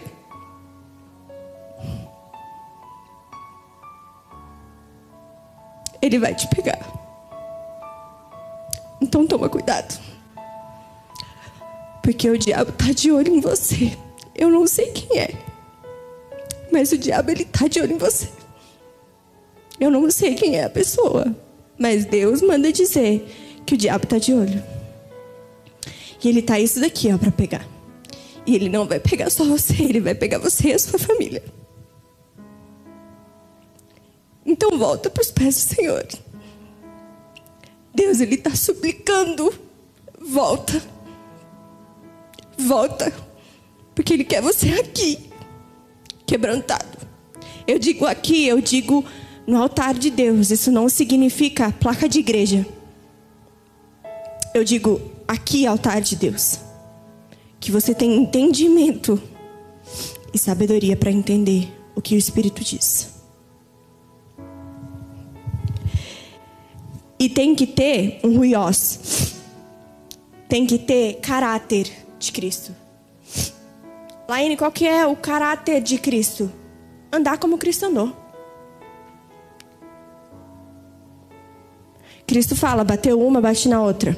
ele 6.01 6.17
vai 6.17 6.33
te 6.33 6.47
pegar. 6.47 6.98
Então 9.01 9.25
toma 9.25 9.49
cuidado. 9.49 9.99
Porque 12.01 12.29
o 12.29 12.37
diabo 12.37 12.71
tá 12.71 12.91
de 12.91 13.11
olho 13.11 13.33
em 13.33 13.39
você. 13.39 13.97
Eu 14.35 14.49
não 14.49 14.65
sei 14.65 14.91
quem 14.91 15.19
é. 15.19 15.29
Mas 16.71 16.91
o 16.91 16.97
diabo 16.97 17.31
ele 17.31 17.45
tá 17.45 17.67
de 17.67 17.81
olho 17.81 17.93
em 17.93 17.97
você. 17.97 18.29
Eu 19.79 19.89
não 19.89 20.09
sei 20.11 20.35
quem 20.35 20.57
é 20.57 20.65
a 20.65 20.69
pessoa, 20.69 21.33
mas 21.77 22.03
Deus 22.03 22.41
manda 22.41 22.71
dizer 22.71 23.25
que 23.65 23.75
o 23.75 23.77
diabo 23.77 24.05
tá 24.05 24.17
de 24.17 24.33
olho. 24.33 24.61
E 26.21 26.27
ele 26.27 26.41
tá 26.41 26.59
isso 26.59 26.81
daqui, 26.81 27.11
ó, 27.13 27.17
para 27.17 27.31
pegar. 27.31 27.65
E 28.45 28.55
ele 28.55 28.67
não 28.67 28.85
vai 28.85 28.99
pegar 28.99 29.29
só 29.29 29.45
você, 29.45 29.83
ele 29.83 30.01
vai 30.01 30.13
pegar 30.13 30.37
você 30.37 30.69
e 30.69 30.73
a 30.73 30.79
sua 30.79 30.99
família. 30.99 31.43
Então 34.45 34.77
volta 34.77 35.09
para 35.09 35.21
os 35.21 35.31
pés 35.31 35.55
do 35.55 35.75
Senhor. 35.75 36.07
Deus, 37.99 38.21
Ele 38.21 38.35
está 38.35 38.55
suplicando. 38.55 39.53
Volta. 40.21 40.81
Volta. 42.57 43.13
Porque 43.93 44.13
Ele 44.13 44.23
quer 44.23 44.41
você 44.41 44.69
aqui, 44.71 45.19
quebrantado. 46.25 46.97
Eu 47.67 47.77
digo 47.77 48.05
aqui, 48.05 48.47
eu 48.47 48.61
digo 48.61 49.03
no 49.45 49.61
altar 49.61 49.93
de 49.93 50.09
Deus, 50.09 50.49
isso 50.49 50.71
não 50.71 50.87
significa 50.87 51.73
placa 51.73 52.07
de 52.07 52.19
igreja. 52.19 52.65
Eu 54.53 54.63
digo 54.63 55.01
aqui, 55.27 55.67
altar 55.67 55.99
de 55.99 56.15
Deus. 56.15 56.59
Que 57.59 57.69
você 57.69 57.93
tem 57.93 58.15
entendimento 58.15 59.21
e 60.33 60.37
sabedoria 60.37 60.95
para 60.95 61.11
entender 61.11 61.69
o 61.95 62.01
que 62.01 62.15
o 62.15 62.17
Espírito 62.17 62.63
diz. 62.63 63.18
E 67.19 67.27
tem 67.27 67.53
que 67.53 67.67
ter 67.67 68.19
um 68.23 68.37
ruiós. 68.37 69.35
Tem 70.47 70.65
que 70.65 70.79
ter 70.79 71.15
caráter 71.15 71.91
de 72.17 72.31
Cristo. 72.31 72.73
Laine, 74.27 74.55
qual 74.55 74.71
que 74.71 74.87
é 74.87 75.05
o 75.05 75.15
caráter 75.15 75.81
de 75.81 75.97
Cristo? 75.97 76.51
Andar 77.11 77.37
como 77.37 77.57
Cristo 77.57 77.85
andou. 77.85 78.15
Cristo 82.25 82.55
fala, 82.55 82.83
bateu 82.83 83.19
uma, 83.19 83.41
bate 83.41 83.67
na 83.67 83.81
outra. 83.81 84.15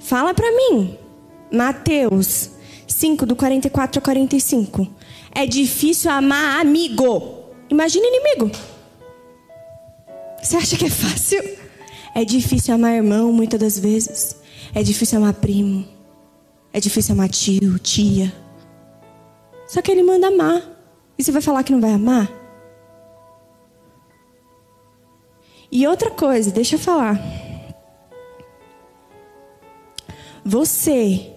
Fala 0.00 0.34
para 0.34 0.50
mim. 0.50 0.98
Mateus 1.52 2.50
5, 2.88 3.26
do 3.26 3.36
44 3.36 3.98
a 3.98 4.02
45. 4.02 4.88
É 5.34 5.46
difícil 5.46 6.10
amar 6.10 6.60
amigo. 6.60 7.44
Imagina 7.68 8.06
inimigo. 8.06 8.50
Você 10.44 10.58
acha 10.58 10.76
que 10.76 10.84
é 10.84 10.90
fácil? 10.90 11.42
É 12.14 12.22
difícil 12.22 12.74
amar 12.74 12.92
irmão 12.92 13.32
muitas 13.32 13.58
das 13.58 13.78
vezes. 13.78 14.36
É 14.74 14.82
difícil 14.82 15.16
amar 15.16 15.32
primo. 15.32 15.88
É 16.70 16.78
difícil 16.78 17.14
amar 17.14 17.30
tio, 17.30 17.78
tia. 17.78 18.30
Só 19.66 19.80
que 19.80 19.90
ele 19.90 20.02
manda 20.02 20.26
amar. 20.26 20.62
E 21.18 21.24
você 21.24 21.32
vai 21.32 21.40
falar 21.40 21.62
que 21.62 21.72
não 21.72 21.80
vai 21.80 21.92
amar? 21.92 22.30
E 25.72 25.86
outra 25.86 26.10
coisa, 26.10 26.50
deixa 26.50 26.74
eu 26.74 26.78
falar. 26.78 27.18
Você 30.44 31.32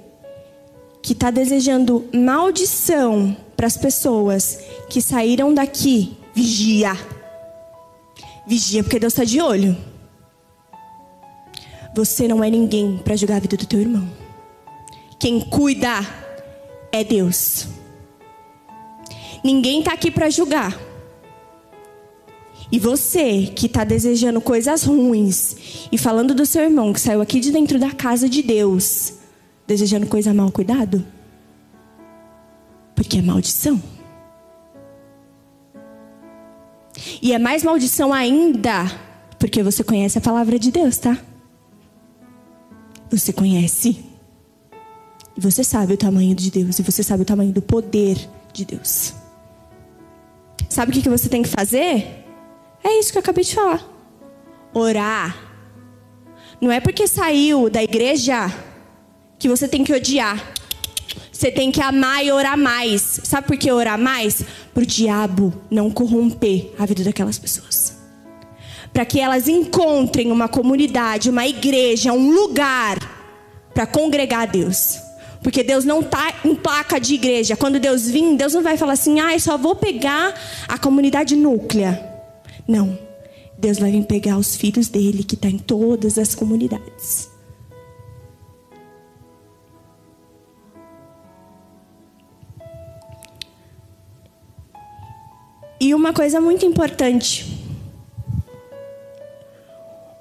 que 1.01 1.13
está 1.13 1.31
desejando 1.31 2.09
maldição 2.13 3.37
para 3.55 3.67
as 3.67 3.77
pessoas 3.77 4.59
que 4.89 5.01
saíram 5.01 5.53
daqui, 5.53 6.17
vigia. 6.35 6.91
Vigia, 8.47 8.81
porque 8.81 8.97
Deus 8.97 9.11
está 9.11 9.25
de 9.25 9.41
olho. 9.41 9.75
Você 11.93 12.27
não 12.27 12.41
é 12.43 12.49
ninguém 12.49 12.97
para 12.97 13.15
julgar 13.15 13.37
a 13.37 13.39
vida 13.41 13.57
do 13.57 13.65
teu 13.65 13.81
irmão. 13.81 14.09
Quem 15.19 15.41
cuida 15.41 15.99
é 16.91 17.03
Deus. 17.03 17.67
Ninguém 19.43 19.79
está 19.79 19.93
aqui 19.93 20.09
para 20.09 20.29
julgar. 20.29 20.79
E 22.71 22.79
você 22.79 23.51
que 23.55 23.65
está 23.65 23.83
desejando 23.83 24.39
coisas 24.39 24.83
ruins 24.83 25.87
e 25.91 25.97
falando 25.97 26.33
do 26.33 26.45
seu 26.45 26.63
irmão 26.63 26.93
que 26.93 27.01
saiu 27.01 27.21
aqui 27.21 27.39
de 27.39 27.51
dentro 27.51 27.79
da 27.79 27.91
casa 27.91 28.29
de 28.29 28.41
Deus, 28.41 29.13
desejando 29.65 30.05
coisa 30.05 30.33
mal, 30.33 30.51
cuidado. 30.51 31.05
Porque 32.95 33.17
é 33.17 33.21
maldição. 33.21 33.81
E 37.21 37.33
é 37.33 37.39
mais 37.39 37.63
maldição 37.63 38.13
ainda 38.13 38.85
porque 39.39 39.61
você 39.61 39.83
conhece 39.83 40.17
a 40.17 40.21
palavra 40.21 40.57
de 40.57 40.71
Deus, 40.71 40.97
tá? 40.97 41.17
Você 43.09 43.31
conhece. 43.31 44.03
E 45.35 45.41
você 45.41 45.63
sabe 45.63 45.93
o 45.93 45.97
tamanho 45.97 46.35
de 46.35 46.49
Deus. 46.49 46.79
E 46.79 46.81
você 46.81 47.03
sabe 47.03 47.21
o 47.21 47.25
tamanho 47.25 47.51
do 47.51 47.61
poder 47.61 48.17
de 48.51 48.65
Deus. 48.65 49.13
Sabe 50.67 50.91
o 50.91 51.01
que 51.01 51.07
você 51.07 51.29
tem 51.29 51.43
que 51.43 51.49
fazer? 51.49 52.25
É 52.83 52.99
isso 52.99 53.11
que 53.11 53.17
eu 53.17 53.21
acabei 53.21 53.43
de 53.43 53.53
falar. 53.53 53.85
Orar. 54.73 55.37
Não 56.59 56.71
é 56.71 56.79
porque 56.79 57.07
saiu 57.07 57.69
da 57.69 57.83
igreja 57.83 58.51
que 59.37 59.47
você 59.47 59.67
tem 59.67 59.83
que 59.83 59.93
odiar. 59.93 60.53
Você 61.31 61.51
tem 61.51 61.71
que 61.71 61.81
amar 61.81 62.25
e 62.25 62.31
orar 62.31 62.57
mais. 62.57 63.21
Sabe 63.23 63.47
por 63.47 63.57
que 63.57 63.71
orar 63.71 63.97
mais? 63.97 64.43
Para 64.77 64.83
o 64.83 64.85
diabo 64.85 65.51
não 65.71 65.89
corromper 65.89 66.71
a 66.77 66.85
vida 66.85 67.03
daquelas 67.03 67.39
pessoas. 67.39 67.97
Para 68.93 69.05
que 69.05 69.19
elas 69.19 69.47
encontrem 69.47 70.31
uma 70.31 70.47
comunidade, 70.47 71.31
uma 71.31 71.47
igreja, 71.47 72.13
um 72.13 72.29
lugar 72.29 72.99
para 73.73 73.87
congregar 73.87 74.41
a 74.41 74.45
Deus. 74.45 74.99
Porque 75.41 75.63
Deus 75.63 75.83
não 75.83 76.01
está 76.01 76.31
em 76.45 76.53
placa 76.53 76.99
de 76.99 77.15
igreja. 77.15 77.55
Quando 77.55 77.79
Deus 77.79 78.07
vir, 78.07 78.37
Deus 78.37 78.53
não 78.53 78.61
vai 78.61 78.77
falar 78.77 78.93
assim, 78.93 79.19
ah, 79.19 79.33
eu 79.33 79.39
só 79.39 79.57
vou 79.57 79.75
pegar 79.75 80.35
a 80.67 80.77
comunidade 80.77 81.35
núclea. 81.35 81.99
Não. 82.67 82.99
Deus 83.57 83.79
vai 83.79 83.89
vir 83.89 84.05
pegar 84.05 84.37
os 84.37 84.55
filhos 84.55 84.89
dele 84.89 85.23
que 85.23 85.33
está 85.33 85.49
em 85.49 85.57
todas 85.57 86.19
as 86.19 86.35
comunidades. 86.35 87.31
E 95.79 95.93
uma 95.93 96.13
coisa 96.13 96.41
muito 96.41 96.65
importante: 96.65 97.45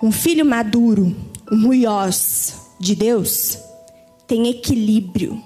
um 0.02 0.12
filho 0.12 0.44
maduro, 0.44 1.14
um 1.50 1.66
ruiós 1.66 2.54
de 2.78 2.94
Deus, 2.94 3.58
tem 4.26 4.48
equilíbrio 4.48 5.42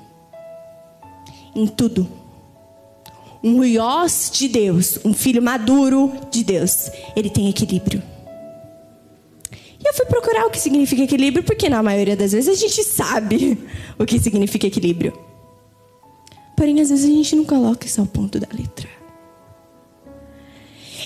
em 1.55 1.67
tudo 1.67 2.21
um 3.43 3.57
ruiós 3.57 4.31
de 4.33 4.49
Deus, 4.49 4.99
um 5.05 5.15
filho 5.15 5.43
maduro 5.43 6.13
de 6.31 6.45
Deus, 6.45 6.91
ele 7.17 7.31
tem 7.31 7.49
equilíbrio. 7.49 8.03
E 9.83 9.89
eu 9.89 9.95
fui 9.95 10.05
procurar 10.07 10.45
o 10.47 10.51
que 10.51 10.61
significa 10.61 11.03
equilíbrio, 11.03 11.43
porque 11.43 11.69
na 11.69 11.83
maioria 11.83 12.17
das 12.17 12.33
vezes 12.33 12.49
a 12.49 12.61
gente 12.61 12.85
sabe 12.85 13.59
o 13.99 14.05
que 14.05 14.19
significa 14.19 14.67
equilíbrio. 14.67 15.13
Porém, 16.55 16.81
às 16.81 16.91
vezes 16.91 17.07
a 17.07 17.09
gente 17.09 17.35
não 17.35 17.45
coloca 17.45 17.87
isso 17.87 18.01
ao 18.01 18.07
ponto 18.07 18.39
da 18.39 18.49
letra. 18.53 19.00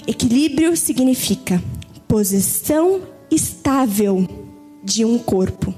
Equilíbrio 0.06 0.76
significa 0.76 1.62
posição 2.06 3.02
estável 3.30 4.28
de 4.82 5.04
um 5.04 5.18
corpo, 5.18 5.74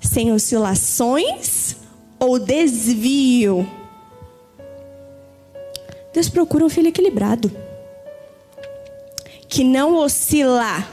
sem 0.00 0.32
oscilações 0.32 1.76
ou 2.18 2.38
desvio 2.38 3.66
Deus 6.12 6.28
procura 6.28 6.64
um 6.64 6.68
filho 6.68 6.88
equilibrado. 6.88 7.50
Que 9.48 9.64
não 9.64 9.96
oscila, 9.96 10.86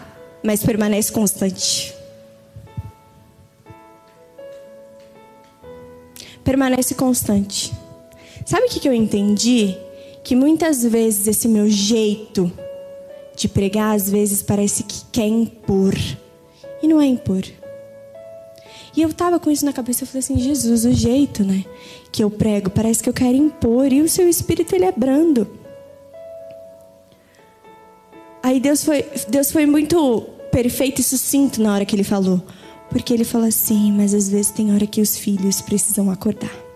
mas 0.43 0.63
permanece 0.63 1.12
constante. 1.12 1.93
Permanece 6.43 6.95
constante. 6.95 7.73
Sabe 8.45 8.65
o 8.65 8.69
que 8.69 8.88
eu 8.88 8.93
entendi? 8.93 9.77
Que 10.23 10.36
muitas 10.36 10.84
vezes 10.84 11.27
esse 11.27 11.47
meu 11.47 11.69
jeito 11.69 12.51
de 13.36 13.47
pregar, 13.47 13.95
às 13.95 14.10
vezes 14.10 14.41
parece 14.41 14.84
que 14.84 15.05
quer 15.12 15.27
impor. 15.27 15.95
E 16.82 16.88
não 16.88 17.01
é 17.01 17.05
impor. 17.05 17.43
E 18.95 19.01
eu 19.01 19.13
tava 19.13 19.39
com 19.39 19.49
isso 19.49 19.65
na 19.65 19.71
cabeça, 19.71 20.03
eu 20.03 20.08
falei 20.08 20.19
assim, 20.19 20.38
Jesus, 20.38 20.84
o 20.84 20.91
jeito, 20.91 21.43
né, 21.43 21.63
que 22.12 22.23
eu 22.23 22.29
prego, 22.29 22.69
parece 22.69 23.01
que 23.01 23.08
eu 23.08 23.13
quero 23.13 23.38
impor, 23.38 23.93
e 23.93 24.01
o 24.01 24.10
seu 24.10 24.27
espírito 24.27 24.75
ele 24.75 24.86
é 24.86 24.91
brando. 24.91 25.47
Aí 28.41 28.60
Deus 28.60 28.84
foi, 28.84 29.05
Deus 29.27 29.51
foi 29.51 29.65
muito 29.65 30.21
perfeito 30.51 30.99
e 30.99 31.03
sucinto 31.03 31.62
na 31.62 31.73
hora 31.73 31.86
que 31.86 31.95
ele 31.95 32.03
falou. 32.03 32.41
Porque 32.89 33.13
ele 33.13 33.23
falou 33.23 33.47
assim, 33.47 33.91
mas 33.91 34.13
às 34.13 34.29
vezes 34.29 34.51
tem 34.51 34.73
hora 34.73 34.88
que 34.88 35.01
os 35.01 35.17
filhos 35.17 35.62
precisam 35.62 36.10
acordar. 36.10 36.68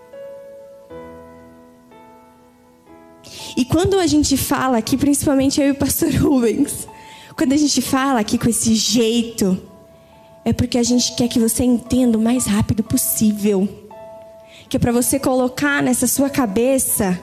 E 3.56 3.64
quando 3.64 3.98
a 3.98 4.06
gente 4.06 4.36
fala 4.36 4.78
aqui, 4.78 4.96
principalmente 4.96 5.60
eu 5.60 5.68
e 5.68 5.70
o 5.70 5.74
pastor 5.74 6.10
Rubens, 6.16 6.88
quando 7.36 7.52
a 7.52 7.56
gente 7.56 7.80
fala 7.80 8.20
aqui 8.20 8.36
com 8.36 8.48
esse 8.48 8.74
jeito, 8.74 9.60
é 10.44 10.52
porque 10.52 10.78
a 10.78 10.82
gente 10.82 11.14
quer 11.14 11.28
que 11.28 11.38
você 11.38 11.64
entenda 11.64 12.18
o 12.18 12.20
mais 12.20 12.46
rápido 12.46 12.82
possível. 12.82 13.68
Que 14.68 14.76
é 14.76 14.80
para 14.80 14.92
você 14.92 15.18
colocar 15.18 15.82
nessa 15.82 16.06
sua 16.06 16.28
cabeça 16.28 17.18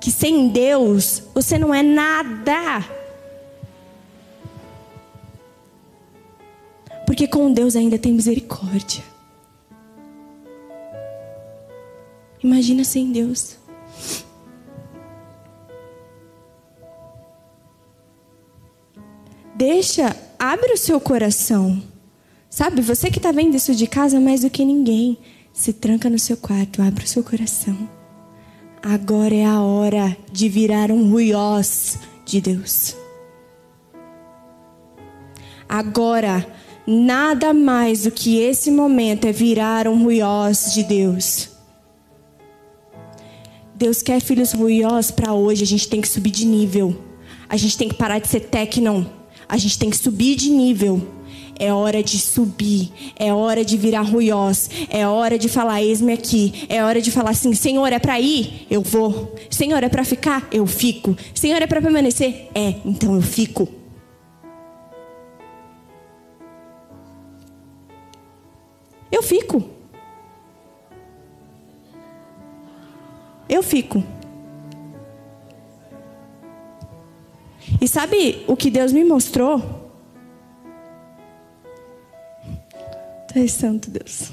que 0.00 0.10
sem 0.10 0.48
Deus 0.48 1.22
você 1.34 1.58
não 1.58 1.74
é 1.74 1.82
nada. 1.82 2.84
Porque 7.06 7.26
com 7.26 7.52
Deus 7.52 7.74
ainda 7.74 7.98
tem 7.98 8.12
misericórdia. 8.12 9.02
Imagina 12.42 12.84
sem 12.84 13.10
Deus. 13.10 13.56
Deixa, 19.58 20.14
abre 20.38 20.72
o 20.72 20.76
seu 20.76 21.00
coração. 21.00 21.82
Sabe, 22.48 22.80
você 22.80 23.10
que 23.10 23.18
está 23.18 23.32
vendo 23.32 23.56
isso 23.56 23.74
de 23.74 23.88
casa 23.88 24.20
mais 24.20 24.42
do 24.42 24.50
que 24.50 24.64
ninguém, 24.64 25.18
se 25.52 25.72
tranca 25.72 26.08
no 26.08 26.16
seu 26.16 26.36
quarto, 26.36 26.80
abre 26.80 27.02
o 27.02 27.08
seu 27.08 27.24
coração. 27.24 27.76
Agora 28.80 29.34
é 29.34 29.44
a 29.44 29.60
hora 29.60 30.16
de 30.30 30.48
virar 30.48 30.92
um 30.92 31.10
ruiós 31.10 31.98
de 32.24 32.40
Deus. 32.40 32.94
Agora, 35.68 36.46
nada 36.86 37.52
mais 37.52 38.04
do 38.04 38.12
que 38.12 38.38
esse 38.38 38.70
momento 38.70 39.24
é 39.26 39.32
virar 39.32 39.88
um 39.88 40.04
ruiós 40.04 40.72
de 40.72 40.84
Deus. 40.84 41.48
Deus 43.74 44.02
quer 44.02 44.20
filhos 44.20 44.52
ruiós 44.52 45.10
para 45.10 45.34
hoje, 45.34 45.64
a 45.64 45.66
gente 45.66 45.88
tem 45.88 46.00
que 46.00 46.08
subir 46.08 46.30
de 46.30 46.46
nível. 46.46 46.96
A 47.48 47.56
gente 47.56 47.76
tem 47.76 47.88
que 47.88 47.96
parar 47.96 48.20
de 48.20 48.28
ser 48.28 48.40
tecnon. 48.42 49.17
A 49.48 49.56
gente 49.56 49.78
tem 49.78 49.88
que 49.90 49.96
subir 49.96 50.36
de 50.36 50.50
nível. 50.50 51.18
É 51.60 51.72
hora 51.72 52.04
de 52.04 52.20
subir, 52.20 52.92
é 53.16 53.34
hora 53.34 53.64
de 53.64 53.76
virar 53.76 54.02
ruiós, 54.02 54.70
é 54.88 55.04
hora 55.08 55.36
de 55.36 55.48
falar 55.48 55.82
eis-me 55.82 56.12
aqui, 56.12 56.66
é 56.68 56.84
hora 56.84 57.02
de 57.02 57.10
falar 57.10 57.30
assim, 57.30 57.52
Senhor, 57.52 57.92
é 57.92 57.98
para 57.98 58.20
ir? 58.20 58.64
Eu 58.70 58.80
vou. 58.80 59.34
Senhor, 59.50 59.82
é 59.82 59.88
para 59.88 60.04
ficar? 60.04 60.46
Eu 60.52 60.68
fico. 60.68 61.16
Senhor, 61.34 61.60
é 61.60 61.66
para 61.66 61.82
permanecer? 61.82 62.48
É, 62.54 62.76
então 62.84 63.16
eu 63.16 63.22
fico. 63.22 63.66
Eu 69.10 69.22
fico. 69.22 69.64
Eu 73.48 73.62
fico. 73.64 74.04
E 77.80 77.86
sabe 77.86 78.44
o 78.46 78.56
que 78.56 78.70
Deus 78.70 78.92
me 78.92 79.04
mostrou? 79.04 79.60
Tu 83.28 83.38
és 83.38 83.52
santo, 83.52 83.90
Deus. 83.90 84.30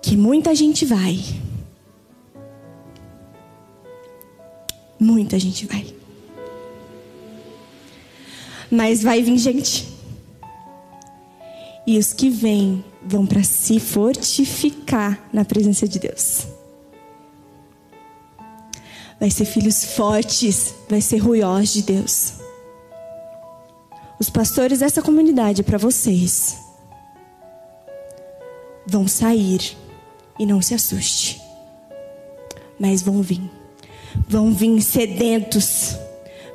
Que 0.00 0.16
muita 0.16 0.54
gente 0.54 0.84
vai. 0.84 1.18
Muita 4.98 5.38
gente 5.38 5.66
vai. 5.66 5.94
Mas 8.70 9.02
vai 9.02 9.22
vir 9.22 9.38
gente 9.38 9.94
e 11.86 11.98
os 11.98 12.12
que 12.12 12.30
vêm 12.30 12.84
vão 13.02 13.26
para 13.26 13.42
se 13.42 13.78
fortificar 13.78 15.28
na 15.32 15.44
presença 15.44 15.86
de 15.86 15.98
Deus. 15.98 16.46
Vai 19.18 19.30
ser 19.30 19.44
filhos 19.44 19.84
fortes, 19.84 20.74
vai 20.88 21.00
ser 21.00 21.18
ruiós 21.18 21.72
de 21.72 21.82
Deus. 21.82 22.34
Os 24.18 24.30
pastores 24.30 24.80
dessa 24.80 25.02
comunidade 25.02 25.62
para 25.62 25.78
vocês 25.78 26.56
vão 28.86 29.08
sair 29.08 29.76
e 30.38 30.46
não 30.46 30.60
se 30.60 30.74
assuste. 30.74 31.40
Mas 32.78 33.02
vão 33.02 33.22
vir. 33.22 33.40
Vão 34.28 34.52
vir 34.52 34.80
sedentos. 34.82 35.96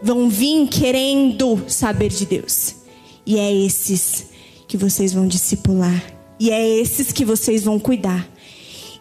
Vão 0.02 0.30
vir 0.30 0.68
querendo 0.68 1.64
saber 1.68 2.10
de 2.10 2.26
Deus. 2.26 2.76
E 3.26 3.38
é 3.38 3.54
esses 3.54 4.28
que 4.68 4.78
vocês 4.78 5.14
vão 5.14 5.28
discipular. 5.28 6.04
E 6.40 6.52
é 6.52 6.68
esses 6.68 7.12
que 7.12 7.26
vocês 7.26 7.64
vão 7.64 7.80
cuidar. 7.80 8.28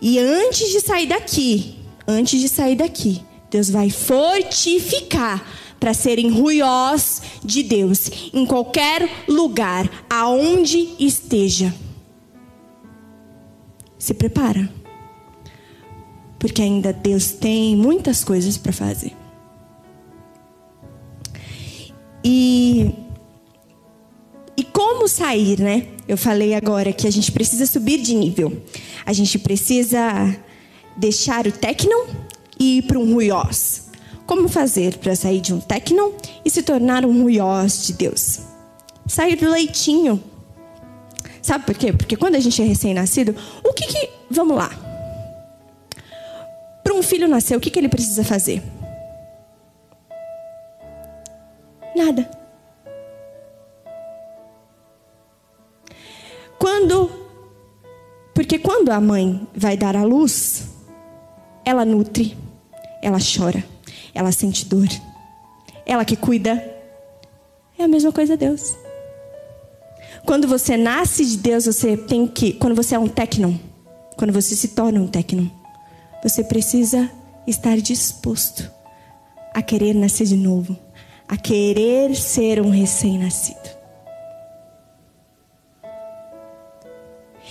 E 0.00 0.18
antes 0.18 0.70
de 0.70 0.80
sair 0.80 1.06
daqui, 1.06 1.76
antes 2.06 2.40
de 2.40 2.48
sair 2.48 2.76
daqui, 2.76 3.22
Deus 3.50 3.70
vai 3.70 3.90
fortificar 3.90 5.44
para 5.80 5.94
serem 5.94 6.30
ruiós 6.30 7.22
de 7.44 7.62
Deus 7.62 8.10
em 8.32 8.44
qualquer 8.44 9.08
lugar, 9.28 9.88
aonde 10.10 10.94
esteja. 10.98 11.74
Se 13.98 14.14
prepara. 14.14 14.68
Porque 16.38 16.62
ainda 16.62 16.92
Deus 16.92 17.32
tem 17.32 17.76
muitas 17.76 18.22
coisas 18.22 18.56
para 18.56 18.72
fazer. 18.72 19.12
E 22.24 22.92
e 24.56 24.64
como 24.64 25.06
sair, 25.06 25.60
né? 25.60 25.86
Eu 26.08 26.16
falei 26.16 26.52
agora 26.52 26.92
que 26.92 27.06
a 27.06 27.10
gente 27.12 27.30
precisa 27.30 27.64
subir 27.64 28.02
de 28.02 28.12
nível. 28.12 28.60
A 29.06 29.12
gente 29.12 29.38
precisa 29.38 30.36
deixar 30.96 31.46
o 31.46 31.52
Tecnon 31.52 32.06
e 32.58 32.78
ir 32.78 32.82
para 32.82 32.98
um 32.98 33.12
Ruiós. 33.12 33.88
Como 34.26 34.48
fazer 34.48 34.98
para 34.98 35.16
sair 35.16 35.40
de 35.40 35.54
um 35.54 35.60
Tecnon 35.60 36.12
e 36.44 36.50
se 36.50 36.62
tornar 36.62 37.04
um 37.04 37.22
Ruiós 37.22 37.86
de 37.86 37.92
Deus? 37.94 38.40
Sair 39.06 39.36
do 39.36 39.50
leitinho. 39.50 40.22
Sabe 41.40 41.64
por 41.64 41.74
quê? 41.74 41.92
Porque 41.92 42.16
quando 42.16 42.34
a 42.34 42.40
gente 42.40 42.60
é 42.60 42.64
recém-nascido, 42.64 43.34
o 43.64 43.72
que 43.72 43.86
que. 43.86 44.10
Vamos 44.30 44.56
lá. 44.56 44.70
Para 46.84 46.94
um 46.94 47.02
filho 47.02 47.28
nascer, 47.28 47.56
o 47.56 47.60
que, 47.60 47.70
que 47.70 47.78
ele 47.78 47.88
precisa 47.88 48.22
fazer? 48.22 48.62
Nada. 51.96 52.30
Quando 56.58 57.28
porque 58.38 58.56
quando 58.56 58.90
a 58.90 59.00
mãe 59.00 59.48
vai 59.52 59.76
dar 59.76 59.96
à 59.96 60.04
luz, 60.04 60.68
ela 61.64 61.84
nutre, 61.84 62.38
ela 63.02 63.18
chora, 63.18 63.64
ela 64.14 64.32
sente 64.32 64.64
dor. 64.64 64.88
Ela 65.86 66.04
que 66.04 66.16
cuida. 66.16 66.52
É 67.78 67.84
a 67.84 67.88
mesma 67.88 68.12
coisa 68.12 68.36
Deus. 68.36 68.76
Quando 70.26 70.46
você 70.46 70.76
nasce 70.76 71.24
de 71.24 71.38
Deus, 71.38 71.66
você 71.66 71.96
tem 71.96 72.26
que, 72.26 72.52
quando 72.52 72.74
você 72.74 72.94
é 72.94 72.98
um 72.98 73.08
tecnon, 73.08 73.54
quando 74.16 74.32
você 74.32 74.54
se 74.54 74.68
torna 74.68 75.00
um 75.00 75.06
tecnon, 75.06 75.46
você 76.22 76.42
precisa 76.42 77.10
estar 77.46 77.78
disposto 77.78 78.70
a 79.54 79.62
querer 79.62 79.94
nascer 79.94 80.26
de 80.26 80.36
novo, 80.36 80.76
a 81.26 81.36
querer 81.36 82.14
ser 82.14 82.60
um 82.60 82.70
recém-nascido. 82.70 83.78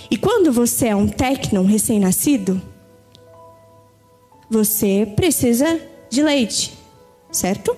E 0.10 0.16
quando 0.18 0.52
você 0.52 0.88
é 0.88 0.96
um 0.96 1.08
tecno, 1.08 1.62
um 1.62 1.66
recém-nascido, 1.66 2.62
você 4.50 5.12
precisa 5.16 5.80
de 6.10 6.24
leite, 6.24 6.78
certo? 7.32 7.76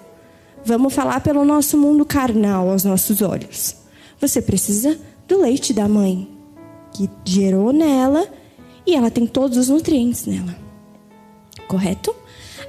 Vamos 0.63 0.93
falar 0.93 1.21
pelo 1.21 1.43
nosso 1.43 1.77
mundo 1.77 2.05
carnal, 2.05 2.69
aos 2.69 2.83
nossos 2.83 3.21
olhos. 3.21 3.75
Você 4.19 4.41
precisa 4.41 4.99
do 5.27 5.41
leite 5.41 5.73
da 5.73 5.87
mãe, 5.87 6.29
que 6.93 7.09
gerou 7.25 7.71
nela 7.71 8.27
e 8.85 8.95
ela 8.95 9.09
tem 9.09 9.25
todos 9.25 9.57
os 9.57 9.69
nutrientes 9.69 10.25
nela. 10.25 10.55
Correto? 11.67 12.15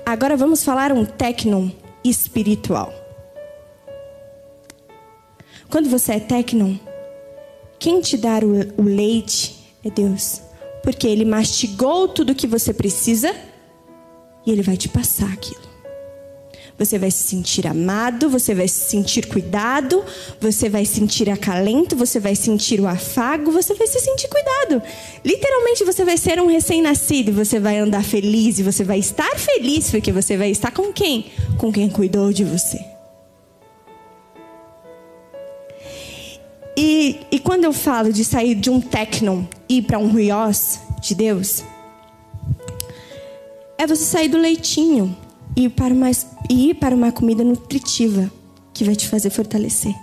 Agora 0.05 0.37
vamos 0.37 0.63
falar 0.63 0.93
um 0.93 1.05
tecnon 1.05 1.69
espiritual. 2.05 2.93
Quando 5.69 5.89
você 5.89 6.15
é 6.15 6.21
tecnon, 6.21 6.77
quem 7.79 8.01
te 8.01 8.17
dá 8.17 8.39
o, 8.39 8.83
o 8.83 8.85
leite 8.85 9.75
é 9.85 9.91
Deus. 9.91 10.43
Porque 10.83 11.07
Ele 11.07 11.25
mastigou 11.25 12.09
tudo 12.09 12.33
o 12.33 12.35
que 12.35 12.47
você 12.47 12.73
precisa 12.73 13.35
e 14.47 14.51
Ele 14.51 14.63
vai 14.63 14.77
te 14.77 14.89
passar 14.89 15.33
aquilo. 15.33 15.71
Você 16.81 16.99
vai 16.99 17.11
se 17.11 17.25
sentir 17.25 17.67
amado, 17.67 18.31
você 18.31 18.55
vai 18.55 18.67
se 18.67 18.89
sentir 18.89 19.27
cuidado, 19.27 20.03
você 20.41 20.67
vai 20.67 20.87
sentir 20.87 21.29
acalento, 21.29 21.95
você 21.95 22.19
vai 22.19 22.35
sentir 22.35 22.81
o 22.81 22.87
afago, 22.87 23.53
você 23.53 23.75
vai 23.75 23.87
se 23.87 24.01
sentir 24.01 24.29
cuidado. 24.29 24.83
Literalmente 25.23 25.85
você 25.85 26.07
vai 26.07 26.17
ser 26.17 26.41
um 26.41 26.47
recém-nascido, 26.47 27.33
você 27.33 27.61
vai 27.61 27.77
andar 27.77 28.03
feliz 28.03 28.59
e 28.59 28.63
você 28.63 28.83
vai 28.83 28.99
estar 28.99 29.37
feliz 29.37 29.91
porque 29.91 30.11
você 30.11 30.39
vai 30.39 30.51
estar 30.51 30.71
com 30.71 30.91
quem? 30.91 31.27
Com 31.59 31.71
quem 31.71 31.91
cuidou 31.91 32.33
de 32.33 32.45
você. 32.45 32.83
E, 36.75 37.21
e 37.31 37.39
quando 37.39 37.65
eu 37.65 37.75
falo 37.75 38.11
de 38.11 38.25
sair 38.25 38.55
de 38.55 38.71
um 38.71 38.81
tecnon 38.81 39.45
e 39.69 39.79
ir 39.79 39.83
para 39.83 39.99
um 39.99 40.09
ruiós 40.11 40.81
de 41.03 41.15
Deus, 41.15 41.63
é 43.81 43.87
você 43.87 44.05
sair 44.05 44.29
do 44.29 44.37
leitinho 44.37 45.17
e 45.57 45.65
ir, 45.65 45.71
para 45.71 45.95
uma, 45.95 46.11
ir 46.51 46.75
para 46.75 46.95
uma 46.95 47.11
comida 47.11 47.43
nutritiva 47.43 48.31
que 48.75 48.85
vai 48.85 48.95
te 48.95 49.09
fazer 49.09 49.31
fortalecer. 49.31 49.95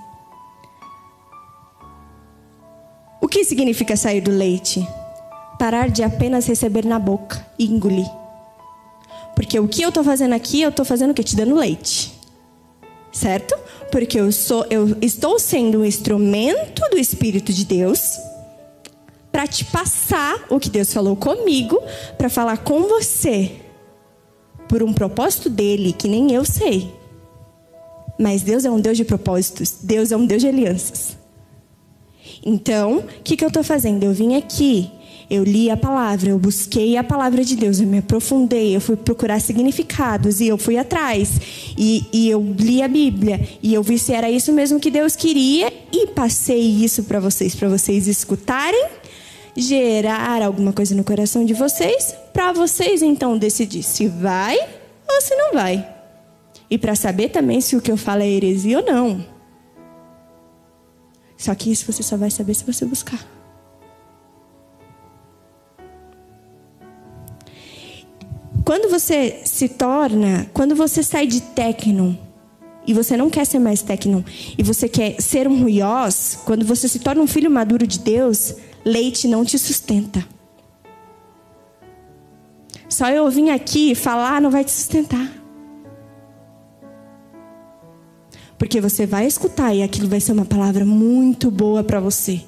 O 3.21 3.27
que 3.27 3.43
significa 3.43 3.95
sair 3.95 4.19
do 4.19 4.31
leite? 4.31 4.87
Parar 5.59 5.91
de 5.91 6.01
apenas 6.01 6.47
receber 6.47 6.85
na 6.85 6.97
boca 6.97 7.45
e 7.59 7.67
engolir. 7.67 8.09
Porque 9.35 9.59
o 9.59 9.67
que 9.67 9.83
eu 9.83 9.89
estou 9.89 10.03
fazendo 10.03 10.33
aqui, 10.33 10.59
eu 10.59 10.69
estou 10.69 10.83
fazendo 10.83 11.11
o 11.11 11.13
quê? 11.13 11.23
Te 11.23 11.35
dando 11.35 11.53
leite. 11.53 12.11
Certo? 13.11 13.55
porque 13.89 14.19
eu 14.19 14.33
sou 14.33 14.65
eu 14.69 14.97
estou 15.01 15.39
sendo 15.39 15.79
um 15.79 15.85
instrumento 15.85 16.81
do 16.91 16.97
espírito 16.97 17.53
de 17.53 17.63
Deus 17.63 18.19
para 19.31 19.47
te 19.47 19.63
passar 19.63 20.45
o 20.49 20.59
que 20.59 20.69
Deus 20.69 20.91
falou 20.91 21.15
comigo, 21.15 21.81
para 22.17 22.27
falar 22.27 22.57
com 22.57 22.83
você 22.83 23.61
por 24.67 24.83
um 24.83 24.93
propósito 24.93 25.49
dele 25.49 25.93
que 25.93 26.07
nem 26.07 26.31
eu 26.33 26.43
sei. 26.45 26.93
Mas 28.19 28.41
Deus 28.41 28.65
é 28.65 28.71
um 28.71 28.79
Deus 28.79 28.97
de 28.97 29.05
propósitos, 29.05 29.75
Deus 29.81 30.11
é 30.11 30.17
um 30.17 30.25
Deus 30.25 30.41
de 30.41 30.47
alianças. 30.47 31.17
Então, 32.45 32.97
o 32.97 33.23
que, 33.23 33.37
que 33.37 33.43
eu 33.43 33.49
estou 33.49 33.63
fazendo? 33.63 34.03
Eu 34.03 34.13
vim 34.13 34.35
aqui 34.35 34.91
Eu 35.29 35.43
li 35.43 35.69
a 35.69 35.75
palavra, 35.75 36.29
eu 36.29 36.39
busquei 36.39 36.95
a 36.95 37.03
palavra 37.03 37.43
de 37.43 37.55
Deus, 37.55 37.81
eu 37.81 37.87
me 37.87 37.97
aprofundei, 37.97 38.73
eu 38.73 38.79
fui 38.79 38.95
procurar 38.95 39.41
significados 39.41 40.39
e 40.39 40.47
eu 40.47 40.57
fui 40.57 40.77
atrás. 40.77 41.73
E, 41.77 42.05
e 42.13 42.29
eu 42.29 42.41
li 42.57 42.81
a 42.81 42.87
Bíblia 42.87 43.45
e 43.61 43.73
eu 43.73 43.83
vi 43.83 43.99
se 43.99 44.13
era 44.13 44.31
isso 44.31 44.53
mesmo 44.53 44.79
que 44.79 44.89
Deus 44.89 45.17
queria 45.17 45.71
e 45.91 46.07
passei 46.07 46.61
isso 46.61 47.03
para 47.03 47.19
vocês, 47.19 47.53
para 47.53 47.67
vocês 47.67 48.07
escutarem, 48.07 48.87
gerar 49.57 50.43
alguma 50.43 50.71
coisa 50.71 50.93
no 50.93 51.03
coração 51.03 51.43
de 51.43 51.53
vocês, 51.53 52.15
para 52.31 52.53
vocês 52.53 53.01
então 53.01 53.37
decidir 53.37 53.81
se 53.81 54.07
vai 54.07 54.55
ou 55.09 55.19
se 55.19 55.35
não 55.35 55.53
vai. 55.53 55.95
E 56.69 56.77
para 56.77 56.95
saber 56.95 57.29
também 57.29 57.59
se 57.59 57.75
o 57.75 57.81
que 57.81 57.91
eu 57.91 57.97
falo 57.97 58.21
é 58.21 58.27
heresia 58.27 58.79
ou 58.79 58.85
não. 58.85 59.25
Só 61.35 61.55
que 61.55 61.71
isso 61.71 61.91
você 61.91 62.03
só 62.03 62.15
vai 62.15 62.29
saber 62.29 62.53
se 62.53 62.63
você 62.63 62.85
buscar. 62.85 63.25
Quando 68.63 68.89
você 68.89 69.41
se 69.45 69.69
torna, 69.69 70.47
quando 70.53 70.75
você 70.75 71.01
sai 71.01 71.25
de 71.25 71.41
técnico 71.41 72.26
e 72.87 72.93
você 72.93 73.17
não 73.17 73.29
quer 73.29 73.45
ser 73.45 73.59
mais 73.59 73.81
técnico 73.81 74.27
e 74.57 74.63
você 74.63 74.87
quer 74.87 75.21
ser 75.21 75.45
um 75.47 75.61
ruiós, 75.61 76.39
quando 76.45 76.65
você 76.65 76.87
se 76.87 76.99
torna 76.99 77.21
um 77.21 77.27
filho 77.27 77.51
maduro 77.51 77.85
de 77.85 77.99
Deus, 77.99 78.55
leite 78.85 79.27
não 79.27 79.43
te 79.43 79.59
sustenta. 79.59 80.25
Só 82.89 83.09
eu 83.09 83.29
vim 83.29 83.49
aqui 83.49 83.93
falar 83.93 84.41
não 84.41 84.49
vai 84.49 84.63
te 84.63 84.71
sustentar. 84.71 85.29
Porque 88.57 88.81
você 88.81 89.05
vai 89.05 89.27
escutar 89.27 89.73
e 89.75 89.83
aquilo 89.83 90.07
vai 90.07 90.19
ser 90.19 90.31
uma 90.31 90.45
palavra 90.45 90.85
muito 90.85 91.51
boa 91.51 91.83
para 91.83 91.99
você. 91.99 92.41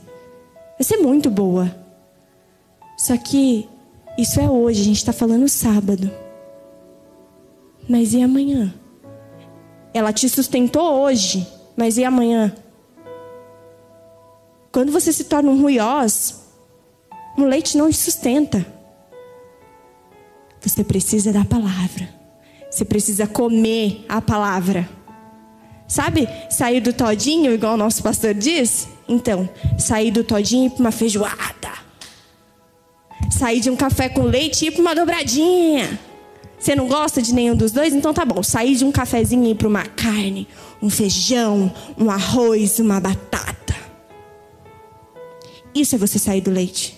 Vai 0.78 0.84
ser 0.84 0.98
muito 0.98 1.30
boa. 1.30 1.76
Só 2.98 3.16
que 3.18 3.68
isso 4.18 4.40
é 4.40 4.50
hoje, 4.50 4.82
a 4.82 4.86
gente 4.86 4.98
está 4.98 5.14
falando 5.14 5.48
sábado. 5.48 6.10
Mas 7.88 8.14
e 8.14 8.22
amanhã? 8.22 8.74
Ela 9.94 10.14
te 10.14 10.30
sustentou 10.30 11.02
hoje, 11.02 11.48
mas 11.76 11.98
e 11.98 12.04
amanhã? 12.04 12.56
Quando 14.72 14.92
você 14.92 15.12
se 15.12 15.24
torna 15.24 15.50
um 15.50 15.62
ruiós, 15.62 16.44
um 17.38 17.46
leite 17.46 17.78
não 17.78 17.90
te 17.90 17.98
sustenta. 17.98 18.66
Você 20.62 20.84
precisa 20.84 21.32
da 21.32 21.44
palavra. 21.44 22.10
Você 22.70 22.86
precisa 22.86 23.26
comer 23.26 24.06
a 24.08 24.22
palavra. 24.22 24.88
Sabe, 25.88 26.30
sair 26.52 26.82
do 26.82 26.94
todinho, 26.94 27.52
igual 27.52 27.74
o 27.74 27.78
nosso 27.78 28.04
pastor 28.04 28.36
diz? 28.36 28.88
Então, 29.08 29.50
sair 29.78 30.12
do 30.12 30.24
todinho 30.24 30.64
e 30.64 30.68
ir 30.68 30.70
para 30.70 30.82
uma 30.82 30.92
feijoada 30.92 31.60
sair 33.40 33.62
de 33.62 33.70
um 33.70 33.76
café 33.76 34.10
com 34.10 34.24
leite 34.24 34.66
e 34.66 34.68
ir 34.68 34.72
para 34.72 34.82
uma 34.82 34.96
dobradinha. 34.96 35.98
Você 36.60 36.76
não 36.76 36.88
gosta 36.88 37.22
de 37.22 37.34
nenhum 37.34 37.56
dos 37.56 37.72
dois? 37.72 37.94
Então 37.94 38.14
tá 38.14 38.26
bom. 38.26 38.44
Sair 38.44 38.76
de 38.76 38.84
um 38.84 38.92
cafezinho 38.92 39.46
e 39.46 39.52
ir 39.52 39.56
para 39.56 39.68
uma 39.68 39.86
carne, 39.86 40.48
um 40.82 40.90
feijão, 40.90 41.74
um 41.98 42.12
arroz, 42.12 42.80
uma 42.80 43.00
batata. 43.00 43.76
Isso 45.74 45.96
é 45.96 45.98
você 45.98 46.20
sair 46.20 46.42
do 46.42 46.52
leite. 46.52 46.98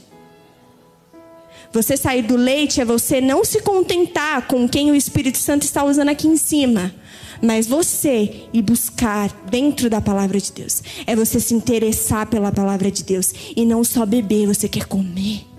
Você 1.71 1.95
sair 1.95 2.23
do 2.23 2.35
leite 2.35 2.81
é 2.81 2.85
você 2.85 3.21
não 3.21 3.45
se 3.45 3.61
contentar 3.61 4.47
com 4.47 4.67
quem 4.67 4.91
o 4.91 4.95
Espírito 4.95 5.37
Santo 5.37 5.63
está 5.63 5.83
usando 5.83 6.09
aqui 6.09 6.27
em 6.27 6.35
cima. 6.35 6.93
Mas 7.41 7.65
você 7.65 8.47
ir 8.51 8.61
buscar 8.61 9.31
dentro 9.49 9.89
da 9.89 10.01
palavra 10.01 10.39
de 10.39 10.51
Deus. 10.51 10.83
É 11.07 11.15
você 11.15 11.39
se 11.39 11.53
interessar 11.53 12.25
pela 12.27 12.51
palavra 12.51 12.91
de 12.91 13.03
Deus. 13.03 13.33
E 13.55 13.65
não 13.65 13.83
só 13.83 14.05
beber, 14.05 14.47
você 14.47 14.67
quer 14.67 14.85
comer. 14.85 15.50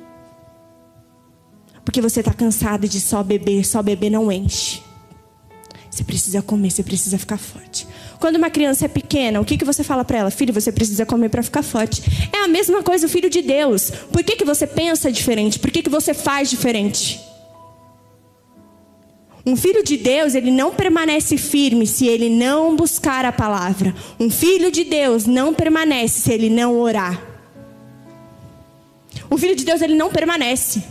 Porque 1.85 2.01
você 2.01 2.21
está 2.21 2.33
cansado 2.33 2.89
de 2.89 3.01
só 3.01 3.23
beber, 3.23 3.65
só 3.65 3.83
beber 3.83 4.11
não 4.11 4.31
enche. 4.31 4.81
Você 5.91 6.05
precisa 6.05 6.41
comer, 6.41 6.71
você 6.71 6.83
precisa 6.83 7.19
ficar 7.19 7.37
forte. 7.37 7.87
Quando 8.19 8.37
uma 8.37 8.49
criança 8.49 8.87
é 8.87 8.89
pequena, 8.89 9.41
o 9.41 9.45
que, 9.45 9.59
que 9.59 9.65
você 9.65 9.85
fala 9.85 10.05
para 10.05 10.19
ela? 10.19 10.31
Filho, 10.31 10.55
você 10.55 10.73
precisa 10.73 11.05
comer 11.05 11.29
para 11.29 11.43
ficar 11.43 11.63
forte. 11.63 12.03
É 12.33 12.45
a 12.45 12.49
mesma 12.49 12.83
coisa 12.83 13.07
o 13.07 13.11
filho 13.11 13.29
de 13.29 13.43
Deus. 13.43 13.91
Por 14.11 14.25
que, 14.25 14.37
que 14.37 14.45
você 14.45 14.67
pensa 14.67 15.13
diferente? 15.13 15.59
Por 15.59 15.71
que, 15.71 15.83
que 15.83 15.91
você 15.91 16.15
faz 16.15 16.49
diferente? 16.49 17.21
Um 19.45 19.57
filho 19.57 19.83
de 19.83 19.97
Deus, 19.97 20.35
ele 20.35 20.51
não 20.51 20.73
permanece 20.73 21.37
firme 21.37 21.87
se 21.87 22.07
ele 22.07 22.31
não 22.31 22.77
buscar 22.77 23.25
a 23.25 23.33
palavra. 23.33 23.95
Um 24.19 24.31
filho 24.31 24.71
de 24.71 24.85
Deus 24.85 25.27
não 25.27 25.53
permanece 25.53 26.21
se 26.21 26.33
ele 26.33 26.49
não 26.49 26.79
orar. 26.79 27.21
Um 29.31 29.37
filho 29.37 29.57
de 29.57 29.65
Deus, 29.65 29.83
ele 29.83 29.95
não 29.95 30.11
permanece. 30.11 30.83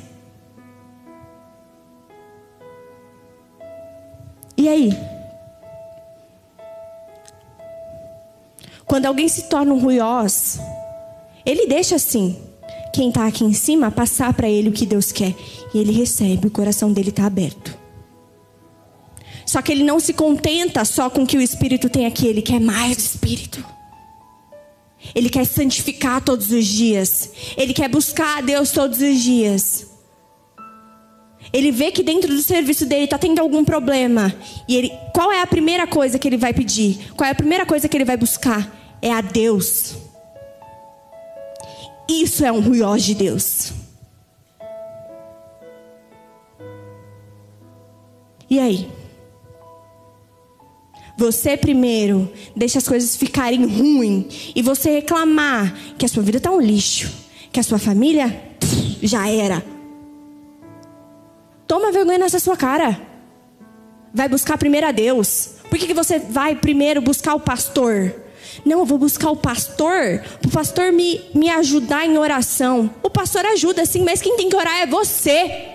E 4.61 4.69
aí? 4.69 4.95
Quando 8.85 9.07
alguém 9.07 9.27
se 9.27 9.49
torna 9.49 9.73
um 9.73 9.79
ruiós, 9.79 10.59
ele 11.43 11.65
deixa 11.65 11.95
assim. 11.95 12.37
Quem 12.93 13.09
está 13.09 13.25
aqui 13.25 13.43
em 13.43 13.53
cima 13.53 13.89
passar 13.89 14.31
para 14.35 14.47
ele 14.47 14.69
o 14.69 14.71
que 14.71 14.85
Deus 14.85 15.11
quer. 15.11 15.33
E 15.73 15.79
ele 15.79 15.91
recebe, 15.91 16.45
o 16.45 16.51
coração 16.51 16.93
dele 16.93 17.09
está 17.09 17.25
aberto. 17.25 17.75
Só 19.47 19.63
que 19.63 19.71
ele 19.71 19.83
não 19.83 19.99
se 19.99 20.13
contenta 20.13 20.85
só 20.85 21.09
com 21.09 21.23
o 21.23 21.27
que 21.27 21.37
o 21.37 21.41
Espírito 21.41 21.89
tem 21.89 22.05
aqui, 22.05 22.27
ele 22.27 22.43
quer 22.43 22.59
mais 22.59 22.99
Espírito. 22.99 23.65
Ele 25.15 25.31
quer 25.31 25.45
santificar 25.45 26.21
todos 26.21 26.51
os 26.51 26.67
dias. 26.67 27.31
Ele 27.57 27.73
quer 27.73 27.89
buscar 27.89 28.37
a 28.37 28.41
Deus 28.41 28.69
todos 28.69 29.01
os 29.01 29.19
dias. 29.19 29.90
Ele 31.53 31.71
vê 31.71 31.91
que 31.91 32.01
dentro 32.01 32.29
do 32.33 32.41
serviço 32.41 32.85
dele 32.85 33.03
está 33.03 33.17
tendo 33.17 33.39
algum 33.39 33.65
problema. 33.65 34.33
E 34.67 34.75
ele, 34.75 34.91
qual 35.13 35.31
é 35.31 35.41
a 35.41 35.47
primeira 35.47 35.85
coisa 35.85 36.17
que 36.17 36.27
ele 36.27 36.37
vai 36.37 36.53
pedir? 36.53 37.11
Qual 37.15 37.27
é 37.27 37.31
a 37.31 37.35
primeira 37.35 37.65
coisa 37.65 37.89
que 37.89 37.97
ele 37.97 38.05
vai 38.05 38.15
buscar? 38.15 38.73
É 39.01 39.11
a 39.11 39.19
Deus. 39.19 39.95
Isso 42.09 42.45
é 42.45 42.51
um 42.51 42.61
ruiós 42.61 43.03
de 43.03 43.15
Deus. 43.15 43.73
E 48.49 48.59
aí? 48.59 48.87
Você 51.17 51.55
primeiro 51.55 52.31
deixa 52.55 52.79
as 52.79 52.87
coisas 52.87 53.15
ficarem 53.15 53.65
ruins 53.65 54.51
e 54.55 54.61
você 54.61 54.89
reclamar 54.89 55.73
que 55.97 56.05
a 56.05 56.09
sua 56.09 56.23
vida 56.23 56.37
está 56.37 56.51
um 56.51 56.59
lixo, 56.59 57.11
que 57.51 57.59
a 57.59 57.63
sua 57.63 57.77
família 57.77 58.41
já 59.01 59.29
era. 59.29 59.63
Toma 61.71 61.89
vergonha 61.89 62.17
nessa 62.17 62.37
sua 62.37 62.57
cara. 62.57 62.99
Vai 64.13 64.27
buscar 64.27 64.57
primeiro 64.57 64.87
a 64.87 64.91
Deus. 64.91 65.51
Por 65.69 65.79
que, 65.79 65.87
que 65.87 65.93
você 65.93 66.19
vai 66.19 66.53
primeiro 66.53 66.99
buscar 66.99 67.33
o 67.33 67.39
pastor? 67.39 68.13
Não, 68.65 68.79
eu 68.79 68.85
vou 68.85 68.97
buscar 68.97 69.31
o 69.31 69.37
pastor, 69.37 70.21
o 70.45 70.49
pastor 70.49 70.91
me, 70.91 71.21
me 71.33 71.49
ajudar 71.49 72.05
em 72.05 72.17
oração. 72.17 72.93
O 73.01 73.09
pastor 73.09 73.45
ajuda 73.45 73.85
sim, 73.85 74.03
mas 74.03 74.21
quem 74.21 74.35
tem 74.35 74.49
que 74.49 74.55
orar 74.57 74.81
é 74.81 74.85
você. 74.85 75.69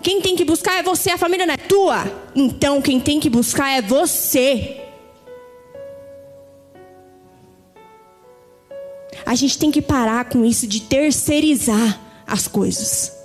Quem 0.00 0.20
tem 0.20 0.36
que 0.36 0.44
buscar 0.44 0.78
é 0.78 0.84
você, 0.84 1.10
a 1.10 1.18
família 1.18 1.46
não 1.46 1.54
é 1.54 1.56
tua. 1.56 2.04
Então 2.32 2.80
quem 2.80 3.00
tem 3.00 3.18
que 3.18 3.28
buscar 3.28 3.70
é 3.70 3.82
você. 3.82 4.84
A 9.26 9.34
gente 9.34 9.58
tem 9.58 9.72
que 9.72 9.82
parar 9.82 10.26
com 10.26 10.44
isso 10.44 10.64
de 10.64 10.80
terceirizar 10.82 12.00
as 12.24 12.46
coisas. 12.46 13.15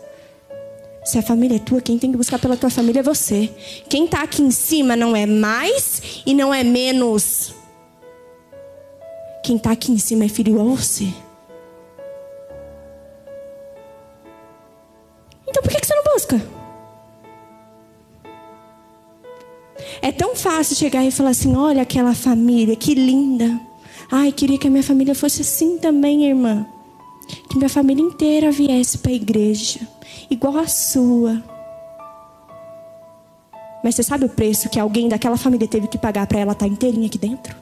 Se 1.11 1.17
a 1.17 1.21
família 1.21 1.57
é 1.57 1.59
tua, 1.59 1.81
quem 1.81 1.99
tem 1.99 2.09
que 2.09 2.15
buscar 2.17 2.39
pela 2.39 2.55
tua 2.55 2.69
família 2.69 3.01
é 3.01 3.03
você. 3.03 3.53
Quem 3.89 4.05
está 4.05 4.23
aqui 4.23 4.41
em 4.41 4.49
cima 4.49 4.95
não 4.95 5.13
é 5.13 5.25
mais 5.25 6.23
e 6.25 6.33
não 6.33 6.53
é 6.53 6.63
menos. 6.63 7.53
Quem 9.43 9.57
está 9.57 9.71
aqui 9.71 9.91
em 9.91 9.97
cima 9.97 10.23
é 10.23 10.29
filho 10.29 10.57
a 10.61 10.63
você. 10.63 11.09
Então 15.45 15.61
por 15.61 15.69
que 15.69 15.85
você 15.85 15.93
não 15.93 16.13
busca? 16.13 16.41
É 20.01 20.13
tão 20.13 20.33
fácil 20.33 20.77
chegar 20.77 21.03
e 21.03 21.11
falar 21.11 21.31
assim: 21.31 21.57
olha 21.57 21.81
aquela 21.81 22.15
família, 22.15 22.73
que 22.77 22.95
linda. 22.95 23.59
Ai, 24.09 24.31
queria 24.31 24.57
que 24.57 24.67
a 24.67 24.71
minha 24.71 24.81
família 24.81 25.13
fosse 25.13 25.41
assim 25.41 25.77
também, 25.77 26.25
irmã. 26.25 26.65
Que 27.49 27.57
minha 27.57 27.69
família 27.69 28.03
inteira 28.03 28.51
viesse 28.51 28.97
para 28.97 29.11
a 29.11 29.15
igreja 29.15 29.79
igual 30.29 30.57
a 30.57 30.67
sua. 30.67 31.43
Mas 33.83 33.95
você 33.95 34.03
sabe 34.03 34.25
o 34.25 34.29
preço 34.29 34.69
que 34.69 34.79
alguém 34.79 35.09
daquela 35.09 35.37
família 35.37 35.67
teve 35.67 35.87
que 35.87 35.97
pagar 35.97 36.27
para 36.27 36.39
ela 36.39 36.51
estar 36.53 36.65
tá 36.65 36.71
inteirinha 36.71 37.07
aqui 37.07 37.17
dentro? 37.17 37.55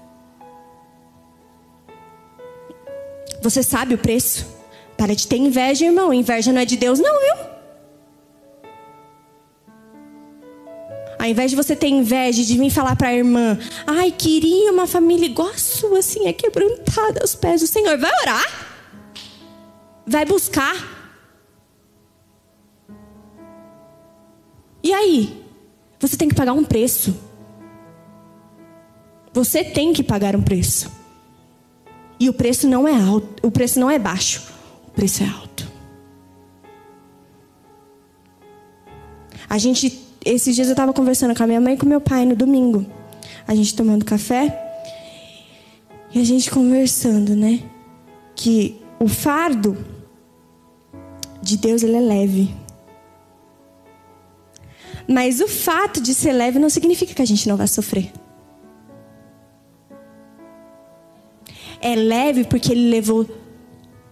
Você 3.42 3.64
sabe 3.64 3.96
o 3.96 3.98
preço? 3.98 4.46
Para 4.98 5.16
de 5.16 5.26
ter 5.26 5.38
inveja, 5.38 5.86
irmão. 5.86 6.14
Inveja 6.14 6.52
não 6.52 6.62
é 6.62 6.66
de 6.66 6.76
Deus, 6.76 7.00
não, 7.00 7.20
viu? 7.20 7.50
Ao 11.18 11.26
invés 11.26 11.52
de 11.52 11.58
você 11.58 11.76
ter 11.76 11.88
inveja 11.88 12.44
de 12.44 12.58
vir 12.58 12.70
falar 12.70 12.96
para 12.96 13.10
a 13.10 13.14
irmã, 13.14 13.58
ai, 13.88 14.12
queria 14.12 14.72
uma 14.72 14.88
família 14.88 15.26
igual 15.26 15.50
a 15.50 15.58
sua, 15.58 16.00
assim, 16.00 16.28
é 16.28 16.34
quebrantada 16.34 17.22
aos 17.22 17.36
pés 17.36 17.62
do 17.62 17.68
Senhor. 17.68 17.98
Vai 17.98 18.12
orar 18.22 18.69
vai 20.10 20.26
buscar. 20.26 20.76
E 24.84 24.92
aí? 24.92 25.46
Você 26.00 26.18
tem 26.18 26.28
que 26.28 26.36
pagar 26.36 26.54
um 26.54 26.64
preço. 26.64 27.16
Você 29.34 29.64
tem 29.64 29.94
que 29.94 30.04
pagar 30.04 30.36
um 30.36 30.42
preço. 30.42 30.92
E 32.20 32.28
o 32.28 32.34
preço 32.34 32.68
não 32.68 32.88
é 32.88 32.94
alto, 32.94 33.48
o 33.48 33.52
preço 33.52 33.80
não 33.80 33.90
é 33.90 33.98
baixo, 33.98 34.52
o 34.88 34.92
preço 34.92 35.24
é 35.24 35.28
alto. 35.28 35.70
A 39.48 39.58
gente 39.58 40.10
esses 40.26 40.54
dias 40.54 40.68
eu 40.68 40.74
estava 40.74 40.92
conversando 40.92 41.36
com 41.36 41.44
a 41.44 41.48
minha 41.48 41.62
mãe 41.62 41.76
e 41.76 41.78
com 41.78 41.86
meu 41.86 42.02
pai 42.02 42.26
no 42.26 42.36
domingo. 42.36 42.86
A 43.48 43.56
gente 43.56 43.74
tomando 43.74 44.04
café 44.04 44.60
e 46.14 46.20
a 46.20 46.24
gente 46.24 46.52
conversando, 46.52 47.36
né? 47.36 47.64
Que 48.36 48.82
o 49.00 49.08
fardo 49.08 49.78
de 51.50 51.58
Deus 51.58 51.84
ele 51.84 51.98
é 51.98 52.02
leve. 52.02 52.56
Mas 55.08 55.42
o 55.42 55.48
fato 55.48 56.00
de 56.00 56.14
ser 56.14 56.32
leve 56.32 56.60
não 56.60 56.70
significa 56.70 57.14
que 57.14 57.22
a 57.22 57.26
gente 57.26 57.50
não 57.50 57.58
vai 57.58 57.68
sofrer. 57.68 58.12
É 61.82 61.96
leve 61.96 62.44
porque 62.44 62.72
ele 62.72 62.90
levou 62.90 63.26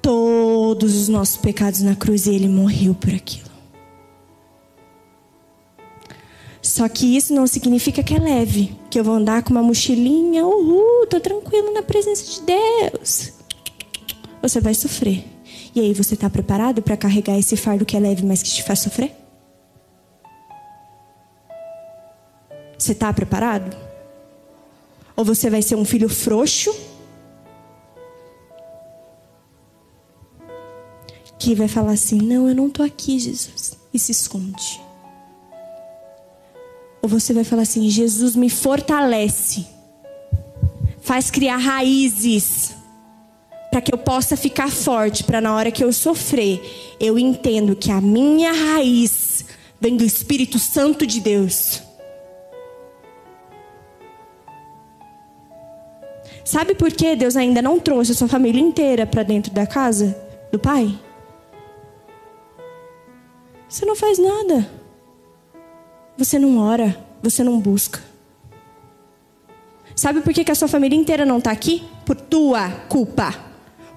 todos 0.01 0.95
os 0.95 1.07
nossos 1.07 1.37
pecados 1.37 1.81
na 1.81 1.95
cruz 1.95 2.25
e 2.25 2.33
ele 2.33 2.47
morreu 2.47 2.95
por 2.95 3.13
aquilo. 3.13 3.47
Só 6.61 6.87
que 6.89 7.15
isso 7.15 7.33
não 7.33 7.45
significa 7.45 8.03
que 8.03 8.13
é 8.13 8.19
leve, 8.19 8.75
que 8.89 8.99
eu 8.99 9.03
vou 9.03 9.15
andar 9.15 9.43
com 9.43 9.51
uma 9.51 9.63
mochilinha, 9.63 10.45
uhul, 10.45 11.07
tô 11.07 11.19
tranquilo 11.19 11.73
na 11.73 11.81
presença 11.81 12.23
de 12.25 12.41
Deus. 12.41 13.33
Você 14.41 14.59
vai 14.59 14.73
sofrer. 14.73 15.36
E 15.77 15.79
aí 15.79 15.93
você 15.93 16.15
está 16.15 16.27
preparado 16.27 16.81
para 16.81 16.97
carregar 16.97 17.37
esse 17.37 17.55
fardo 17.55 17.85
que 17.85 17.95
é 17.95 17.99
leve, 17.99 18.25
mas 18.25 18.41
que 18.41 18.49
te 18.49 18.63
faz 18.63 18.79
sofrer? 18.79 19.15
Você 22.75 22.93
está 22.93 23.13
preparado? 23.13 23.77
Ou 25.15 25.23
você 25.23 25.51
vai 25.51 25.61
ser 25.61 25.75
um 25.75 25.85
filho 25.85 26.09
frouxo 26.09 26.75
que 31.37 31.53
vai 31.53 31.67
falar 31.67 31.91
assim: 31.91 32.17
Não, 32.17 32.49
eu 32.49 32.55
não 32.55 32.69
estou 32.69 32.83
aqui, 32.83 33.19
Jesus, 33.19 33.77
e 33.93 33.99
se 33.99 34.11
esconde. 34.11 34.81
Ou 37.03 37.07
você 37.07 37.33
vai 37.33 37.43
falar 37.43 37.61
assim: 37.61 37.87
Jesus 37.87 38.35
me 38.35 38.49
fortalece, 38.49 39.67
faz 41.01 41.29
criar 41.29 41.57
raízes, 41.57 42.76
para 43.77 43.81
que 43.83 43.93
eu 43.93 43.97
possa 43.99 44.35
ficar 44.35 44.71
forte, 44.71 45.23
para 45.23 45.39
na 45.39 45.55
hora 45.55 45.69
que 45.69 45.83
eu 45.83 45.93
sofrer, 45.93 46.95
eu 46.99 47.19
entendo 47.19 47.75
que 47.75 47.91
a 47.91 48.01
minha 48.01 48.51
raiz 48.51 49.45
vem 49.79 49.95
do 49.95 50.03
Espírito 50.03 50.57
Santo 50.57 51.05
de 51.05 51.19
Deus. 51.19 51.83
Sabe 56.43 56.73
por 56.73 56.91
que 56.91 57.15
Deus 57.15 57.35
ainda 57.35 57.61
não 57.61 57.79
trouxe 57.79 58.13
a 58.13 58.15
sua 58.15 58.27
família 58.27 58.59
inteira 58.59 59.05
para 59.05 59.21
dentro 59.21 59.53
da 59.53 59.67
casa 59.67 60.19
do 60.51 60.57
Pai? 60.57 60.97
Você 63.69 63.85
não 63.85 63.95
faz 63.95 64.17
nada. 64.17 64.67
Você 66.17 66.39
não 66.39 66.57
ora, 66.57 66.97
você 67.21 67.43
não 67.43 67.59
busca. 67.59 68.01
Sabe 69.95 70.21
por 70.21 70.33
que, 70.33 70.43
que 70.43 70.51
a 70.51 70.55
sua 70.55 70.67
família 70.67 70.97
inteira 70.97 71.23
não 71.27 71.37
está 71.37 71.51
aqui? 71.51 71.83
Por 72.03 72.15
tua 72.15 72.71
culpa. 72.89 73.46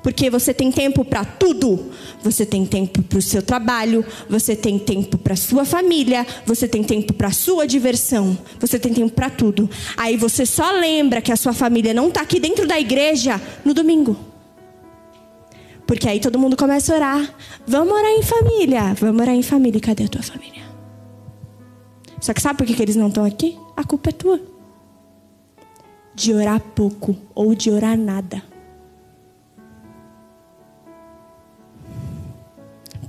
Porque 0.03 0.31
você 0.31 0.55
tem 0.55 0.71
tempo 0.73 1.05
para 1.05 1.25
tudo. 1.25 1.91
Você 2.23 2.45
tem 2.47 2.65
tempo 2.65 3.03
para 3.03 3.19
o 3.19 3.23
seu 3.23 3.43
trabalho, 3.43 4.05
você 4.29 4.55
tem 4.57 4.79
tempo 4.79 5.17
para 5.19 5.37
sua 5.37 5.65
família, 5.65 6.27
você 6.47 6.69
tem 6.69 6.83
tempo 6.83 7.13
para 7.13 7.31
sua 7.31 7.67
diversão, 7.67 8.37
você 8.59 8.79
tem 8.79 8.93
tempo 8.93 9.15
para 9.15 9.31
tudo. 9.31 9.69
Aí 9.97 10.17
você 10.17 10.45
só 10.45 10.71
lembra 10.73 11.21
que 11.21 11.33
a 11.33 11.37
sua 11.37 11.53
família 11.53 11.95
não 11.95 12.09
está 12.09 12.21
aqui 12.21 12.39
dentro 12.39 12.67
da 12.67 12.79
igreja 12.79 13.41
no 13.65 13.73
domingo. 13.73 14.17
Porque 15.87 16.09
aí 16.09 16.21
todo 16.21 16.39
mundo 16.39 16.57
começa 16.57 16.93
a 16.93 16.97
orar. 16.97 17.35
Vamos 17.67 17.93
orar 17.93 18.11
em 18.11 18.23
família. 18.23 18.95
Vamos 18.95 19.21
orar 19.21 19.35
em 19.35 19.43
família. 19.43 19.81
Cadê 19.81 20.05
a 20.05 20.09
tua 20.09 20.23
família? 20.23 20.63
Só 22.21 22.33
que 22.33 22.41
sabe 22.41 22.59
por 22.59 22.67
que 22.67 22.81
eles 22.81 22.97
não 22.97 23.09
estão 23.09 23.25
aqui? 23.25 23.59
A 23.77 23.83
culpa 23.83 24.11
é 24.11 24.13
tua. 24.13 24.41
De 26.15 26.33
orar 26.33 26.61
pouco 26.61 27.17
ou 27.35 27.55
de 27.55 27.71
orar 27.71 27.99
nada. 27.99 28.50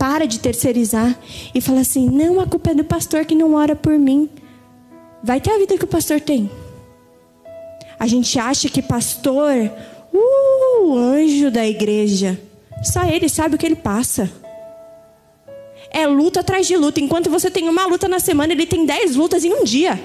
Para 0.02 0.26
de 0.26 0.40
terceirizar 0.40 1.16
e 1.54 1.62
fala 1.62 1.82
assim: 1.82 2.10
não, 2.10 2.40
a 2.40 2.48
culpa 2.48 2.72
é 2.72 2.74
do 2.74 2.84
pastor 2.84 3.24
que 3.24 3.36
não 3.36 3.54
ora 3.54 3.76
por 3.76 4.00
mim. 4.00 4.28
Vai 5.24 5.40
ter 5.40 5.52
a 5.52 5.60
vida 5.60 5.78
que 5.78 5.84
o 5.84 5.88
pastor 5.88 6.20
tem. 6.20 6.50
A 8.00 8.08
gente 8.08 8.40
acha 8.40 8.68
que 8.68 8.82
pastor, 8.82 9.54
uh, 10.12 10.84
o 10.88 10.98
anjo 10.98 11.52
da 11.52 11.68
igreja. 11.68 12.42
Só 12.84 13.04
ele 13.04 13.30
sabe 13.30 13.54
o 13.54 13.58
que 13.60 13.66
ele 13.68 13.76
passa. 13.76 14.32
É 15.92 16.08
luta 16.08 16.40
atrás 16.40 16.66
de 16.66 16.76
luta. 16.76 17.00
Enquanto 17.00 17.30
você 17.30 17.52
tem 17.52 17.70
uma 17.70 17.86
luta 17.86 18.08
na 18.08 18.20
semana, 18.20 18.54
ele 18.54 18.66
tem 18.66 18.88
dez 18.88 19.16
lutas 19.16 19.46
em 19.46 19.54
um 19.54 19.64
dia. 19.64 20.04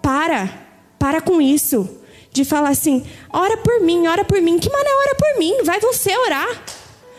Para. 0.00 0.48
Para 0.96 1.20
com 1.20 1.40
isso. 1.40 2.01
De 2.32 2.44
falar 2.44 2.70
assim: 2.70 3.04
ora 3.30 3.56
por 3.58 3.80
mim, 3.80 4.06
ora 4.06 4.24
por 4.24 4.40
mim. 4.40 4.58
Que 4.58 4.70
mané 4.70 4.90
ora 5.06 5.14
por 5.14 5.38
mim? 5.38 5.62
Vai 5.64 5.80
você 5.80 6.16
orar. 6.16 6.62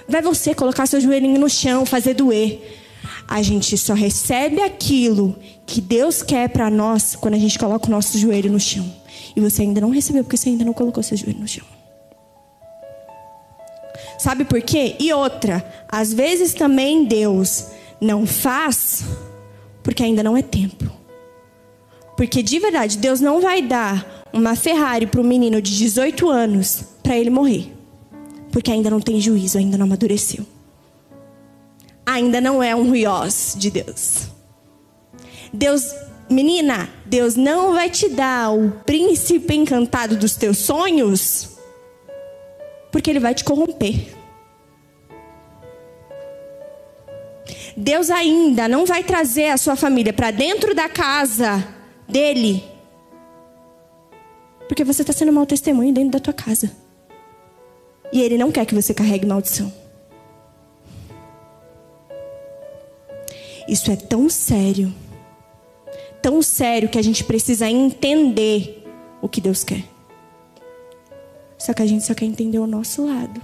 Vai 0.07 0.21
você 0.21 0.53
colocar 0.53 0.85
seu 0.85 0.99
joelhinho 0.99 1.39
no 1.39 1.49
chão, 1.49 1.85
fazer 1.85 2.13
doer. 2.13 2.79
A 3.27 3.41
gente 3.41 3.77
só 3.77 3.93
recebe 3.93 4.61
aquilo 4.61 5.35
que 5.65 5.79
Deus 5.79 6.21
quer 6.21 6.49
para 6.49 6.69
nós 6.69 7.15
quando 7.15 7.35
a 7.35 7.39
gente 7.39 7.57
coloca 7.57 7.87
o 7.87 7.89
nosso 7.89 8.17
joelho 8.17 8.51
no 8.51 8.59
chão. 8.59 8.85
E 9.35 9.39
você 9.39 9.61
ainda 9.61 9.81
não 9.81 9.89
recebeu 9.89 10.23
porque 10.23 10.37
você 10.37 10.49
ainda 10.49 10.65
não 10.65 10.73
colocou 10.73 11.01
seu 11.01 11.17
joelho 11.17 11.39
no 11.39 11.47
chão. 11.47 11.65
Sabe 14.19 14.45
por 14.45 14.61
quê? 14.61 14.95
E 14.99 15.11
outra, 15.11 15.65
às 15.89 16.13
vezes 16.13 16.53
também 16.53 17.05
Deus 17.05 17.65
não 17.99 18.25
faz 18.25 19.03
porque 19.81 20.03
ainda 20.03 20.23
não 20.23 20.37
é 20.37 20.41
tempo. 20.41 21.02
Porque 22.15 22.43
de 22.43 22.59
verdade, 22.59 22.97
Deus 22.97 23.19
não 23.19 23.41
vai 23.41 23.61
dar 23.61 24.23
uma 24.31 24.55
Ferrari 24.55 25.07
para 25.07 25.21
um 25.21 25.23
menino 25.23 25.61
de 25.61 25.77
18 25.77 26.29
anos 26.29 26.83
para 27.01 27.17
ele 27.17 27.29
morrer. 27.29 27.71
Porque 28.51 28.71
ainda 28.71 28.89
não 28.89 28.99
tem 28.99 29.19
juízo, 29.19 29.57
ainda 29.57 29.77
não 29.77 29.85
amadureceu. 29.85 30.45
Ainda 32.05 32.39
não 32.39 32.61
é 32.61 32.75
um 32.75 32.87
ruiós 32.87 33.55
de 33.57 33.71
Deus. 33.71 34.27
Deus 35.51 35.83
Menina, 36.29 36.89
Deus 37.05 37.35
não 37.35 37.73
vai 37.73 37.89
te 37.89 38.09
dar 38.09 38.51
o 38.51 38.71
príncipe 38.85 39.53
encantado 39.53 40.15
dos 40.15 40.35
teus 40.35 40.57
sonhos, 40.57 41.57
porque 42.91 43.09
ele 43.09 43.19
vai 43.19 43.35
te 43.35 43.43
corromper. 43.43 44.15
Deus 47.75 48.09
ainda 48.09 48.67
não 48.67 48.85
vai 48.85 49.03
trazer 49.03 49.49
a 49.49 49.57
sua 49.57 49.75
família 49.75 50.13
para 50.13 50.31
dentro 50.31 50.73
da 50.73 50.87
casa 50.87 51.63
dele, 52.07 52.63
porque 54.67 54.83
você 54.83 55.01
está 55.01 55.13
sendo 55.13 55.31
mau 55.31 55.45
testemunho 55.45 55.93
dentro 55.93 56.11
da 56.11 56.19
tua 56.19 56.33
casa. 56.33 56.71
E 58.11 58.21
ele 58.21 58.37
não 58.37 58.51
quer 58.51 58.65
que 58.65 58.75
você 58.75 58.93
carregue 58.93 59.25
maldição. 59.25 59.73
Isso 63.67 63.91
é 63.91 63.95
tão 63.95 64.29
sério 64.29 64.93
tão 66.23 66.41
sério 66.41 66.87
que 66.87 66.97
a 66.97 67.01
gente 67.01 67.21
precisa 67.21 67.69
entender 67.69 68.81
o 69.21 69.27
que 69.27 69.41
Deus 69.41 69.65
quer. 69.65 69.83
Só 71.57 71.73
que 71.73 71.81
a 71.81 71.85
gente 71.85 72.05
só 72.05 72.13
quer 72.13 72.25
entender 72.25 72.59
o 72.59 72.65
nosso 72.65 73.05
lado. 73.05 73.41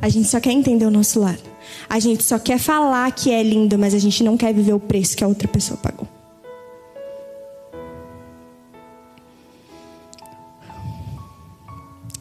A 0.00 0.10
gente 0.10 0.28
só 0.28 0.38
quer 0.38 0.52
entender 0.52 0.84
o 0.84 0.90
nosso 0.90 1.18
lado. 1.18 1.42
A 1.88 1.98
gente 1.98 2.22
só 2.22 2.38
quer 2.38 2.58
falar 2.58 3.10
que 3.12 3.30
é 3.30 3.42
lindo, 3.42 3.78
mas 3.78 3.94
a 3.94 3.98
gente 3.98 4.22
não 4.22 4.36
quer 4.36 4.52
viver 4.52 4.74
o 4.74 4.80
preço 4.80 5.16
que 5.16 5.24
a 5.24 5.26
outra 5.26 5.48
pessoa 5.48 5.78
pagou. 5.78 6.06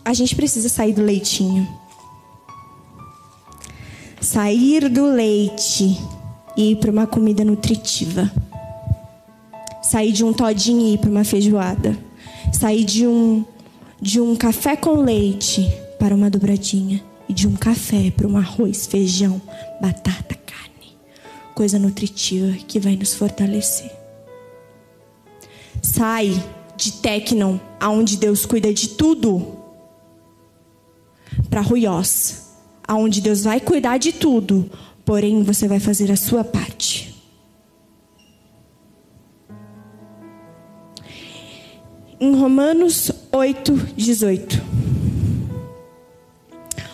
A 0.06 0.14
gente 0.14 0.36
precisa 0.36 0.68
sair 0.68 0.94
do 0.94 1.02
leitinho. 1.02 1.68
Sair 4.20 4.90
do 4.90 5.06
leite 5.06 5.98
e 6.58 6.72
ir 6.72 6.76
para 6.78 6.92
uma 6.92 7.08
comida 7.08 7.46
nutritiva. 7.46 8.30
Sair 9.82 10.12
de 10.12 10.26
um 10.26 10.34
todinho 10.34 10.88
e 10.88 10.94
ir 10.96 10.98
para 10.98 11.10
uma 11.10 11.24
feijoada. 11.24 11.98
Sair 12.52 12.84
de 12.84 13.08
um, 13.08 13.46
de 14.02 14.20
um 14.20 14.36
café 14.36 14.76
com 14.76 15.02
leite 15.02 15.72
para 15.98 16.14
uma 16.14 16.30
dobradinha. 16.30 17.02
E 17.30 17.34
de 17.34 17.48
um 17.48 17.56
café 17.56 18.12
para 18.12 18.28
um 18.28 18.38
arroz, 18.38 18.86
feijão, 18.86 19.42
batata, 19.80 20.36
carne. 20.46 20.98
Coisa 21.56 21.80
nutritiva 21.80 22.58
que 22.68 22.78
vai 22.78 22.98
nos 22.98 23.16
fortalecer. 23.16 23.92
Sai 25.82 26.44
de 26.76 26.92
Tecnon, 26.94 27.58
aonde 27.80 28.18
Deus 28.18 28.46
cuida 28.46 28.74
de 28.74 28.90
tudo, 28.90 29.63
para 31.50 31.62
Ruiós, 31.62 32.52
aonde 32.88 33.22
Deus 33.22 33.44
vai 33.44 33.60
cuidar 33.60 33.98
de 33.98 34.12
tudo, 34.12 34.70
porém 35.06 35.44
você 35.44 35.68
vai 35.68 35.80
fazer 35.80 36.12
a 36.12 36.16
sua 36.16 36.44
parte. 36.44 37.14
Em 42.20 42.36
Romanos 42.36 43.12
8, 43.32 43.74
18. 43.98 44.62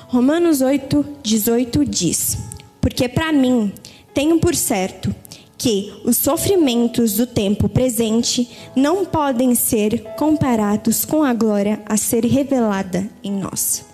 Romanos 0.07 0.61
8, 0.61 1.05
18 1.21 1.85
diz: 1.85 2.37
Porque 2.81 3.07
para 3.07 3.31
mim 3.31 3.71
tenho 4.11 4.39
por 4.39 4.55
certo 4.55 5.13
que 5.55 5.93
os 6.05 6.17
sofrimentos 6.17 7.17
do 7.17 7.27
tempo 7.27 7.69
presente 7.69 8.49
não 8.75 9.05
podem 9.05 9.53
ser 9.53 10.01
comparados 10.15 11.05
com 11.05 11.21
a 11.21 11.33
glória 11.33 11.79
a 11.85 11.95
ser 11.97 12.25
revelada 12.25 13.07
em 13.23 13.31
nós. 13.31 13.88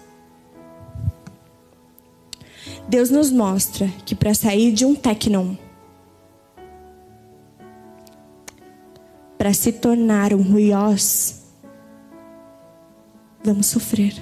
Deus 2.88 3.10
nos 3.10 3.32
mostra 3.32 3.88
que 4.06 4.14
para 4.14 4.34
sair 4.34 4.72
de 4.72 4.86
um 4.86 4.94
tecnon, 4.94 5.56
para 9.38 9.54
se 9.54 9.72
tornar 9.72 10.34
um 10.34 10.42
ruiós, 10.42 11.44
vamos 13.44 13.68
sofrer. 13.68 14.14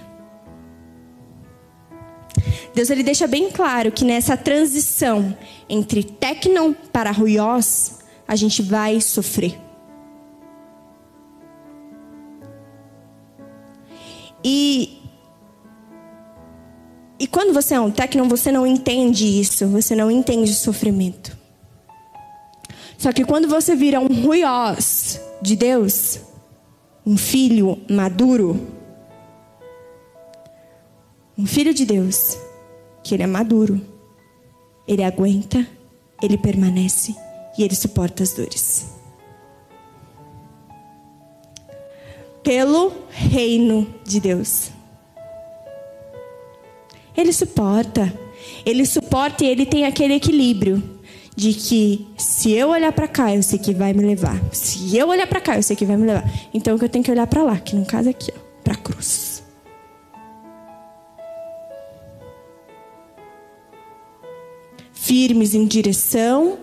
Deus 2.74 2.90
ele 2.90 3.04
deixa 3.04 3.28
bem 3.28 3.52
claro 3.52 3.92
que 3.92 4.04
nessa 4.04 4.36
transição 4.36 5.38
entre 5.70 6.04
tecnon 6.04 6.74
para 6.92 7.12
ruiós, 7.12 8.00
a 8.28 8.36
gente 8.36 8.62
vai 8.62 9.00
sofrer. 9.00 9.60
E 14.44 14.93
e 17.24 17.28
quando 17.28 17.54
você 17.54 17.76
é 17.76 17.80
um 17.80 17.90
tecnon, 17.90 18.28
você 18.28 18.52
não 18.52 18.68
entende 18.68 19.40
isso, 19.40 19.66
você 19.68 19.96
não 19.96 20.12
entende 20.12 20.52
o 20.52 20.54
sofrimento. 20.54 21.38
Só 22.98 23.14
que 23.14 23.24
quando 23.24 23.48
você 23.48 23.78
vira 23.78 23.98
um 23.98 24.26
ruiós 24.26 25.22
de 25.42 25.56
Deus, 25.56 26.20
um 27.06 27.16
filho 27.16 27.80
maduro, 27.90 28.68
um 31.38 31.46
filho 31.46 31.74
de 31.74 31.86
Deus, 31.86 32.38
que 33.02 33.14
ele 33.14 33.24
é 33.24 33.28
maduro, 33.28 33.80
ele 34.86 35.02
aguenta, 35.02 35.66
ele 36.22 36.38
permanece 36.38 37.16
e 37.58 37.64
ele 37.64 37.74
suporta 37.74 38.22
as 38.22 38.34
dores. 38.34 38.86
Pelo 42.44 42.92
reino 43.12 43.88
de 44.04 44.20
Deus. 44.20 44.73
Ele 47.16 47.34
suporta. 47.34 48.14
Ele 48.66 48.86
suporta 48.86 49.44
e 49.44 49.48
ele 49.48 49.66
tem 49.66 49.86
aquele 49.86 50.16
equilíbrio 50.16 50.82
de 51.36 51.54
que 51.54 52.08
se 52.18 52.52
eu 52.52 52.70
olhar 52.70 52.92
para 52.92 53.08
cá, 53.08 53.34
eu 53.34 53.42
sei 53.42 53.58
que 53.58 53.74
vai 53.74 53.94
me 53.94 54.04
levar. 54.04 54.40
Se 54.52 54.96
eu 54.96 55.08
olhar 55.08 55.28
para 55.28 55.42
cá, 55.42 55.58
eu 55.58 55.64
sei 55.64 55.76
que 55.76 55.86
vai 55.86 55.98
me 55.98 56.06
levar. 56.06 56.30
Então 56.54 56.78
eu 56.78 56.90
tenho 56.90 57.04
que 57.04 57.12
olhar 57.12 57.28
para 57.28 57.44
lá, 57.44 57.58
que 57.60 57.76
no 57.76 57.86
caso 57.86 58.10
aqui, 58.10 58.32
ó, 58.36 58.40
para 58.64 58.74
a 58.74 58.78
cruz. 58.78 59.34
firmes 65.14 65.54
em 65.54 65.68
direção 65.68 66.58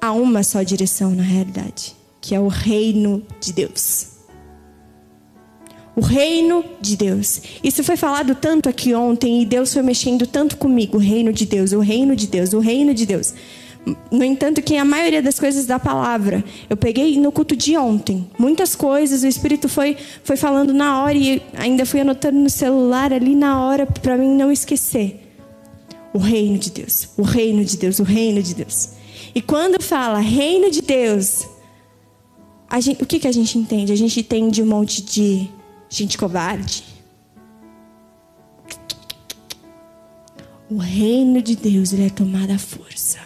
a 0.00 0.10
uma 0.10 0.42
só 0.42 0.62
direção, 0.62 1.14
na 1.14 1.22
realidade, 1.22 1.94
que 2.20 2.34
é 2.34 2.40
o 2.40 2.48
reino 2.48 3.22
de 3.38 3.52
Deus. 3.52 4.19
O 6.00 6.02
reino 6.02 6.64
de 6.80 6.96
Deus. 6.96 7.42
Isso 7.62 7.84
foi 7.84 7.94
falado 7.94 8.34
tanto 8.34 8.70
aqui 8.70 8.94
ontem 8.94 9.42
e 9.42 9.44
Deus 9.44 9.70
foi 9.70 9.82
mexendo 9.82 10.26
tanto 10.26 10.56
comigo. 10.56 10.96
O 10.96 10.98
reino 10.98 11.30
de 11.30 11.44
Deus, 11.44 11.72
o 11.72 11.80
reino 11.80 12.16
de 12.16 12.26
Deus, 12.26 12.54
o 12.54 12.58
reino 12.58 12.94
de 12.94 13.04
Deus. 13.04 13.34
No 14.10 14.24
entanto, 14.24 14.62
que 14.62 14.78
a 14.78 14.84
maioria 14.84 15.20
das 15.20 15.38
coisas 15.38 15.66
da 15.66 15.78
palavra, 15.78 16.42
eu 16.70 16.76
peguei 16.78 17.20
no 17.20 17.30
culto 17.30 17.54
de 17.54 17.76
ontem. 17.76 18.26
Muitas 18.38 18.74
coisas, 18.74 19.22
o 19.22 19.26
Espírito 19.26 19.68
foi, 19.68 19.94
foi 20.24 20.38
falando 20.38 20.72
na 20.72 21.02
hora 21.02 21.12
e 21.12 21.42
ainda 21.52 21.84
fui 21.84 22.00
anotando 22.00 22.38
no 22.38 22.48
celular 22.48 23.12
ali 23.12 23.36
na 23.36 23.62
hora 23.62 23.84
para 23.84 24.16
mim 24.16 24.34
não 24.34 24.50
esquecer. 24.50 25.20
O 26.14 26.18
reino 26.18 26.56
de 26.56 26.70
Deus, 26.70 27.10
o 27.18 27.22
reino 27.22 27.62
de 27.62 27.76
Deus, 27.76 27.98
o 27.98 28.04
reino 28.04 28.42
de 28.42 28.54
Deus. 28.54 28.88
E 29.34 29.42
quando 29.42 29.82
fala 29.82 30.18
reino 30.18 30.70
de 30.70 30.80
Deus, 30.80 31.46
gente, 32.80 33.02
o 33.02 33.06
que, 33.06 33.18
que 33.18 33.28
a 33.28 33.32
gente 33.32 33.58
entende? 33.58 33.92
A 33.92 33.96
gente 33.96 34.18
entende 34.18 34.62
um 34.62 34.66
monte 34.66 35.02
de 35.02 35.59
gente 35.90 36.16
covarde. 36.16 36.84
O 40.70 40.78
reino 40.78 41.42
de 41.42 41.56
Deus 41.56 41.92
ele 41.92 42.06
é 42.06 42.10
tomado 42.10 42.52
à 42.52 42.58
força. 42.58 43.18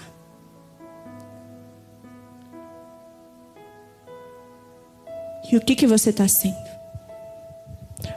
E 5.52 5.56
o 5.56 5.60
que, 5.60 5.76
que 5.76 5.86
você 5.86 6.08
está 6.08 6.26
sendo? 6.26 6.56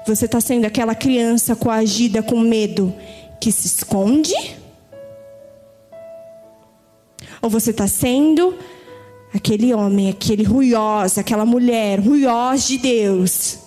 Você 0.07 0.25
está 0.25 0.39
sendo 0.39 0.65
aquela 0.65 0.95
criança 0.95 1.55
coagida 1.55 2.23
com 2.23 2.39
medo 2.39 2.95
que 3.41 3.51
se 3.51 3.67
esconde? 3.67 4.33
Ou 7.41 7.49
você 7.49 7.71
está 7.71 7.85
sendo 7.85 8.57
aquele 9.33 9.73
homem, 9.73 10.09
aquele 10.09 10.43
ruiós, 10.43 11.17
aquela 11.17 11.45
mulher, 11.45 11.99
ruiós 11.99 12.65
de 12.65 12.77
Deus, 12.77 13.59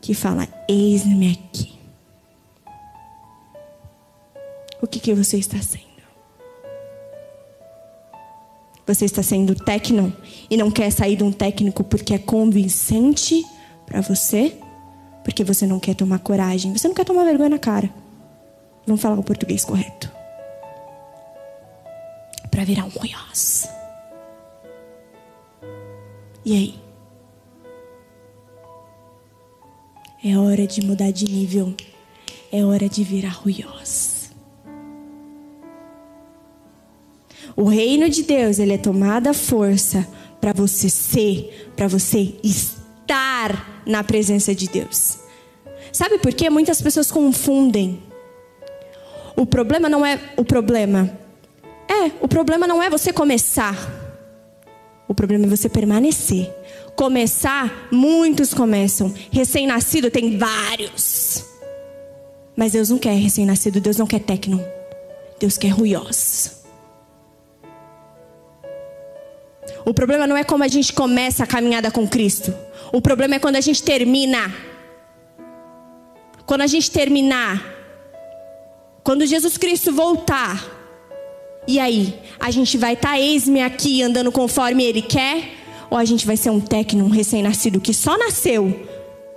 que 0.00 0.14
fala: 0.14 0.48
Eis-me 0.68 1.32
aqui. 1.32 1.78
O 4.82 4.86
que, 4.86 4.98
que 4.98 5.14
você 5.14 5.36
está 5.36 5.60
sendo? 5.60 5.84
Você 8.86 9.04
está 9.04 9.22
sendo 9.22 9.54
técnico 9.54 10.16
e 10.48 10.56
não 10.56 10.70
quer 10.70 10.90
sair 10.90 11.16
de 11.16 11.22
um 11.22 11.30
técnico 11.30 11.84
porque 11.84 12.14
é 12.14 12.18
convincente 12.18 13.44
para 13.86 14.00
você? 14.00 14.56
Porque 15.22 15.44
você 15.44 15.66
não 15.66 15.78
quer 15.78 15.94
tomar 15.94 16.18
coragem, 16.18 16.72
você 16.72 16.88
não 16.88 16.94
quer 16.94 17.04
tomar 17.04 17.24
vergonha 17.24 17.50
na 17.50 17.58
cara. 17.58 17.90
Vamos 18.86 19.00
falar 19.00 19.18
o 19.18 19.22
português 19.22 19.64
correto. 19.64 20.10
Para 22.50 22.64
virar 22.64 22.84
um 22.84 22.88
ruiós. 22.88 23.68
E 26.44 26.54
aí? 26.54 26.89
É 30.22 30.36
hora 30.36 30.66
de 30.66 30.84
mudar 30.84 31.10
de 31.10 31.24
nível. 31.24 31.74
É 32.52 32.64
hora 32.64 32.88
de 32.88 33.02
virar 33.04 33.30
ruiós. 33.30 34.30
O 37.56 37.64
reino 37.64 38.08
de 38.08 38.22
Deus, 38.22 38.58
ele 38.58 38.72
é 38.72 38.78
tomada 38.78 39.34
força 39.34 40.06
para 40.40 40.52
você 40.52 40.88
ser, 40.88 41.72
para 41.76 41.86
você 41.86 42.34
estar 42.42 43.82
na 43.86 44.02
presença 44.02 44.54
de 44.54 44.68
Deus. 44.68 45.18
Sabe 45.92 46.18
por 46.18 46.32
quê? 46.32 46.48
Muitas 46.48 46.80
pessoas 46.80 47.10
confundem 47.10 48.00
o 49.40 49.46
problema 49.46 49.88
não 49.88 50.04
é 50.04 50.20
o 50.36 50.44
problema. 50.44 51.10
É, 51.88 52.12
o 52.20 52.28
problema 52.28 52.66
não 52.66 52.82
é 52.82 52.90
você 52.90 53.10
começar. 53.10 53.74
O 55.08 55.14
problema 55.14 55.46
é 55.46 55.48
você 55.48 55.66
permanecer. 55.66 56.54
Começar, 57.00 57.88
muitos 57.90 58.52
começam. 58.52 59.10
Recém-nascido 59.32 60.10
tem 60.10 60.36
vários. 60.36 61.46
Mas 62.54 62.72
Deus 62.72 62.90
não 62.90 62.98
quer 62.98 63.14
recém-nascido, 63.14 63.80
Deus 63.80 63.96
não 63.96 64.06
quer 64.06 64.18
tecno. 64.18 64.62
Deus 65.38 65.56
quer 65.56 65.68
ruiós. 65.68 66.62
O 69.82 69.94
problema 69.94 70.26
não 70.26 70.36
é 70.36 70.44
como 70.44 70.62
a 70.62 70.68
gente 70.68 70.92
começa 70.92 71.44
a 71.44 71.46
caminhada 71.46 71.90
com 71.90 72.06
Cristo. 72.06 72.54
O 72.92 73.00
problema 73.00 73.36
é 73.36 73.38
quando 73.38 73.56
a 73.56 73.62
gente 73.62 73.82
termina. 73.82 74.54
Quando 76.44 76.60
a 76.60 76.66
gente 76.66 76.90
terminar, 76.90 77.64
quando 79.02 79.24
Jesus 79.24 79.56
Cristo 79.56 79.90
voltar, 79.90 80.62
e 81.66 81.80
aí? 81.80 82.20
A 82.38 82.50
gente 82.50 82.76
vai 82.76 82.92
estar, 82.92 83.16
tá, 83.16 83.64
aqui, 83.64 84.02
andando 84.02 84.30
conforme 84.30 84.84
Ele 84.84 85.00
quer? 85.00 85.59
Ou 85.90 85.98
a 85.98 86.04
gente 86.04 86.26
vai 86.26 86.36
ser 86.36 86.50
um 86.50 86.60
técnico, 86.60 87.08
um 87.08 87.10
recém-nascido 87.10 87.80
que 87.80 87.92
só 87.92 88.16
nasceu, 88.16 88.86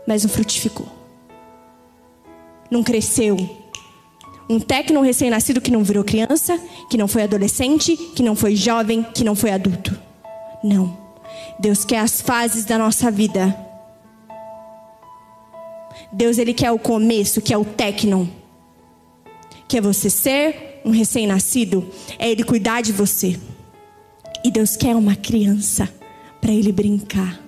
mas 0.07 0.23
não 0.23 0.29
frutificou? 0.29 0.87
Não 2.69 2.83
cresceu? 2.83 3.37
Um 4.49 4.59
técnico 4.59 5.01
um 5.01 5.05
recém-nascido 5.05 5.61
que 5.61 5.71
não 5.71 5.83
virou 5.83 6.03
criança, 6.03 6.59
que 6.89 6.97
não 6.97 7.07
foi 7.07 7.23
adolescente, 7.23 7.95
que 7.97 8.21
não 8.21 8.35
foi 8.35 8.55
jovem, 8.55 9.01
que 9.01 9.23
não 9.23 9.35
foi 9.35 9.51
adulto. 9.51 9.97
Não. 10.63 10.97
Deus 11.59 11.83
quer 11.83 11.99
as 11.99 12.21
fases 12.21 12.65
da 12.65 12.77
nossa 12.77 13.09
vida. 13.09 13.57
Deus 16.11 16.37
ele 16.37 16.53
quer 16.53 16.71
o 16.71 16.77
começo, 16.77 17.41
que 17.41 17.53
é 17.53 17.57
o 17.57 17.65
técnico 17.65 18.43
que 19.73 19.77
é 19.79 19.81
você 19.81 20.07
ser 20.07 20.81
um 20.85 20.91
recém-nascido, 20.91 21.89
é 22.19 22.29
Ele 22.29 22.43
cuidar 22.43 22.81
de 22.81 22.91
você. 22.91 23.39
E 24.43 24.51
Deus 24.51 24.75
quer 24.75 24.95
uma 24.95 25.15
criança 25.15 25.89
para 26.43 26.51
Ele 26.51 26.73
brincar. 26.73 27.41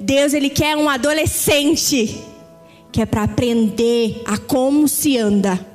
Deus, 0.00 0.32
Ele 0.32 0.48
quer 0.48 0.74
um 0.76 0.88
adolescente 0.88 2.18
que 2.92 3.00
é 3.00 3.06
para 3.06 3.22
aprender 3.22 4.22
a 4.26 4.36
como 4.36 4.86
se 4.86 5.16
anda. 5.16 5.66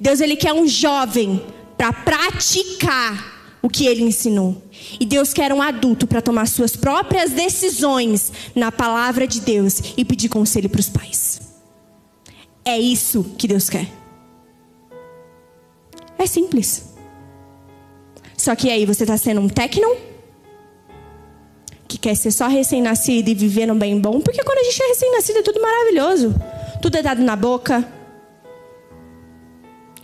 Deus 0.00 0.20
ele 0.20 0.34
quer 0.34 0.52
um 0.54 0.66
jovem 0.66 1.44
para 1.76 1.92
praticar 1.92 3.58
o 3.62 3.68
que 3.68 3.86
ele 3.86 4.02
ensinou. 4.02 4.62
E 4.98 5.04
Deus 5.04 5.34
quer 5.34 5.52
um 5.52 5.60
adulto 5.60 6.06
para 6.06 6.22
tomar 6.22 6.46
suas 6.46 6.74
próprias 6.74 7.32
decisões 7.32 8.32
na 8.54 8.72
palavra 8.72 9.26
de 9.26 9.40
Deus 9.40 9.94
e 9.96 10.04
pedir 10.04 10.30
conselho 10.30 10.70
para 10.70 10.80
os 10.80 10.88
pais. 10.88 11.40
É 12.64 12.78
isso 12.78 13.24
que 13.36 13.46
Deus 13.46 13.68
quer. 13.68 13.86
É 16.18 16.26
simples. 16.26 16.94
Só 18.36 18.54
que 18.56 18.70
aí 18.70 18.86
você 18.86 19.04
está 19.04 19.16
sendo 19.18 19.40
um 19.40 19.48
tecno 19.48 19.96
que 21.88 21.96
quer 21.98 22.14
ser 22.14 22.30
só 22.30 22.46
recém-nascido 22.46 23.30
e 23.30 23.34
viver 23.34 23.66
no 23.66 23.74
bem 23.74 23.98
bom, 23.98 24.20
porque 24.20 24.44
quando 24.44 24.58
a 24.58 24.62
gente 24.64 24.82
é 24.82 24.88
recém-nascido 24.88 25.38
é 25.38 25.42
tudo 25.42 25.60
maravilhoso. 25.60 26.34
Tudo 26.82 26.96
é 26.96 27.02
dado 27.02 27.22
na 27.22 27.34
boca. 27.34 27.86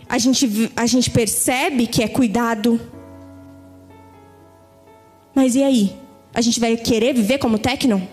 A 0.09 0.17
gente, 0.17 0.71
a 0.75 0.85
gente 0.87 1.09
percebe 1.11 1.85
que 1.85 2.01
é 2.01 2.07
cuidado. 2.07 2.79
Mas 5.33 5.55
e 5.55 5.63
aí? 5.63 5.95
A 6.33 6.41
gente 6.41 6.59
vai 6.59 6.75
querer 6.75 7.13
viver 7.13 7.37
como 7.37 7.59
tecno? 7.59 8.05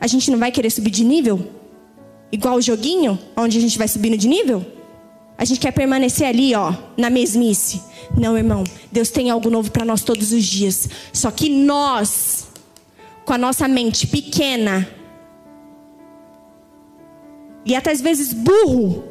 A 0.00 0.06
gente 0.06 0.30
não 0.30 0.38
vai 0.38 0.52
querer 0.52 0.70
subir 0.70 0.90
de 0.90 1.04
nível? 1.04 1.50
Igual 2.30 2.56
o 2.56 2.62
joguinho, 2.62 3.18
onde 3.36 3.58
a 3.58 3.60
gente 3.60 3.76
vai 3.76 3.88
subindo 3.88 4.16
de 4.16 4.28
nível? 4.28 4.64
A 5.36 5.44
gente 5.44 5.60
quer 5.60 5.72
permanecer 5.72 6.26
ali, 6.26 6.54
ó, 6.54 6.72
na 6.96 7.10
mesmice. 7.10 7.82
Não, 8.16 8.36
irmão. 8.36 8.64
Deus 8.90 9.10
tem 9.10 9.30
algo 9.30 9.50
novo 9.50 9.70
para 9.70 9.84
nós 9.84 10.02
todos 10.02 10.32
os 10.32 10.44
dias. 10.44 10.88
Só 11.12 11.30
que 11.30 11.48
nós, 11.48 12.48
com 13.24 13.32
a 13.32 13.38
nossa 13.38 13.66
mente 13.66 14.06
pequena, 14.06 14.88
e 17.64 17.74
até 17.74 17.90
às 17.90 18.00
vezes 18.00 18.32
burro, 18.32 19.04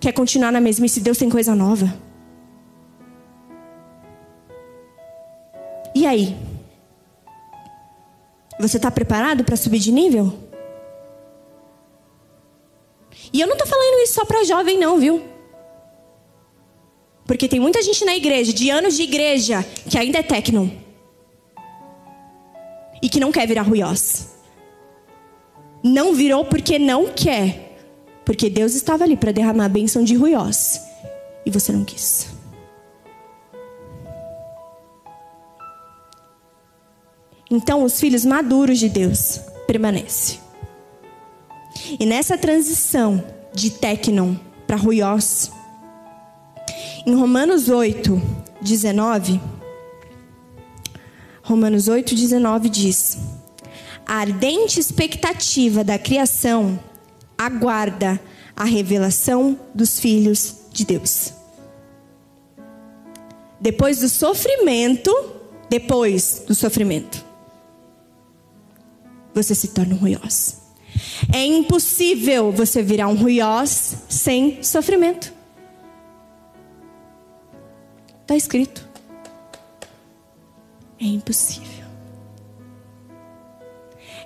quer 0.00 0.12
continuar 0.12 0.50
na 0.50 0.60
mesmice. 0.60 1.00
Deus 1.00 1.18
tem 1.18 1.28
coisa 1.28 1.54
nova. 1.54 1.94
E 5.94 6.06
aí? 6.06 6.34
Você 8.58 8.78
está 8.78 8.90
preparado 8.90 9.44
para 9.44 9.56
subir 9.56 9.78
de 9.78 9.92
nível? 9.92 10.32
E 13.32 13.40
eu 13.40 13.46
não 13.46 13.54
estou 13.54 13.66
falando 13.66 14.02
isso 14.02 14.14
só 14.14 14.24
para 14.24 14.44
jovem, 14.44 14.78
não, 14.78 14.98
viu? 14.98 15.22
Porque 17.26 17.48
tem 17.48 17.60
muita 17.60 17.82
gente 17.82 18.04
na 18.04 18.16
igreja, 18.16 18.52
de 18.52 18.70
anos 18.70 18.96
de 18.96 19.02
igreja, 19.02 19.64
que 19.88 19.98
ainda 19.98 20.18
é 20.18 20.22
tecno. 20.22 20.83
E 23.04 23.08
que 23.10 23.20
não 23.20 23.30
quer 23.30 23.46
virar 23.46 23.60
ruiós. 23.60 24.30
Não 25.82 26.14
virou 26.14 26.42
porque 26.46 26.78
não 26.78 27.12
quer. 27.12 27.76
Porque 28.24 28.48
Deus 28.48 28.74
estava 28.74 29.04
ali 29.04 29.14
para 29.14 29.30
derramar 29.30 29.66
a 29.66 29.68
bênção 29.68 30.02
de 30.02 30.14
ruiós. 30.14 30.80
E 31.44 31.50
você 31.50 31.70
não 31.70 31.84
quis. 31.84 32.28
Então, 37.50 37.84
os 37.84 38.00
filhos 38.00 38.24
maduros 38.24 38.78
de 38.78 38.88
Deus 38.88 39.38
permanecem. 39.66 40.40
E 42.00 42.06
nessa 42.06 42.38
transição 42.38 43.22
de 43.52 43.70
Tecnon 43.70 44.34
para 44.66 44.78
Ruiós, 44.78 45.52
em 47.06 47.14
Romanos 47.14 47.68
8, 47.68 48.18
19, 48.62 49.38
Romanos 51.44 51.88
8, 51.88 52.14
19 52.14 52.70
diz: 52.70 53.18
A 54.06 54.14
ardente 54.14 54.80
expectativa 54.80 55.84
da 55.84 55.98
criação 55.98 56.80
aguarda 57.36 58.18
a 58.56 58.64
revelação 58.64 59.58
dos 59.74 60.00
filhos 60.00 60.56
de 60.72 60.86
Deus. 60.86 61.34
Depois 63.60 64.00
do 64.00 64.08
sofrimento, 64.08 65.14
depois 65.68 66.44
do 66.46 66.54
sofrimento, 66.54 67.22
você 69.34 69.54
se 69.54 69.68
torna 69.68 69.94
um 69.94 69.98
ruiós. 69.98 70.62
É 71.30 71.44
impossível 71.44 72.52
você 72.52 72.82
virar 72.82 73.08
um 73.08 73.16
ruiós 73.16 73.96
sem 74.08 74.62
sofrimento. 74.62 75.30
Está 78.22 78.34
escrito. 78.34 78.93
É 81.00 81.04
impossível. 81.04 81.84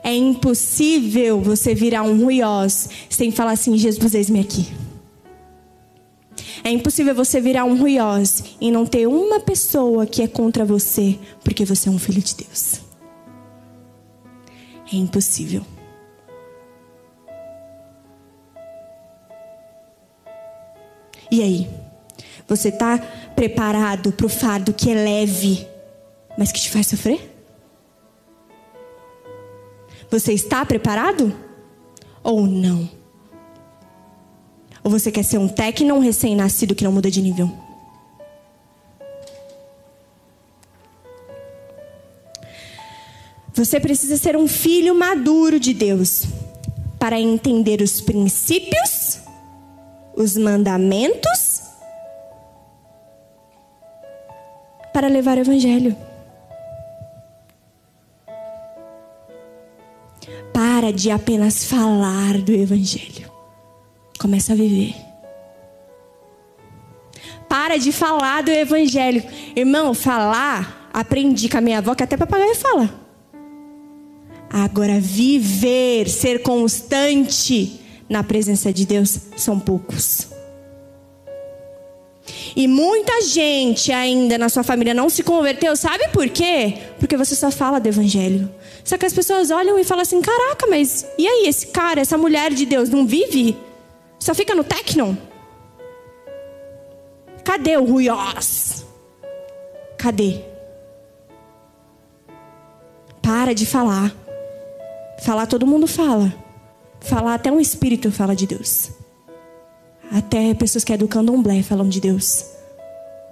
É 0.02 0.14
impossível 0.14 1.40
você 1.40 1.74
virar 1.74 2.02
um 2.02 2.22
ruiós 2.22 2.88
sem 3.10 3.30
falar 3.30 3.52
assim: 3.52 3.76
Jesus, 3.76 4.14
eis-me 4.14 4.40
aqui. 4.40 4.66
É 6.62 6.70
impossível 6.70 7.14
você 7.14 7.40
virar 7.40 7.64
um 7.64 7.78
ruiós 7.78 8.44
e 8.60 8.70
não 8.70 8.84
ter 8.84 9.06
uma 9.06 9.40
pessoa 9.40 10.06
que 10.06 10.22
é 10.22 10.28
contra 10.28 10.64
você, 10.64 11.18
porque 11.42 11.64
você 11.64 11.88
é 11.88 11.92
um 11.92 11.98
filho 11.98 12.20
de 12.20 12.34
Deus. 12.34 12.80
É 14.92 14.96
impossível. 14.96 15.64
E 21.30 21.42
aí? 21.42 21.68
Você 22.46 22.70
está 22.70 22.98
preparado 23.36 24.10
para 24.12 24.26
o 24.26 24.30
fardo 24.30 24.72
que 24.72 24.90
é 24.90 24.94
leve, 24.94 25.66
mas 26.38 26.52
que 26.52 26.60
te 26.60 26.70
faz 26.70 26.86
sofrer? 26.86 27.34
Você 30.08 30.32
está 30.32 30.64
preparado? 30.64 31.34
Ou 32.22 32.46
não? 32.46 32.88
Ou 34.84 34.90
você 34.90 35.10
quer 35.10 35.24
ser 35.24 35.38
um 35.38 35.48
um 35.92 35.98
recém-nascido 35.98 36.74
que 36.76 36.84
não 36.84 36.92
muda 36.92 37.10
de 37.10 37.20
nível? 37.20 37.52
Você 43.52 43.80
precisa 43.80 44.16
ser 44.16 44.36
um 44.36 44.46
filho 44.46 44.94
maduro 44.94 45.58
de 45.58 45.74
Deus 45.74 46.24
para 47.00 47.20
entender 47.20 47.82
os 47.82 48.00
princípios 48.00 49.18
os 50.18 50.36
mandamentos 50.36 51.62
para 54.92 55.06
levar 55.06 55.38
o 55.38 55.40
evangelho. 55.42 56.07
Para 60.78 60.92
de 60.92 61.10
apenas 61.10 61.64
falar 61.64 62.38
do 62.38 62.52
evangelho. 62.52 63.28
Começa 64.16 64.52
a 64.52 64.54
viver. 64.54 64.94
Para 67.48 67.76
de 67.78 67.90
falar 67.90 68.44
do 68.44 68.52
evangelho. 68.52 69.24
Irmão, 69.56 69.92
falar, 69.92 70.88
aprendi 70.92 71.48
com 71.48 71.58
a 71.58 71.60
minha 71.60 71.78
avó 71.78 71.96
que 71.96 72.04
até 72.04 72.16
papagaio 72.16 72.54
fala. 72.54 72.94
Agora, 74.48 75.00
viver, 75.00 76.08
ser 76.08 76.42
constante, 76.42 77.80
na 78.08 78.22
presença 78.22 78.72
de 78.72 78.86
Deus 78.86 79.18
são 79.36 79.58
poucos. 79.58 80.28
E 82.54 82.68
muita 82.68 83.20
gente 83.22 83.90
ainda 83.90 84.38
na 84.38 84.48
sua 84.48 84.62
família 84.62 84.94
não 84.94 85.10
se 85.10 85.24
converteu, 85.24 85.74
sabe 85.74 86.06
por 86.12 86.28
quê? 86.28 86.74
Porque 87.00 87.16
você 87.16 87.34
só 87.34 87.50
fala 87.50 87.80
do 87.80 87.88
evangelho. 87.88 88.48
Só 88.88 88.96
que 88.96 89.04
as 89.04 89.12
pessoas 89.12 89.50
olham 89.50 89.78
e 89.78 89.84
falam 89.84 90.02
assim: 90.02 90.22
caraca, 90.22 90.66
mas 90.66 91.06
e 91.18 91.28
aí, 91.28 91.46
esse 91.46 91.66
cara, 91.66 92.00
essa 92.00 92.16
mulher 92.16 92.52
de 92.52 92.64
Deus 92.64 92.88
não 92.88 93.06
vive? 93.06 93.56
Só 94.18 94.34
fica 94.34 94.54
no 94.54 94.64
tecno? 94.64 95.16
Cadê 97.44 97.76
o 97.76 97.84
ruiós? 97.84 98.86
Cadê? 99.98 100.40
Para 103.20 103.54
de 103.54 103.66
falar. 103.66 104.14
Falar 105.22 105.46
todo 105.46 105.66
mundo 105.66 105.86
fala 105.86 106.32
falar, 107.00 107.34
até 107.34 107.50
um 107.50 107.60
espírito 107.60 108.10
fala 108.10 108.34
de 108.34 108.46
Deus. 108.46 108.90
Até 110.10 110.54
pessoas 110.54 110.84
que 110.84 110.92
é 110.92 110.96
do 110.96 111.08
candomblé 111.08 111.62
falam 111.62 111.88
de 111.88 112.00
Deus. 112.00 112.44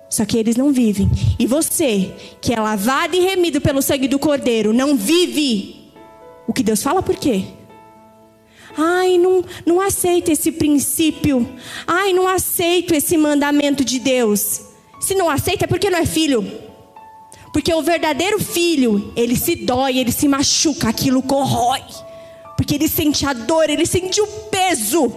Só 0.09 0.25
que 0.25 0.39
eles 0.39 0.57
não 0.57 0.73
vivem. 0.73 1.11
E 1.39 1.47
você, 1.47 2.13
que 2.41 2.55
é 2.55 2.61
lavado 2.61 3.17
e 3.17 3.21
remido 3.21 3.61
pelo 3.61 3.83
sangue 3.83 4.09
do 4.09 4.19
Cordeiro, 4.19 4.73
não 4.73 4.97
vive 4.97 5.93
o 6.47 6.53
que 6.53 6.63
Deus 6.63 6.83
fala, 6.83 7.03
por 7.03 7.17
quê? 7.17 7.45
Ai, 8.77 9.19
não, 9.19 9.45
não 9.65 9.81
aceito 9.81 10.31
esse 10.31 10.53
princípio. 10.53 11.49
Ai, 11.87 12.13
não 12.13 12.29
aceito 12.29 12.95
esse 12.95 13.17
mandamento 13.17 13.85
de 13.85 13.99
Deus. 13.99 14.61
Se 15.01 15.15
não 15.15 15.31
aceita 15.31 15.65
é 15.65 15.67
porque 15.67 15.91
não 15.91 15.99
é 15.99 16.07
filho. 16.07 16.47
Porque 17.53 17.73
o 17.73 17.83
verdadeiro 17.83 18.39
filho, 18.39 19.13
ele 19.17 19.35
se 19.35 19.57
dói, 19.57 19.99
ele 19.99 20.13
se 20.13 20.29
machuca, 20.29 20.89
aquilo 20.89 21.23
corrói. 21.23 21.83
Porque 22.57 22.75
ele 22.75 22.89
sente 22.89 23.25
a 23.25 23.33
dor, 23.33 23.71
ele 23.71 23.87
sente 23.87 24.21
o 24.21 24.27
peso. 24.51 25.11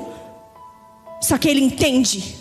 Só 1.22 1.38
que 1.38 1.50
ele 1.50 1.62
entende. 1.62 2.36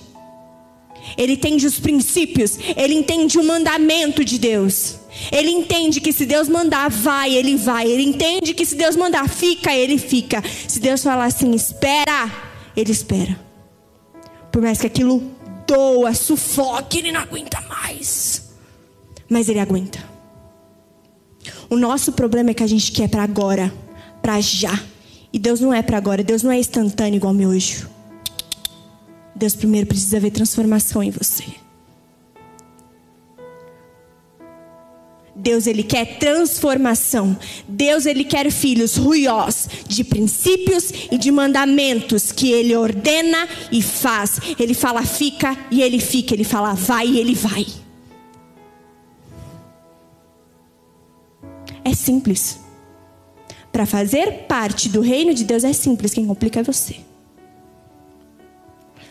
Ele 1.17 1.33
entende 1.33 1.67
os 1.67 1.79
princípios, 1.79 2.59
ele 2.77 2.95
entende 2.95 3.39
o 3.39 3.45
mandamento 3.45 4.25
de 4.25 4.39
Deus. 4.39 4.97
Ele 5.33 5.51
entende 5.51 6.01
que 6.01 6.13
se 6.13 6.25
Deus 6.27 6.49
mandar, 6.49 6.91
vai, 6.91 7.35
ele 7.35 7.57
vai. 7.57 7.91
Ele 7.91 8.03
entende 8.05 8.55
que 8.55 8.65
se 8.65 8.77
Deus 8.77 8.95
mandar, 8.95 9.29
fica, 9.29 9.75
ele 9.75 9.99
fica. 9.99 10.43
Se 10.67 10.79
Deus 10.79 11.03
falar 11.03 11.25
assim, 11.25 11.53
espera, 11.55 12.31
ele 12.77 12.93
espera. 12.93 13.39
Por 14.53 14.63
mais 14.63 14.81
que 14.81 14.87
aquilo 14.87 15.23
doa, 15.67 16.15
sufoque, 16.15 16.99
ele 16.99 17.13
não 17.13 17.21
aguenta 17.21 17.61
mais. 17.63 18.51
Mas 19.29 19.49
ele 19.49 19.59
aguenta. 19.59 20.03
O 21.69 21.77
nosso 21.77 22.13
problema 22.13 22.51
é 22.51 22.55
que 22.55 22.63
a 22.63 22.67
gente 22.67 22.93
quer 22.93 23.09
para 23.09 23.23
agora, 23.23 23.73
para 24.23 24.41
já. 24.41 24.83
E 25.33 25.39
Deus 25.39 25.61
não 25.61 25.75
é 25.75 25.83
para 25.83 25.99
agora, 25.99 26.25
Deus 26.25 26.43
não 26.43 26.51
é 26.51 26.59
instantâneo 26.59 27.17
igual 27.17 27.35
miojo. 27.35 27.89
Deus 29.39 29.55
primeiro 29.55 29.87
precisa 29.87 30.19
ver 30.19 30.33
transformação 30.33 31.01
em 31.01 31.11
você. 31.11 31.45
Deus 35.35 35.69
ele 35.69 35.85
quer 35.85 36.19
transformação. 36.19 37.39
Deus 37.69 38.05
ele 38.05 38.25
quer 38.25 38.51
filhos 38.51 38.97
ruiós 38.97 39.69
de 39.87 40.03
princípios 40.03 40.91
e 41.13 41.17
de 41.17 41.31
mandamentos 41.31 42.33
que 42.33 42.51
ele 42.51 42.75
ordena 42.75 43.49
e 43.71 43.81
faz. 43.81 44.41
Ele 44.59 44.75
fala 44.75 45.05
fica 45.05 45.57
e 45.71 45.81
ele 45.83 46.01
fica, 46.01 46.35
ele 46.35 46.43
fala 46.43 46.75
vai 46.75 47.07
e 47.07 47.19
ele 47.21 47.37
vai. 47.37 47.65
É 51.85 51.95
simples. 51.95 52.59
Para 53.71 53.87
fazer 53.87 54.47
parte 54.49 54.89
do 54.89 55.01
reino 55.01 55.33
de 55.33 55.45
Deus 55.45 55.63
é 55.63 55.73
simples, 55.73 56.13
quem 56.13 56.27
complica 56.27 56.59
é 56.59 56.63
você. 56.65 57.08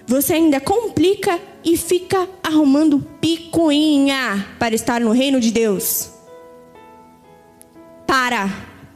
Você 0.08 0.36
ainda 0.36 0.62
complica 0.62 1.38
e 1.66 1.76
fica 1.76 2.30
arrumando 2.41 3.05
picuinha 3.20 4.47
para 4.58 4.74
estar 4.74 5.01
no 5.01 5.12
reino 5.12 5.38
de 5.38 5.51
Deus. 5.51 6.10
Para, 8.08 8.49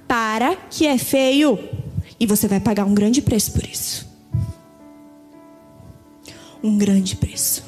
para 0.07 0.55
que 0.69 0.87
é 0.87 0.97
feio. 0.97 1.59
E 2.17 2.25
você 2.25 2.47
vai 2.47 2.61
pagar 2.61 2.85
um 2.85 2.93
grande 2.93 3.21
preço 3.21 3.51
por 3.51 3.65
isso. 3.65 4.09
Um 6.63 6.77
grande 6.77 7.17
preço. 7.17 7.61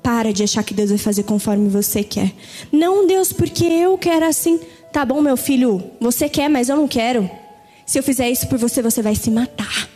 Para 0.00 0.32
de 0.32 0.44
achar 0.44 0.62
que 0.62 0.74
Deus 0.74 0.90
vai 0.90 0.98
fazer 0.98 1.24
conforme 1.24 1.68
você 1.68 2.04
quer. 2.04 2.32
Não, 2.70 3.04
Deus, 3.04 3.32
porque 3.32 3.64
eu 3.64 3.98
quero 3.98 4.26
assim. 4.26 4.60
Tá 4.92 5.04
bom, 5.04 5.20
meu 5.20 5.36
filho, 5.36 5.82
você 6.00 6.28
quer, 6.28 6.48
mas 6.48 6.68
eu 6.68 6.76
não 6.76 6.86
quero. 6.86 7.28
Se 7.84 7.98
eu 7.98 8.02
fizer 8.02 8.30
isso 8.30 8.46
por 8.46 8.58
você, 8.58 8.80
você 8.80 9.02
vai 9.02 9.16
se 9.16 9.30
matar. 9.30 9.91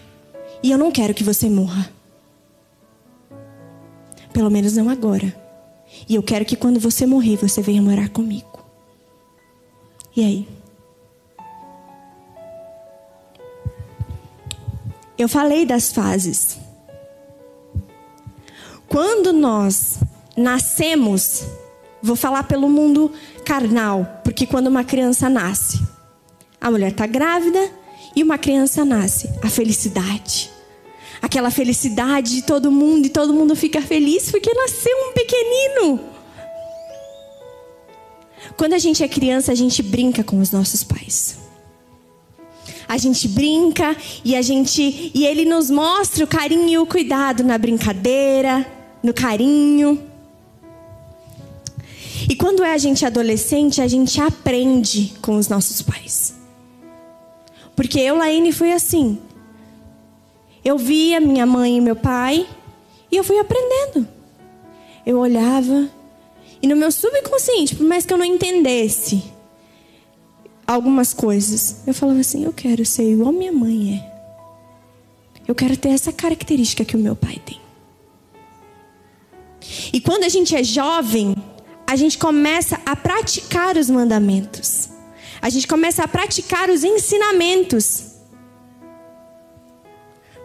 E 0.66 0.70
eu 0.72 0.78
não 0.78 0.90
quero 0.90 1.14
que 1.14 1.22
você 1.22 1.48
morra. 1.48 1.88
Pelo 4.32 4.50
menos 4.50 4.74
não 4.76 4.90
agora. 4.90 5.32
E 6.08 6.16
eu 6.16 6.24
quero 6.24 6.44
que 6.44 6.56
quando 6.56 6.80
você 6.80 7.06
morrer, 7.06 7.36
você 7.36 7.62
venha 7.62 7.80
morar 7.80 8.08
comigo. 8.08 8.66
E 10.16 10.24
aí? 10.24 10.48
Eu 15.16 15.28
falei 15.28 15.64
das 15.64 15.92
fases. 15.92 16.58
Quando 18.88 19.32
nós 19.32 20.00
nascemos, 20.36 21.46
vou 22.02 22.16
falar 22.16 22.42
pelo 22.42 22.68
mundo 22.68 23.12
carnal, 23.44 24.20
porque 24.24 24.44
quando 24.44 24.66
uma 24.66 24.82
criança 24.82 25.30
nasce, 25.30 25.80
a 26.60 26.72
mulher 26.72 26.90
está 26.90 27.06
grávida 27.06 27.70
e 28.16 28.22
uma 28.24 28.36
criança 28.36 28.84
nasce, 28.84 29.30
a 29.44 29.48
felicidade. 29.48 30.55
Aquela 31.20 31.50
felicidade 31.50 32.36
de 32.36 32.42
todo 32.42 32.70
mundo 32.70 33.06
e 33.06 33.10
todo 33.10 33.32
mundo 33.32 33.56
fica 33.56 33.80
feliz 33.80 34.30
porque 34.30 34.52
nasceu 34.52 34.96
um 35.08 35.12
pequenino. 35.12 36.00
Quando 38.56 38.74
a 38.74 38.78
gente 38.78 39.02
é 39.02 39.08
criança, 39.08 39.52
a 39.52 39.54
gente 39.54 39.82
brinca 39.82 40.22
com 40.22 40.38
os 40.40 40.50
nossos 40.50 40.82
pais. 40.82 41.38
A 42.88 42.96
gente 42.98 43.26
brinca 43.26 43.96
e 44.24 44.36
a 44.36 44.42
gente 44.42 45.10
e 45.12 45.26
ele 45.26 45.44
nos 45.44 45.70
mostra 45.70 46.24
o 46.24 46.26
carinho 46.26 46.68
e 46.68 46.78
o 46.78 46.86
cuidado 46.86 47.42
na 47.42 47.58
brincadeira, 47.58 48.66
no 49.02 49.12
carinho. 49.12 50.00
E 52.28 52.34
quando 52.34 52.64
é 52.64 52.72
a 52.72 52.78
gente 52.78 53.04
adolescente, 53.04 53.80
a 53.80 53.88
gente 53.88 54.20
aprende 54.20 55.14
com 55.20 55.36
os 55.36 55.48
nossos 55.48 55.82
pais. 55.82 56.34
Porque 57.74 58.00
eu, 58.00 58.16
Laine, 58.16 58.52
fui 58.52 58.72
assim. 58.72 59.18
Eu 60.66 60.76
via 60.76 61.20
minha 61.20 61.46
mãe 61.46 61.76
e 61.76 61.80
meu 61.80 61.94
pai 61.94 62.44
e 63.08 63.16
eu 63.16 63.22
fui 63.22 63.38
aprendendo. 63.38 64.08
Eu 65.06 65.16
olhava 65.20 65.88
e 66.60 66.66
no 66.66 66.74
meu 66.74 66.90
subconsciente, 66.90 67.76
por 67.76 67.86
mais 67.86 68.04
que 68.04 68.12
eu 68.12 68.18
não 68.18 68.24
entendesse 68.24 69.22
algumas 70.66 71.14
coisas, 71.14 71.82
eu 71.86 71.94
falava 71.94 72.18
assim: 72.18 72.44
eu 72.44 72.52
quero 72.52 72.84
ser 72.84 73.12
igual 73.12 73.30
minha 73.30 73.52
mãe 73.52 73.94
é. 73.94 75.46
Eu 75.46 75.54
quero 75.54 75.76
ter 75.76 75.90
essa 75.90 76.12
característica 76.12 76.84
que 76.84 76.96
o 76.96 76.98
meu 76.98 77.14
pai 77.14 77.40
tem. 77.46 77.60
E 79.92 80.00
quando 80.00 80.24
a 80.24 80.28
gente 80.28 80.56
é 80.56 80.64
jovem, 80.64 81.36
a 81.86 81.94
gente 81.94 82.18
começa 82.18 82.80
a 82.84 82.96
praticar 82.96 83.76
os 83.76 83.88
mandamentos. 83.88 84.88
A 85.40 85.48
gente 85.48 85.68
começa 85.68 86.02
a 86.02 86.08
praticar 86.08 86.70
os 86.70 86.82
ensinamentos. 86.82 88.05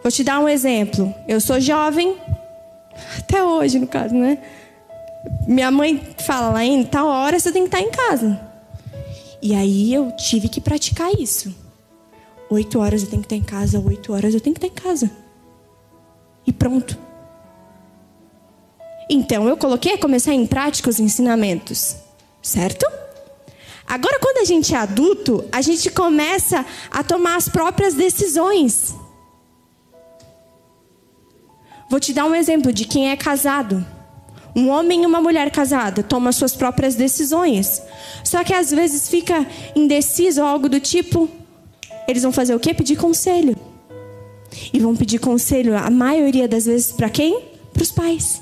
Vou 0.01 0.11
te 0.11 0.23
dar 0.23 0.39
um 0.39 0.49
exemplo. 0.49 1.13
Eu 1.27 1.39
sou 1.39 1.59
jovem, 1.59 2.17
até 3.19 3.43
hoje, 3.43 3.79
no 3.79 3.87
caso, 3.87 4.15
né? 4.15 4.39
Minha 5.47 5.69
mãe 5.69 6.01
fala 6.25 6.49
lá 6.49 6.63
em 6.63 6.83
tal 6.83 7.07
hora 7.07 7.39
você 7.39 7.51
tem 7.51 7.63
que 7.63 7.75
estar 7.75 7.81
em 7.81 7.91
casa. 7.91 8.39
E 9.41 9.53
aí 9.53 9.93
eu 9.93 10.11
tive 10.13 10.49
que 10.49 10.59
praticar 10.61 11.11
isso. 11.19 11.53
Oito 12.49 12.79
horas 12.79 13.03
eu 13.03 13.09
tenho 13.09 13.21
que 13.21 13.27
estar 13.27 13.35
em 13.35 13.43
casa, 13.43 13.79
oito 13.79 14.13
horas 14.13 14.33
eu 14.33 14.41
tenho 14.41 14.55
que 14.55 14.65
estar 14.65 14.73
em 14.73 14.83
casa. 14.83 15.09
E 16.45 16.51
pronto. 16.51 16.97
Então 19.09 19.47
eu 19.47 19.57
coloquei 19.57 19.93
a 19.93 19.97
começar 19.97 20.33
em 20.33 20.45
prática 20.45 20.89
os 20.89 20.99
ensinamentos. 20.99 21.95
Certo? 22.41 22.85
Agora, 23.87 24.19
quando 24.19 24.37
a 24.37 24.45
gente 24.45 24.73
é 24.73 24.77
adulto, 24.77 25.45
a 25.51 25.61
gente 25.61 25.89
começa 25.91 26.65
a 26.89 27.03
tomar 27.03 27.35
as 27.35 27.49
próprias 27.49 27.93
decisões. 27.93 28.95
Vou 31.91 31.99
te 31.99 32.13
dar 32.13 32.23
um 32.23 32.33
exemplo 32.33 32.71
de 32.71 32.85
quem 32.85 33.11
é 33.11 33.17
casado. 33.17 33.85
Um 34.55 34.69
homem 34.69 35.03
e 35.03 35.05
uma 35.05 35.19
mulher 35.19 35.51
casada 35.51 36.01
tomam 36.01 36.31
suas 36.31 36.55
próprias 36.55 36.95
decisões. 36.95 37.81
Só 38.23 38.45
que 38.45 38.53
às 38.53 38.71
vezes 38.71 39.09
fica 39.09 39.45
indeciso 39.75 40.39
ou 40.39 40.47
algo 40.47 40.69
do 40.69 40.79
tipo. 40.79 41.29
Eles 42.07 42.23
vão 42.23 42.31
fazer 42.31 42.55
o 42.55 42.61
quê? 42.61 42.73
Pedir 42.73 42.95
conselho. 42.95 43.57
E 44.71 44.79
vão 44.79 44.95
pedir 44.95 45.19
conselho, 45.19 45.77
a 45.77 45.89
maioria 45.89 46.47
das 46.47 46.65
vezes, 46.65 46.93
para 46.93 47.09
quem? 47.09 47.41
Para 47.73 47.83
os 47.83 47.91
pais. 47.91 48.41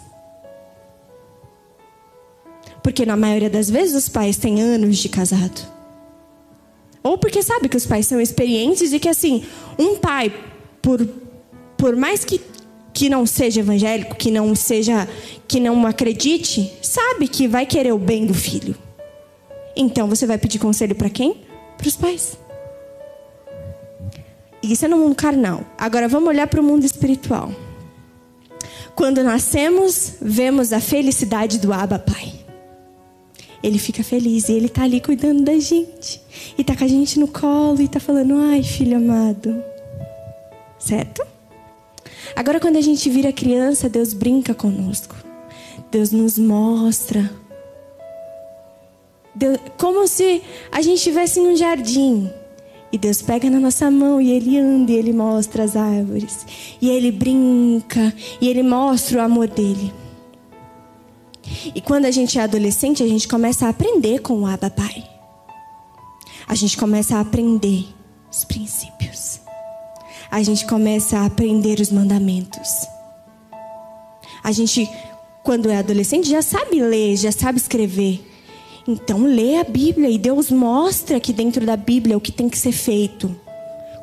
Porque 2.84 3.04
na 3.04 3.18
maioria 3.18 3.50
das 3.50 3.68
vezes 3.68 3.96
os 3.96 4.08
pais 4.08 4.38
têm 4.38 4.62
anos 4.62 4.96
de 5.00 5.10
casado. 5.10 5.68
Ou 7.02 7.18
porque 7.18 7.42
sabe 7.42 7.68
que 7.68 7.78
os 7.78 7.88
pais 7.88 8.06
são 8.06 8.22
experientes 8.22 8.94
e 8.94 9.00
que 9.00 9.10
assim, 9.10 9.44
um 9.76 9.98
pai, 9.98 10.32
por, 10.84 11.04
por 11.76 11.96
mais 11.96 12.24
que 12.24 12.40
que 13.00 13.08
não 13.08 13.26
seja 13.26 13.62
evangélico, 13.62 14.14
que 14.14 14.30
não 14.30 14.54
seja, 14.54 15.08
que 15.48 15.58
não 15.58 15.88
acredite, 15.88 16.70
sabe 16.82 17.30
que 17.30 17.48
vai 17.48 17.66
querer 17.66 17.94
o 17.94 17.98
bem 17.98 18.26
do 18.26 18.34
filho. 18.34 18.76
Então 19.74 20.10
você 20.10 20.26
vai 20.26 20.38
pedir 20.38 20.60
conselho 20.60 20.94
para 20.94 21.10
quem? 21.10 21.38
Para 21.78 21.88
os 21.88 21.96
pais. 21.96 22.38
Isso 24.62 24.84
é 24.84 24.90
no 24.90 24.98
mundo 24.98 25.16
carnal. 25.16 25.64
Agora 25.78 26.10
vamos 26.10 26.28
olhar 26.28 26.46
para 26.48 26.60
o 26.60 26.64
mundo 26.64 26.84
espiritual. 26.84 27.54
Quando 28.94 29.24
nascemos, 29.24 30.16
vemos 30.22 30.74
a 30.74 30.82
felicidade 30.82 31.58
do 31.58 31.72
Abba 31.72 32.00
Pai. 32.00 32.34
Ele 33.64 33.80
fica 33.80 34.04
feliz 34.04 34.50
e 34.50 34.52
ele 34.52 34.66
está 34.66 34.84
ali 34.84 35.00
cuidando 35.00 35.42
da 35.44 35.58
gente. 35.58 36.22
E 36.58 36.62
está 36.64 36.76
com 36.76 36.84
a 36.84 36.88
gente 36.88 37.18
no 37.18 37.30
colo 37.30 37.80
e 37.80 37.86
está 37.86 38.02
falando: 38.02 38.36
"Ai, 38.36 38.62
filho 38.62 38.98
amado". 38.98 39.64
Certo? 40.78 41.39
Agora, 42.36 42.60
quando 42.60 42.78
a 42.78 42.82
gente 42.82 43.10
vira 43.10 43.32
criança, 43.32 43.90
Deus 43.90 44.14
brinca 44.14 44.54
conosco. 44.54 45.16
Deus 45.92 46.12
nos 46.12 46.38
mostra. 46.38 47.30
Deus, 49.34 49.58
como 49.78 50.08
se 50.08 50.42
a 50.72 50.82
gente 50.82 50.98
estivesse 50.98 51.40
em 51.40 51.48
um 51.48 51.56
jardim. 51.56 52.30
E 52.92 52.98
Deus 52.98 53.22
pega 53.22 53.50
na 53.50 53.60
nossa 53.60 53.90
mão 53.92 54.20
e 54.20 54.32
Ele 54.32 54.58
anda 54.58 54.92
e 54.92 54.96
Ele 54.96 55.14
mostra 55.14 55.64
as 55.64 55.76
árvores. 55.76 56.46
E 56.82 56.90
Ele 56.90 57.12
brinca 57.12 58.14
e 58.42 58.48
Ele 58.48 58.64
mostra 58.64 59.20
o 59.20 59.22
amor 59.22 59.48
dele. 59.48 59.94
E 61.76 61.82
quando 61.82 62.06
a 62.06 62.12
gente 62.12 62.40
é 62.40 62.42
adolescente, 62.42 63.04
a 63.04 63.08
gente 63.08 63.28
começa 63.28 63.66
a 63.66 63.70
aprender 63.70 64.20
com 64.20 64.42
o 64.42 64.46
Abba 64.46 64.70
Pai. 64.70 65.08
A 66.48 66.56
gente 66.56 66.78
começa 66.78 67.18
a 67.18 67.20
aprender 67.22 67.86
os 68.32 68.44
princípios 68.44 69.29
a 70.32 70.44
gente 70.44 70.66
começa 70.66 71.20
a 71.20 71.26
aprender 71.26 71.80
os 71.80 71.92
mandamentos. 71.92 72.88
A 74.44 74.52
gente, 74.52 74.90
quando 75.44 75.70
é 75.70 75.78
adolescente, 75.78 76.30
já 76.30 76.42
sabe 76.42 76.82
ler, 76.82 77.18
já 77.18 77.32
sabe 77.32 77.58
escrever. 77.58 78.26
Então, 78.88 79.24
lê 79.24 79.58
a 79.58 79.64
Bíblia 79.64 80.10
e 80.10 80.18
Deus 80.18 80.50
mostra 80.50 81.18
aqui 81.18 81.34
dentro 81.34 81.66
da 81.66 81.76
Bíblia 81.76 82.18
o 82.18 82.22
que 82.22 82.32
tem 82.32 82.50
que 82.50 82.58
ser 82.58 82.72
feito, 82.72 83.36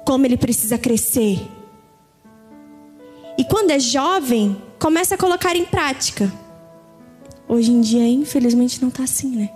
como 0.04 0.26
ele 0.26 0.36
precisa 0.36 0.76
crescer. 0.76 1.40
E 3.38 3.44
quando 3.44 3.70
é 3.70 3.78
jovem, 3.78 4.56
começa 4.78 5.14
a 5.14 5.18
colocar 5.18 5.56
em 5.56 5.64
prática. 5.64 6.32
Hoje 7.48 7.70
em 7.70 7.80
dia, 7.80 8.06
infelizmente, 8.06 8.80
não 8.80 8.88
está 8.88 9.04
assim, 9.04 9.28
né? 9.28 9.50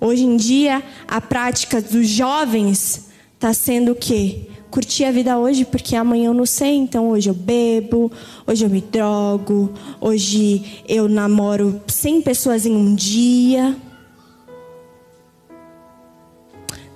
Hoje 0.00 0.24
em 0.24 0.36
dia, 0.36 0.82
a 1.06 1.20
prática 1.20 1.82
dos 1.82 2.08
jovens 2.08 3.08
está 3.34 3.52
sendo 3.52 3.92
o 3.92 3.94
quê? 3.94 4.48
Curtir 4.70 5.04
a 5.04 5.10
vida 5.10 5.38
hoje, 5.38 5.64
porque 5.64 5.96
amanhã 5.96 6.26
eu 6.26 6.34
não 6.34 6.44
sei, 6.44 6.74
então 6.74 7.08
hoje 7.08 7.30
eu 7.30 7.34
bebo, 7.34 8.12
hoje 8.46 8.64
eu 8.64 8.70
me 8.70 8.82
drogo, 8.82 9.72
hoje 10.00 10.82
eu 10.86 11.08
namoro 11.08 11.80
100 11.86 12.22
pessoas 12.22 12.66
em 12.66 12.76
um 12.76 12.94
dia. 12.94 13.74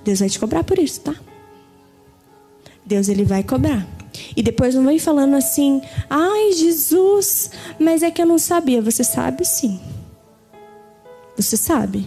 Deus 0.04 0.20
vai 0.20 0.28
te 0.28 0.38
cobrar 0.38 0.64
por 0.64 0.78
isso, 0.78 1.00
tá? 1.00 1.14
Deus 2.84 3.08
ele 3.08 3.24
vai 3.24 3.42
cobrar. 3.42 3.86
E 4.36 4.42
depois 4.42 4.74
não 4.74 4.84
vem 4.84 4.98
falando 4.98 5.34
assim, 5.34 5.80
ai 6.10 6.52
Jesus, 6.52 7.50
mas 7.78 8.02
é 8.02 8.10
que 8.10 8.20
eu 8.20 8.26
não 8.26 8.38
sabia. 8.38 8.82
Você 8.82 9.02
sabe 9.02 9.44
sim. 9.46 9.80
Você 11.36 11.56
sabe. 11.56 12.06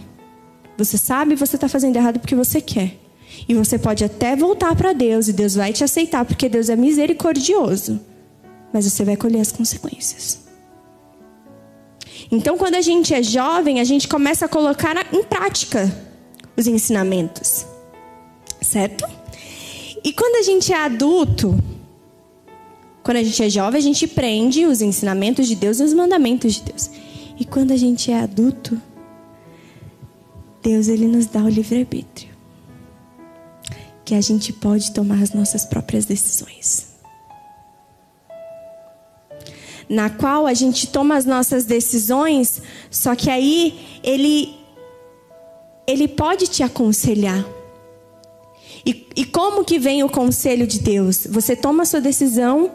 Você 0.78 0.98
sabe 0.98 1.34
você 1.34 1.56
está 1.56 1.68
fazendo 1.68 1.96
errado 1.96 2.20
porque 2.20 2.34
você 2.34 2.60
quer. 2.60 3.05
E 3.48 3.54
você 3.54 3.78
pode 3.78 4.04
até 4.04 4.34
voltar 4.34 4.74
para 4.74 4.92
Deus 4.92 5.28
e 5.28 5.32
Deus 5.32 5.54
vai 5.54 5.72
te 5.72 5.84
aceitar 5.84 6.24
porque 6.24 6.48
Deus 6.48 6.68
é 6.68 6.76
misericordioso. 6.76 8.00
Mas 8.72 8.84
você 8.84 9.04
vai 9.04 9.16
colher 9.16 9.40
as 9.40 9.52
consequências. 9.52 10.46
Então, 12.30 12.58
quando 12.58 12.74
a 12.74 12.80
gente 12.80 13.14
é 13.14 13.22
jovem, 13.22 13.80
a 13.80 13.84
gente 13.84 14.08
começa 14.08 14.46
a 14.46 14.48
colocar 14.48 14.96
em 15.12 15.22
prática 15.22 15.92
os 16.56 16.66
ensinamentos. 16.66 17.64
Certo? 18.60 19.06
E 20.02 20.12
quando 20.12 20.36
a 20.36 20.42
gente 20.42 20.72
é 20.72 20.76
adulto, 20.76 21.56
quando 23.02 23.18
a 23.18 23.22
gente 23.22 23.42
é 23.42 23.48
jovem, 23.48 23.78
a 23.78 23.82
gente 23.82 24.06
prende 24.06 24.66
os 24.66 24.82
ensinamentos 24.82 25.46
de 25.46 25.54
Deus 25.54 25.78
e 25.78 25.84
os 25.84 25.92
mandamentos 25.92 26.54
de 26.54 26.62
Deus. 26.62 26.90
E 27.38 27.44
quando 27.44 27.72
a 27.72 27.76
gente 27.76 28.10
é 28.10 28.20
adulto, 28.20 28.80
Deus 30.62 30.88
ele 30.88 31.06
nos 31.06 31.26
dá 31.26 31.42
o 31.42 31.48
livre-arbítrio. 31.48 32.35
Que 34.06 34.14
a 34.14 34.20
gente 34.22 34.52
pode 34.52 34.92
tomar 34.92 35.22
as 35.22 35.32
nossas 35.32 35.66
próprias 35.66 36.06
decisões. 36.06 36.94
Na 39.88 40.08
qual 40.08 40.46
a 40.46 40.54
gente 40.54 40.86
toma 40.86 41.16
as 41.16 41.26
nossas 41.26 41.64
decisões, 41.64 42.62
só 42.90 43.14
que 43.14 43.28
aí 43.28 44.00
ele 44.02 44.56
ele 45.86 46.08
pode 46.08 46.46
te 46.46 46.62
aconselhar. 46.62 47.44
E, 48.84 49.08
e 49.16 49.24
como 49.24 49.64
que 49.64 49.78
vem 49.78 50.02
o 50.02 50.08
conselho 50.08 50.66
de 50.66 50.80
Deus? 50.80 51.26
Você 51.28 51.54
toma 51.54 51.82
a 51.82 51.86
sua 51.86 52.00
decisão, 52.00 52.72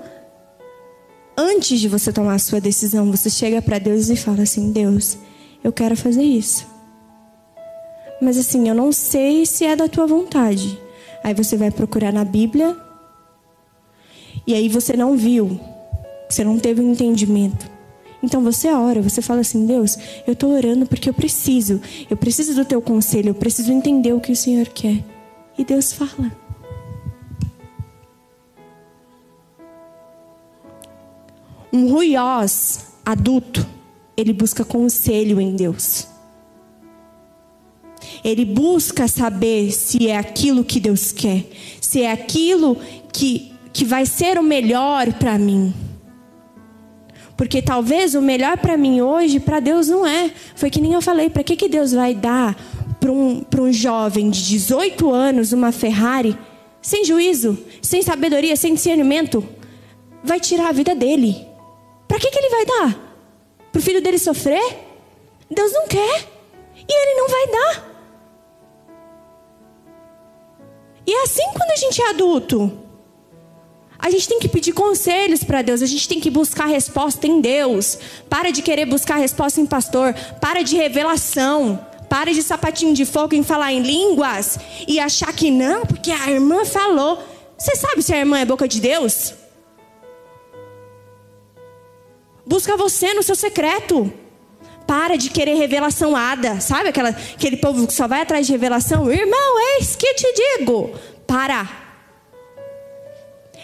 antes 1.37 1.79
de 1.79 1.87
você 1.87 2.11
tomar 2.11 2.35
a 2.35 2.39
sua 2.39 2.59
decisão, 2.61 3.09
você 3.11 3.29
chega 3.29 3.61
para 3.61 3.79
Deus 3.79 4.09
e 4.09 4.15
fala 4.15 4.43
assim: 4.43 4.71
Deus, 4.71 5.17
eu 5.63 5.71
quero 5.71 5.95
fazer 5.95 6.23
isso. 6.23 6.65
Mas 8.21 8.37
assim, 8.37 8.69
eu 8.69 8.75
não 8.75 8.91
sei 8.91 9.45
se 9.45 9.65
é 9.65 9.75
da 9.75 9.87
tua 9.87 10.05
vontade. 10.05 10.79
Aí 11.23 11.33
você 11.33 11.55
vai 11.57 11.71
procurar 11.71 12.11
na 12.11 12.23
Bíblia. 12.23 12.77
E 14.45 14.53
aí 14.53 14.67
você 14.69 14.95
não 14.95 15.15
viu. 15.15 15.59
Você 16.29 16.43
não 16.43 16.57
teve 16.57 16.81
um 16.81 16.91
entendimento. 16.91 17.69
Então 18.23 18.41
você 18.43 18.71
ora, 18.71 19.01
você 19.01 19.21
fala 19.21 19.41
assim: 19.41 19.65
Deus, 19.65 19.97
eu 20.27 20.33
estou 20.33 20.51
orando 20.53 20.85
porque 20.85 21.09
eu 21.09 21.13
preciso. 21.13 21.81
Eu 22.09 22.17
preciso 22.17 22.53
do 22.53 22.65
teu 22.65 22.81
conselho. 22.81 23.29
Eu 23.29 23.35
preciso 23.35 23.71
entender 23.71 24.13
o 24.13 24.21
que 24.21 24.31
o 24.31 24.35
Senhor 24.35 24.67
quer. 24.67 25.03
E 25.57 25.65
Deus 25.65 25.93
fala. 25.93 26.31
Um 31.73 31.89
ruiós 31.89 32.87
adulto, 33.05 33.65
ele 34.15 34.33
busca 34.33 34.65
conselho 34.65 35.39
em 35.39 35.55
Deus. 35.55 36.10
Ele 38.23 38.45
busca 38.45 39.07
saber 39.07 39.71
se 39.71 40.07
é 40.07 40.17
aquilo 40.17 40.63
que 40.63 40.79
Deus 40.79 41.11
quer, 41.11 41.45
se 41.79 42.01
é 42.01 42.11
aquilo 42.11 42.77
que, 43.11 43.51
que 43.73 43.85
vai 43.85 44.05
ser 44.05 44.37
o 44.37 44.43
melhor 44.43 45.13
para 45.13 45.37
mim. 45.37 45.73
Porque 47.35 47.61
talvez 47.61 48.13
o 48.13 48.21
melhor 48.21 48.57
para 48.57 48.77
mim 48.77 49.01
hoje, 49.01 49.39
para 49.39 49.59
Deus 49.59 49.87
não 49.87 50.05
é. 50.05 50.31
Foi 50.55 50.69
que 50.69 50.79
nem 50.79 50.93
eu 50.93 51.01
falei, 51.01 51.29
para 51.29 51.43
que, 51.43 51.55
que 51.55 51.67
Deus 51.67 51.91
vai 51.91 52.13
dar 52.13 52.55
para 52.99 53.11
um, 53.11 53.43
um 53.59 53.73
jovem 53.73 54.29
de 54.29 54.45
18 54.45 55.11
anos 55.11 55.51
uma 55.51 55.71
Ferrari, 55.71 56.37
sem 56.81 57.03
juízo, 57.03 57.57
sem 57.81 58.03
sabedoria, 58.03 58.55
sem 58.55 58.75
discernimento? 58.75 59.43
Vai 60.23 60.39
tirar 60.39 60.69
a 60.69 60.71
vida 60.71 60.93
dele. 60.93 61.35
Para 62.07 62.19
que, 62.19 62.29
que 62.29 62.37
ele 62.37 62.49
vai 62.49 62.65
dar? 62.65 63.11
Para 63.71 63.79
o 63.79 63.81
filho 63.81 64.01
dele 64.01 64.19
sofrer? 64.19 64.77
Deus 65.49 65.71
não 65.73 65.87
quer. 65.87 66.27
E 66.77 66.93
ele 66.93 67.15
não 67.15 67.27
vai 67.27 67.47
dar. 67.47 67.90
E 71.05 71.11
é 71.11 71.23
assim 71.23 71.43
quando 71.53 71.71
a 71.71 71.75
gente 71.75 72.01
é 72.01 72.09
adulto. 72.09 72.79
A 73.97 74.09
gente 74.09 74.27
tem 74.27 74.39
que 74.39 74.49
pedir 74.49 74.73
conselhos 74.73 75.43
para 75.43 75.61
Deus, 75.61 75.81
a 75.81 75.85
gente 75.85 76.07
tem 76.07 76.19
que 76.19 76.31
buscar 76.31 76.65
resposta 76.65 77.27
em 77.27 77.39
Deus. 77.39 77.97
Para 78.27 78.51
de 78.51 78.63
querer 78.63 78.85
buscar 78.85 79.17
resposta 79.17 79.61
em 79.61 79.65
pastor, 79.65 80.15
para 80.39 80.63
de 80.63 80.75
revelação, 80.75 81.79
para 82.09 82.33
de 82.33 82.41
sapatinho 82.41 82.93
de 82.93 83.05
fogo 83.05 83.35
em 83.35 83.43
falar 83.43 83.71
em 83.71 83.81
línguas 83.81 84.57
e 84.87 84.99
achar 84.99 85.31
que 85.33 85.51
não, 85.51 85.85
porque 85.85 86.11
a 86.11 86.31
irmã 86.31 86.65
falou. 86.65 87.23
Você 87.57 87.75
sabe 87.75 88.01
se 88.01 88.11
a 88.11 88.17
irmã 88.17 88.39
é 88.39 88.45
boca 88.45 88.67
de 88.67 88.81
Deus? 88.81 89.35
Busca 92.43 92.75
você 92.75 93.13
no 93.13 93.21
seu 93.21 93.35
secreto. 93.35 94.11
Para 94.91 95.15
de 95.15 95.29
querer 95.29 95.53
revelação 95.53 96.17
ada. 96.17 96.59
Sabe 96.59 96.89
aquela, 96.89 97.11
aquele 97.11 97.55
povo 97.55 97.87
que 97.87 97.93
só 97.93 98.09
vai 98.09 98.23
atrás 98.23 98.45
de 98.45 98.51
revelação? 98.51 99.09
Irmão, 99.09 99.77
eis 99.77 99.95
que 99.95 100.13
te 100.15 100.33
digo. 100.33 100.93
Para. 101.25 101.65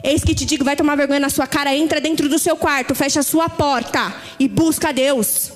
Eis 0.02 0.24
que 0.24 0.34
te 0.34 0.46
digo, 0.46 0.64
vai 0.64 0.78
tomar 0.78 0.96
vergonha 0.96 1.20
na 1.20 1.30
sua 1.30 1.46
cara, 1.46 1.76
entra 1.76 2.00
dentro 2.00 2.30
do 2.30 2.40
seu 2.40 2.56
quarto, 2.56 2.96
fecha 2.96 3.20
a 3.20 3.24
sua 3.24 3.50
porta 3.50 4.16
e 4.40 4.48
busca 4.48 4.94
Deus. 4.94 5.52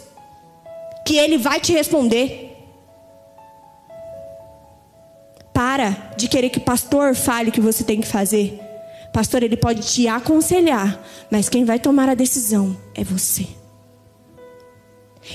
Que 1.08 1.18
Ele 1.18 1.38
vai 1.38 1.62
te 1.62 1.72
responder. 1.72 2.54
Para 5.54 5.92
de 6.18 6.28
querer 6.28 6.50
que 6.50 6.58
o 6.58 6.66
pastor 6.66 7.16
fale 7.16 7.48
o 7.48 7.54
que 7.54 7.62
você 7.62 7.86
tem 7.86 8.02
que 8.02 8.08
fazer. 8.08 8.60
Pastor, 9.14 9.42
ele 9.42 9.56
pode 9.56 9.84
te 9.84 10.06
aconselhar, 10.06 11.02
mas 11.32 11.48
quem 11.48 11.64
vai 11.64 11.80
tomar 11.80 12.10
a 12.10 12.14
decisão 12.14 12.76
é 12.94 13.06
você. 13.06 13.61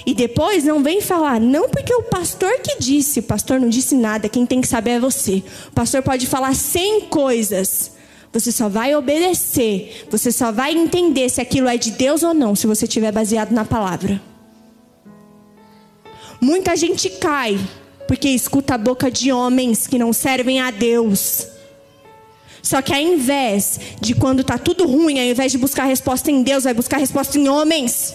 E 0.04 0.14
depois 0.14 0.64
não 0.64 0.82
vem 0.82 1.00
falar, 1.00 1.40
não 1.40 1.68
porque 1.68 1.94
o 1.94 2.02
pastor 2.02 2.58
que 2.60 2.78
disse, 2.78 3.20
o 3.20 3.22
pastor 3.22 3.60
não 3.60 3.68
disse 3.68 3.94
nada, 3.94 4.28
quem 4.28 4.44
tem 4.44 4.60
que 4.60 4.66
saber 4.66 4.92
é 4.92 5.00
você. 5.00 5.42
O 5.68 5.72
pastor 5.72 6.02
pode 6.02 6.26
falar 6.26 6.54
cem 6.54 7.02
coisas. 7.02 7.92
Você 8.32 8.52
só 8.52 8.68
vai 8.68 8.94
obedecer, 8.94 10.06
você 10.10 10.30
só 10.30 10.52
vai 10.52 10.74
entender 10.76 11.28
se 11.30 11.40
aquilo 11.40 11.68
é 11.68 11.76
de 11.76 11.92
Deus 11.92 12.22
ou 12.22 12.34
não, 12.34 12.54
se 12.54 12.66
você 12.66 12.84
estiver 12.84 13.12
baseado 13.12 13.52
na 13.52 13.64
palavra. 13.64 14.20
Muita 16.40 16.76
gente 16.76 17.08
cai 17.08 17.58
porque 18.06 18.28
escuta 18.28 18.74
a 18.74 18.78
boca 18.78 19.10
de 19.10 19.32
homens 19.32 19.86
que 19.86 19.98
não 19.98 20.12
servem 20.12 20.60
a 20.60 20.70
Deus. 20.70 21.46
Só 22.62 22.82
que 22.82 22.92
ao 22.92 23.00
invés 23.00 23.80
de 24.00 24.14
quando 24.14 24.40
está 24.40 24.58
tudo 24.58 24.86
ruim, 24.86 25.18
ao 25.18 25.24
invés 25.24 25.52
de 25.52 25.58
buscar 25.58 25.84
resposta 25.84 26.30
em 26.30 26.42
Deus, 26.42 26.64
vai 26.64 26.74
buscar 26.74 26.98
resposta 26.98 27.38
em 27.38 27.48
homens. 27.48 28.14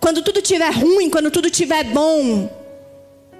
Quando 0.00 0.22
tudo 0.22 0.38
estiver 0.38 0.70
ruim, 0.70 1.10
quando 1.10 1.30
tudo 1.30 1.48
estiver 1.48 1.84
bom, 1.84 2.48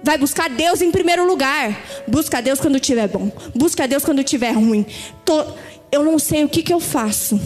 vai 0.03 0.17
buscar 0.17 0.49
Deus 0.49 0.81
em 0.81 0.91
primeiro 0.91 1.25
lugar. 1.25 1.77
Busca 2.07 2.41
Deus 2.41 2.59
quando 2.59 2.75
estiver 2.75 3.07
bom. 3.07 3.31
Busca 3.55 3.87
Deus 3.87 4.03
quando 4.03 4.19
estiver 4.19 4.51
ruim. 4.51 4.85
Tô, 5.23 5.45
eu 5.91 6.03
não 6.03 6.19
sei 6.19 6.43
o 6.43 6.49
que, 6.49 6.61
que 6.61 6.73
eu 6.73 6.79
faço. 6.79 7.39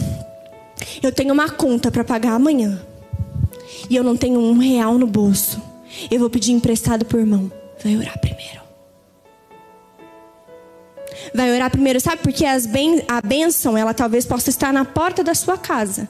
Eu 1.02 1.12
tenho 1.12 1.32
uma 1.32 1.50
conta 1.50 1.90
para 1.90 2.04
pagar 2.04 2.32
amanhã. 2.32 2.80
E 3.88 3.96
eu 3.96 4.02
não 4.02 4.16
tenho 4.16 4.40
um 4.40 4.58
real 4.58 4.98
no 4.98 5.06
bolso. 5.06 5.62
Eu 6.10 6.18
vou 6.18 6.30
pedir 6.30 6.52
emprestado 6.52 7.04
por 7.04 7.20
irmão. 7.20 7.50
Vai 7.82 7.96
orar 7.96 8.18
primeiro. 8.18 8.64
Vai 11.34 11.52
orar 11.52 11.70
primeiro, 11.70 12.00
sabe? 12.00 12.22
Porque 12.22 12.44
as 12.44 12.66
ben, 12.66 13.02
a 13.08 13.20
bênção, 13.20 13.76
ela 13.76 13.94
talvez 13.94 14.24
possa 14.24 14.50
estar 14.50 14.72
na 14.72 14.84
porta 14.84 15.22
da 15.22 15.34
sua 15.34 15.56
casa. 15.56 16.08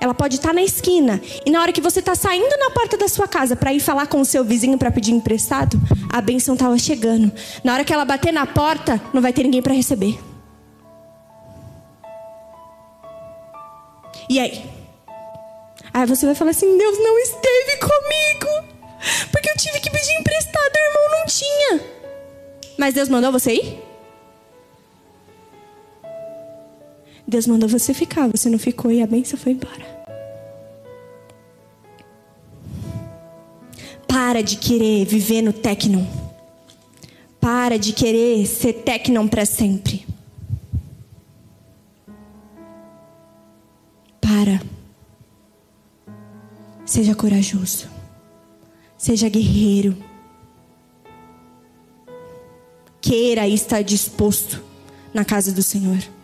Ela 0.00 0.14
pode 0.14 0.36
estar 0.36 0.54
na 0.54 0.62
esquina. 0.62 1.20
E 1.44 1.50
na 1.50 1.60
hora 1.60 1.72
que 1.72 1.80
você 1.80 2.00
está 2.00 2.14
saindo 2.14 2.56
na 2.58 2.70
porta 2.70 2.96
da 2.96 3.06
sua 3.06 3.28
casa 3.28 3.54
para 3.54 3.72
ir 3.72 3.80
falar 3.80 4.06
com 4.06 4.20
o 4.20 4.24
seu 4.24 4.42
vizinho 4.42 4.78
para 4.78 4.90
pedir 4.90 5.12
emprestado, 5.12 5.78
a 6.10 6.20
bênção 6.20 6.54
estava 6.54 6.78
chegando. 6.78 7.30
Na 7.62 7.74
hora 7.74 7.84
que 7.84 7.92
ela 7.92 8.04
bater 8.04 8.32
na 8.32 8.46
porta, 8.46 9.00
não 9.12 9.20
vai 9.20 9.32
ter 9.32 9.42
ninguém 9.42 9.60
para 9.60 9.74
receber. 9.74 10.18
E 14.28 14.38
aí? 14.38 14.64
Aí 15.92 16.06
você 16.06 16.24
vai 16.24 16.34
falar 16.34 16.52
assim: 16.52 16.78
Deus 16.78 16.98
não 16.98 17.18
esteve 17.18 17.76
comigo. 17.78 18.70
Porque 19.30 19.50
eu 19.50 19.56
tive 19.56 19.80
que 19.80 19.90
pedir 19.90 20.12
emprestado, 20.12 20.72
o 20.74 20.78
irmão 20.78 21.18
não 21.18 21.26
tinha. 21.26 21.80
Mas 22.78 22.94
Deus 22.94 23.08
mandou 23.08 23.32
você 23.32 23.54
ir? 23.54 23.89
Deus 27.30 27.46
mandou 27.46 27.68
você 27.68 27.94
ficar, 27.94 28.26
você 28.28 28.50
não 28.50 28.58
ficou 28.58 28.90
e 28.90 29.00
a 29.00 29.06
benção 29.06 29.38
foi 29.38 29.52
embora. 29.52 30.00
Para 34.08 34.42
de 34.42 34.56
querer 34.56 35.04
viver 35.04 35.40
no 35.40 35.52
tecnon. 35.52 36.04
Para 37.40 37.78
de 37.78 37.92
querer 37.92 38.44
ser 38.46 38.72
tecnon 38.82 39.28
para 39.28 39.46
sempre. 39.46 40.04
Para. 44.20 44.60
Seja 46.84 47.14
corajoso. 47.14 47.88
Seja 48.98 49.28
guerreiro. 49.28 49.96
Queira 53.00 53.46
estar 53.46 53.82
disposto 53.82 54.60
na 55.14 55.24
casa 55.24 55.52
do 55.52 55.62
Senhor. 55.62 56.19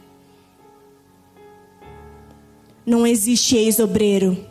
Não 2.87 3.05
existe 3.05 3.57
ex-obreiro. 3.57 4.47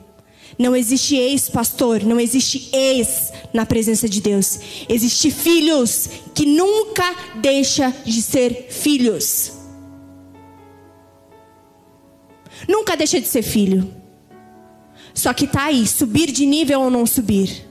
Não 0.59 0.75
existe 0.75 1.15
ex-pastor. 1.15 2.03
Não 2.03 2.19
existe 2.19 2.69
ex 2.75 3.31
na 3.53 3.65
presença 3.65 4.09
de 4.09 4.21
Deus. 4.21 4.59
Existe 4.89 5.31
filhos 5.31 6.09
que 6.33 6.45
nunca 6.45 7.15
deixa 7.35 7.93
de 8.05 8.21
ser 8.21 8.67
filhos. 8.69 9.53
Nunca 12.67 12.97
deixa 12.97 13.19
de 13.19 13.27
ser 13.27 13.41
filho. 13.41 13.89
Só 15.13 15.33
que 15.33 15.47
tá 15.47 15.65
aí, 15.65 15.87
subir 15.87 16.31
de 16.31 16.45
nível 16.45 16.81
ou 16.81 16.89
não 16.89 17.05
subir. 17.05 17.65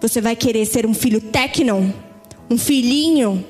Você 0.00 0.20
vai 0.20 0.36
querer 0.36 0.64
ser 0.66 0.86
um 0.86 0.94
filho 0.94 1.20
tecnon, 1.20 1.90
um 2.48 2.58
filhinho 2.58 3.44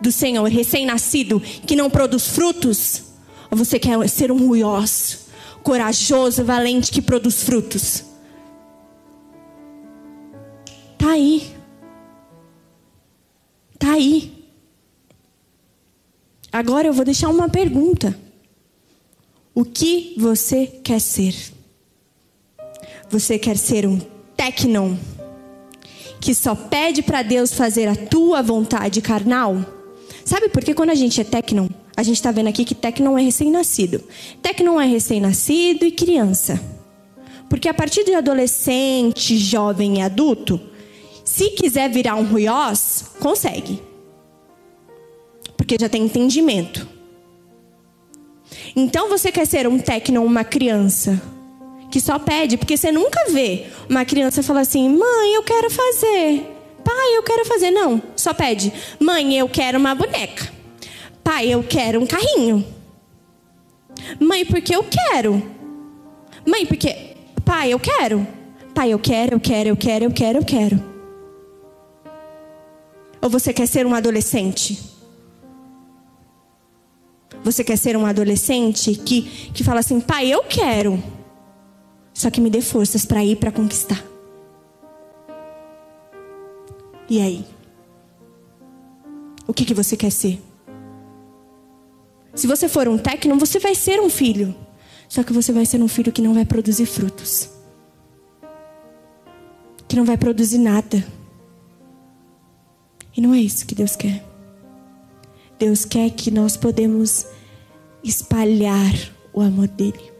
do 0.00 0.12
Senhor, 0.12 0.48
recém-nascido, 0.48 1.40
que 1.40 1.74
não 1.74 1.90
produz 1.90 2.28
frutos? 2.28 3.04
Ou 3.50 3.56
você 3.56 3.78
quer 3.78 4.08
ser 4.08 4.30
um 4.30 4.46
ruiós, 4.46 5.23
corajoso, 5.64 6.44
valente, 6.44 6.92
que 6.92 7.00
produz 7.00 7.42
frutos? 7.42 8.04
Tá 10.98 11.12
aí. 11.12 11.52
Tá 13.78 13.92
aí. 13.92 14.44
Agora 16.52 16.86
eu 16.86 16.92
vou 16.92 17.04
deixar 17.04 17.30
uma 17.30 17.48
pergunta. 17.48 18.16
O 19.54 19.64
que 19.64 20.14
você 20.18 20.66
quer 20.66 21.00
ser? 21.00 21.34
Você 23.10 23.38
quer 23.38 23.56
ser 23.56 23.86
um 23.86 23.98
tecnon 24.36 24.96
que 26.20 26.34
só 26.34 26.54
pede 26.54 27.02
para 27.02 27.22
Deus 27.22 27.52
fazer 27.52 27.88
a 27.88 27.96
tua 27.96 28.42
vontade 28.42 29.00
carnal? 29.00 29.56
Sabe 30.24 30.48
por 30.48 30.62
que 30.62 30.74
quando 30.74 30.90
a 30.90 30.94
gente 30.94 31.20
é 31.20 31.24
tecnon, 31.24 31.68
a 31.96 32.02
gente 32.02 32.16
está 32.16 32.32
vendo 32.32 32.48
aqui 32.48 32.64
que 32.64 32.74
tecnon 32.74 33.16
é 33.16 33.22
recém-nascido. 33.22 34.02
Tecnon 34.42 34.80
é 34.80 34.86
recém-nascido 34.86 35.84
e 35.84 35.92
criança. 35.92 36.60
Porque 37.48 37.68
a 37.68 37.74
partir 37.74 38.04
de 38.04 38.14
adolescente, 38.14 39.36
jovem 39.36 39.98
e 39.98 40.02
adulto, 40.02 40.60
se 41.24 41.50
quiser 41.50 41.88
virar 41.88 42.16
um 42.16 42.24
ruiós, 42.24 43.04
consegue. 43.20 43.80
Porque 45.56 45.76
já 45.80 45.88
tem 45.88 46.02
entendimento. 46.02 46.86
Então 48.74 49.08
você 49.08 49.30
quer 49.30 49.46
ser 49.46 49.68
um 49.68 49.78
tecno, 49.78 50.24
uma 50.24 50.42
criança 50.42 51.20
que 51.90 52.00
só 52.00 52.18
pede, 52.18 52.56
porque 52.56 52.76
você 52.76 52.90
nunca 52.90 53.30
vê 53.30 53.66
uma 53.88 54.04
criança 54.04 54.42
falar 54.42 54.62
assim: 54.62 54.88
"Mãe, 54.88 55.34
eu 55.34 55.44
quero 55.44 55.70
fazer". 55.70 56.44
"Pai, 56.82 57.16
eu 57.16 57.22
quero 57.22 57.44
fazer". 57.44 57.70
Não, 57.70 58.02
só 58.16 58.34
pede: 58.34 58.72
"Mãe, 58.98 59.38
eu 59.38 59.48
quero 59.48 59.78
uma 59.78 59.94
boneca". 59.94 60.52
"Pai, 61.24 61.48
eu 61.48 61.64
quero 61.64 62.00
um 62.00 62.06
carrinho". 62.06 62.64
"Mãe, 64.20 64.44
porque 64.44 64.76
eu 64.76 64.84
quero". 64.84 65.42
"Mãe, 66.46 66.64
porque 66.66 67.16
pai, 67.44 67.72
eu 67.72 67.80
quero". 67.80 68.26
"Pai, 68.74 68.92
eu 68.92 68.98
quero, 68.98 69.34
eu 69.34 69.40
quero, 69.40 69.68
eu 69.70 69.76
quero, 69.76 70.04
eu 70.04 70.10
quero, 70.12 70.38
eu 70.38 70.44
quero". 70.44 70.94
Ou 73.20 73.30
você 73.30 73.54
quer 73.54 73.66
ser 73.66 73.86
um 73.86 73.94
adolescente? 73.94 74.78
Você 77.42 77.62
quer 77.62 77.76
ser 77.76 77.96
um 77.96 78.06
adolescente 78.06 78.94
que, 78.94 79.22
que 79.52 79.64
fala 79.64 79.80
assim: 79.80 80.00
pai, 80.00 80.28
eu 80.28 80.42
quero. 80.44 81.02
Só 82.12 82.30
que 82.30 82.40
me 82.40 82.48
dê 82.48 82.60
forças 82.60 83.04
para 83.04 83.24
ir 83.24 83.36
para 83.36 83.50
conquistar. 83.50 84.02
E 87.08 87.20
aí? 87.20 87.44
O 89.46 89.52
que, 89.52 89.64
que 89.64 89.74
você 89.74 89.96
quer 89.96 90.10
ser? 90.10 90.40
Se 92.34 92.46
você 92.46 92.68
for 92.68 92.88
um 92.88 92.98
técnico, 92.98 93.38
você 93.38 93.58
vai 93.58 93.74
ser 93.74 94.00
um 94.00 94.10
filho. 94.10 94.54
Só 95.08 95.22
que 95.22 95.32
você 95.32 95.52
vai 95.52 95.64
ser 95.64 95.80
um 95.80 95.88
filho 95.88 96.12
que 96.12 96.22
não 96.22 96.34
vai 96.34 96.44
produzir 96.44 96.86
frutos. 96.86 97.48
Que 99.86 99.96
não 99.96 100.04
vai 100.04 100.16
produzir 100.16 100.58
nada. 100.58 101.04
E 103.16 103.20
não 103.20 103.32
é 103.32 103.38
isso 103.38 103.66
que 103.66 103.74
Deus 103.74 103.94
quer. 103.94 104.24
Deus 105.58 105.84
quer 105.84 106.10
que 106.10 106.30
nós 106.30 106.56
podemos 106.56 107.26
espalhar 108.02 108.92
o 109.32 109.40
amor 109.40 109.68
dele. 109.68 110.12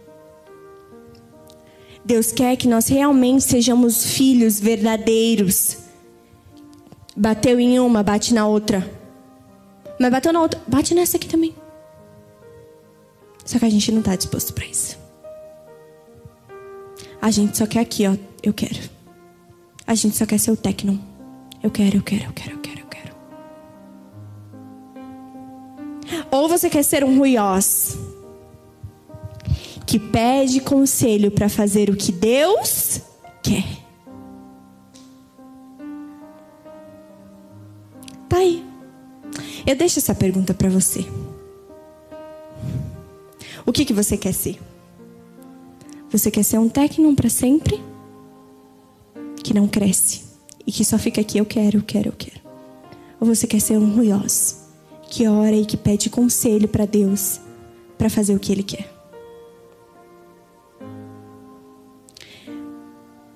Deus 2.04 2.30
quer 2.30 2.56
que 2.56 2.68
nós 2.68 2.86
realmente 2.86 3.42
sejamos 3.42 4.12
filhos 4.12 4.60
verdadeiros. 4.60 5.78
Bateu 7.16 7.58
em 7.58 7.80
uma, 7.80 8.02
bate 8.02 8.32
na 8.32 8.46
outra. 8.46 8.88
Mas 9.98 10.10
bateu 10.10 10.32
na 10.32 10.42
outra, 10.42 10.60
bate 10.68 10.94
nessa 10.94 11.16
aqui 11.16 11.26
também. 11.26 11.54
Só 13.44 13.58
que 13.58 13.64
a 13.64 13.70
gente 13.70 13.92
não 13.92 14.00
está 14.00 14.16
disposto 14.16 14.52
para 14.52 14.66
isso. 14.66 14.98
A 17.20 17.30
gente 17.30 17.56
só 17.56 17.66
quer 17.66 17.80
aqui, 17.80 18.06
ó. 18.06 18.16
Eu 18.42 18.52
quero. 18.52 18.90
A 19.86 19.94
gente 19.94 20.16
só 20.16 20.26
quer 20.26 20.38
ser 20.38 20.50
o 20.50 20.56
tecno. 20.56 20.98
Eu 21.62 21.70
quero, 21.70 21.96
eu 21.96 22.02
quero, 22.02 22.24
eu 22.24 22.32
quero, 22.32 22.52
eu 22.52 22.58
quero. 22.58 22.84
Ou 26.30 26.48
você 26.48 26.68
quer 26.68 26.82
ser 26.82 27.04
um 27.04 27.16
ruiós 27.16 27.96
que 29.86 29.98
pede 29.98 30.60
conselho 30.60 31.30
para 31.30 31.48
fazer 31.48 31.88
o 31.90 31.96
que 31.96 32.10
Deus 32.10 33.00
quer. 33.42 33.64
Tá 38.28 38.38
aí. 38.38 38.64
Eu 39.66 39.76
deixo 39.76 39.98
essa 39.98 40.14
pergunta 40.14 40.52
para 40.52 40.68
você. 40.68 41.06
O 43.66 43.72
que, 43.72 43.84
que 43.84 43.92
você 43.92 44.16
quer 44.16 44.32
ser? 44.32 44.60
Você 46.10 46.30
quer 46.30 46.42
ser 46.42 46.58
um 46.58 46.68
técnico 46.68 47.14
para 47.14 47.28
sempre? 47.28 47.80
Que 49.42 49.54
não 49.54 49.66
cresce 49.66 50.22
e 50.66 50.72
que 50.72 50.84
só 50.84 50.98
fica 50.98 51.20
aqui, 51.20 51.38
eu 51.38 51.46
quero, 51.46 51.78
eu 51.78 51.82
quero, 51.82 52.08
eu 52.08 52.14
quero. 52.16 52.40
Ou 53.20 53.26
você 53.26 53.46
quer 53.46 53.60
ser 53.60 53.78
um 53.78 53.94
ruiós? 53.94 54.64
que 55.14 55.28
ora 55.28 55.54
e 55.54 55.64
que 55.64 55.76
pede 55.76 56.10
conselho 56.10 56.66
para 56.66 56.86
Deus 56.86 57.40
para 57.96 58.10
fazer 58.10 58.34
o 58.34 58.40
que 58.40 58.50
Ele 58.50 58.64
quer. 58.64 58.92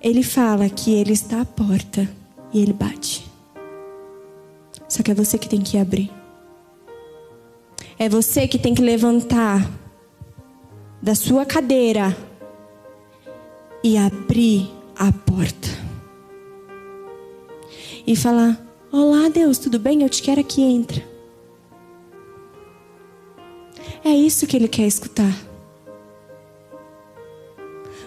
Ele 0.01 0.25
fala 0.25 0.69
que 0.69 0.93
Ele 0.93 1.13
está 1.13 1.41
à 1.41 1.45
porta 1.45 2.09
e 2.53 2.61
Ele 2.61 2.73
bate. 2.73 3.31
Só 4.89 5.05
que 5.05 5.13
é 5.13 5.15
você 5.15 5.39
que 5.39 5.49
tem 5.49 5.61
que 5.61 5.79
abrir. 5.79 6.11
É 7.97 8.09
você 8.09 8.49
que 8.49 8.59
tem 8.59 8.75
que 8.75 8.83
levantar 8.83 9.71
da 11.01 11.15
sua 11.15 11.47
cadeira 11.47 12.17
e 13.83 13.97
abrir 13.97 14.71
a 14.97 15.13
porta. 15.13 15.69
E 18.07 18.17
falar: 18.17 18.61
Olá, 18.91 19.29
Deus, 19.29 19.59
tudo 19.59 19.79
bem? 19.79 20.03
Eu 20.03 20.09
te 20.09 20.23
quero 20.23 20.41
aqui, 20.41 20.63
entra. 20.63 21.03
É 24.05 24.11
isso 24.11 24.47
que 24.47 24.57
ele 24.57 24.69
quer 24.69 24.87
escutar. 24.87 25.35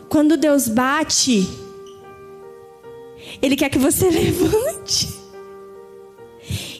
Quando 0.09 0.35
Deus 0.35 0.67
bate, 0.67 1.47
Ele 3.41 3.55
quer 3.55 3.69
que 3.69 3.79
você 3.79 4.09
levante. 4.11 5.07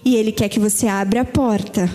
E 0.04 0.18
Ele 0.18 0.34
quer 0.34 0.50
que 0.50 0.60
você 0.60 0.88
abra 0.88 1.22
a 1.22 1.26
porta. 1.26 1.90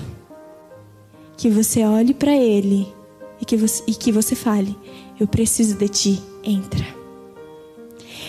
Que 1.36 1.50
você 1.50 1.84
olhe 1.84 2.14
para 2.14 2.34
Ele 2.34 2.95
e 3.40 3.44
que, 3.44 3.56
você, 3.56 3.82
e 3.86 3.94
que 3.94 4.12
você 4.12 4.34
fale: 4.34 4.76
Eu 5.18 5.26
preciso 5.26 5.76
de 5.76 5.88
ti, 5.88 6.22
entra. 6.42 6.86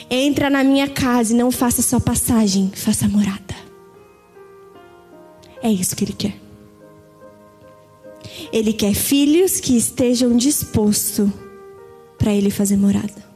Entra 0.09 0.49
na 0.49 0.63
minha 0.63 0.87
casa 0.87 1.33
e 1.33 1.37
não 1.37 1.51
faça 1.51 1.81
só 1.81 1.99
passagem, 1.99 2.71
faça 2.73 3.07
morada. 3.07 3.55
É 5.61 5.69
isso 5.69 5.95
que 5.95 6.05
Ele 6.05 6.13
quer. 6.13 6.35
Ele 8.53 8.71
quer 8.71 8.93
filhos 8.93 9.59
que 9.59 9.75
estejam 9.75 10.35
dispostos 10.35 11.29
para 12.17 12.33
Ele 12.33 12.49
fazer 12.49 12.77
morada. 12.77 13.27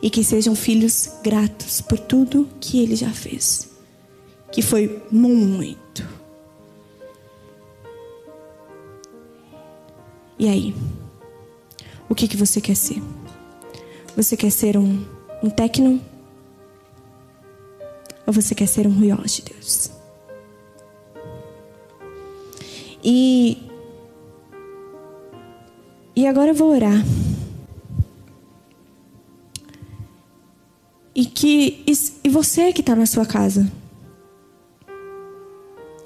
E 0.00 0.10
que 0.10 0.24
sejam 0.24 0.54
filhos 0.54 1.08
gratos 1.22 1.80
por 1.80 1.98
tudo 1.98 2.48
que 2.60 2.82
Ele 2.82 2.96
já 2.96 3.10
fez. 3.10 3.68
Que 4.50 4.62
foi 4.62 5.02
muito. 5.10 6.21
E 10.42 10.48
aí? 10.48 10.74
O 12.08 12.16
que, 12.16 12.26
que 12.26 12.36
você 12.36 12.60
quer 12.60 12.74
ser? 12.74 13.00
Você 14.16 14.36
quer 14.36 14.50
ser 14.50 14.76
um, 14.76 15.06
um 15.40 15.48
tecno? 15.48 16.02
Ou 18.26 18.32
você 18.32 18.52
quer 18.52 18.66
ser 18.66 18.84
um 18.84 18.90
ruiós 18.90 19.36
de 19.36 19.42
Deus? 19.42 19.92
E, 23.04 23.70
e 26.16 26.26
agora 26.26 26.50
eu 26.50 26.54
vou 26.56 26.74
orar. 26.74 27.04
E 31.14 31.24
que 31.24 31.84
e 32.24 32.28
você 32.28 32.72
que 32.72 32.80
está 32.80 32.96
na 32.96 33.06
sua 33.06 33.24
casa, 33.24 33.70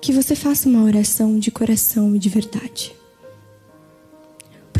que 0.02 0.12
você 0.12 0.36
faça 0.36 0.68
uma 0.68 0.84
oração 0.84 1.38
de 1.38 1.50
coração 1.50 2.14
e 2.14 2.18
de 2.18 2.28
verdade. 2.28 2.94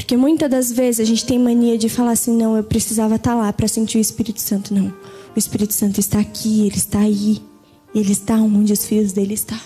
Porque 0.07 0.17
muitas 0.17 0.49
das 0.49 0.71
vezes 0.71 1.01
a 1.01 1.05
gente 1.05 1.27
tem 1.27 1.37
mania 1.37 1.77
de 1.77 1.89
falar 1.89 2.13
assim: 2.13 2.33
não, 2.33 2.57
eu 2.57 2.63
precisava 2.63 3.17
estar 3.17 3.33
tá 3.33 3.37
lá 3.37 3.53
para 3.53 3.67
sentir 3.67 3.99
o 3.99 4.01
Espírito 4.01 4.41
Santo. 4.41 4.73
Não. 4.73 4.95
O 5.35 5.37
Espírito 5.37 5.75
Santo 5.75 5.99
está 5.99 6.21
aqui, 6.21 6.65
ele 6.65 6.77
está 6.77 7.01
aí. 7.01 7.43
Ele 7.93 8.13
está 8.13 8.37
onde 8.37 8.73
os 8.73 8.87
filhos 8.87 9.13
dele 9.13 9.35
estão. 9.35 9.59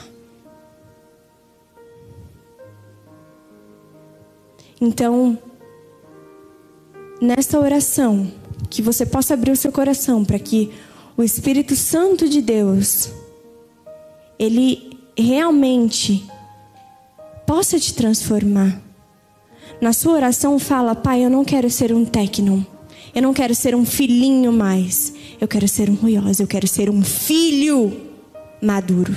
Então, 4.81 5.39
nesta 7.21 7.61
oração, 7.61 8.33
que 8.71 8.81
você 8.81 9.05
possa 9.05 9.35
abrir 9.35 9.51
o 9.51 9.57
seu 9.57 9.71
coração 9.71 10.25
para 10.25 10.39
que 10.39 10.71
o 11.19 11.23
Espírito 11.23 11.77
Santo 11.77 12.27
de 12.27 12.41
Deus 12.41 13.11
ele 14.39 14.99
realmente 15.19 16.27
possa 17.47 17.79
te 17.79 17.93
transformar. 17.93 18.90
Na 19.81 19.93
sua 19.93 20.13
oração 20.13 20.59
fala: 20.59 20.95
"Pai, 20.95 21.25
eu 21.25 21.31
não 21.31 21.45
quero 21.45 21.71
ser 21.71 21.93
um 21.93 22.05
tecnon. 22.05 22.61
Eu 23.15 23.23
não 23.23 23.33
quero 23.33 23.55
ser 23.55 23.75
um 23.75 23.85
filhinho 23.85 24.53
mais. 24.53 25.13
Eu 25.41 25.49
quero 25.49 25.67
ser 25.67 25.89
um 25.89 25.95
ruioso, 25.95 26.43
eu 26.43 26.47
quero 26.47 26.69
ser 26.69 26.91
um 26.91 27.03
filho 27.03 27.93
maduro." 28.63 29.15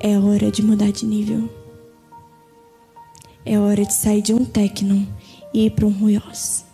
É 0.00 0.18
hora 0.18 0.50
de 0.50 0.62
mudar 0.62 0.92
de 0.92 1.04
nível. 1.04 1.48
É 3.44 3.58
hora 3.58 3.84
de 3.84 3.92
sair 3.92 4.22
de 4.22 4.32
um 4.32 4.44
tecnon 4.44 5.02
e 5.52 5.66
ir 5.66 5.70
para 5.70 5.86
um 5.86 5.90
ruiós. 5.90 6.64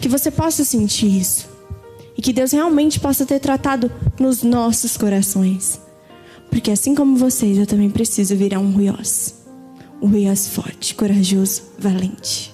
Que 0.00 0.08
você 0.08 0.30
possa 0.30 0.64
sentir 0.64 1.06
isso. 1.06 1.48
E 2.16 2.20
que 2.20 2.32
Deus 2.32 2.52
realmente 2.52 2.98
possa 2.98 3.24
ter 3.24 3.38
tratado 3.38 3.90
nos 4.18 4.42
nossos 4.42 4.96
corações. 4.96 5.80
Porque 6.52 6.70
assim 6.70 6.94
como 6.94 7.16
vocês, 7.16 7.56
eu 7.56 7.66
também 7.66 7.88
preciso 7.88 8.36
virar 8.36 8.58
um 8.58 8.70
ruiós. 8.70 9.42
Um 10.02 10.08
ruiós 10.08 10.48
forte, 10.48 10.94
corajoso, 10.94 11.62
valente. 11.78 12.52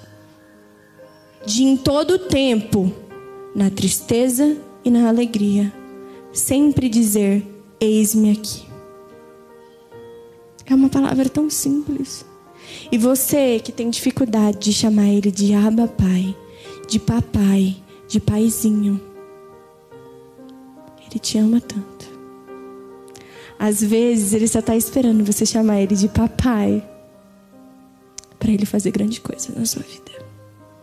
De 1.45 1.65
em 1.65 1.77
todo 1.77 2.17
tempo, 2.17 2.93
na 3.57 3.69
tristeza 3.69 4.57
e 4.85 4.91
na 4.91 5.09
alegria, 5.09 5.73
sempre 6.33 6.89
dizer: 6.89 7.45
Eis-me 7.81 8.31
aqui. 8.31 8.63
É 10.65 10.75
uma 10.77 10.89
palavra 10.89 11.29
tão 11.29 11.51
simples. 11.51 12.25
E 12.93 12.97
você 12.97 13.59
que 13.59 13.73
tem 13.73 13.91
dificuldade 13.91 14.59
de 14.59 14.73
chamar 14.73 15.09
ele 15.09 15.33
de 15.33 15.55
Abba 15.55 15.89
Pai, 15.89 16.37
de 16.87 17.01
papai, 17.01 17.77
de 18.07 18.21
paizinho, 18.21 19.01
ele 21.11 21.19
te 21.19 21.37
ama 21.37 21.61
tanto. 21.61 21.98
Às 23.59 23.83
vezes 23.83 24.33
ele 24.33 24.47
só 24.47 24.61
está 24.61 24.77
esperando 24.77 25.25
você 25.25 25.45
chamar 25.45 25.81
ele 25.81 25.97
de 25.97 26.09
papai 26.09 26.83
para 28.39 28.53
ele 28.53 28.65
fazer 28.65 28.91
grande 28.93 29.21
coisa 29.21 29.53
na 29.57 29.67
sua 29.67 29.83
vida. 29.83 30.18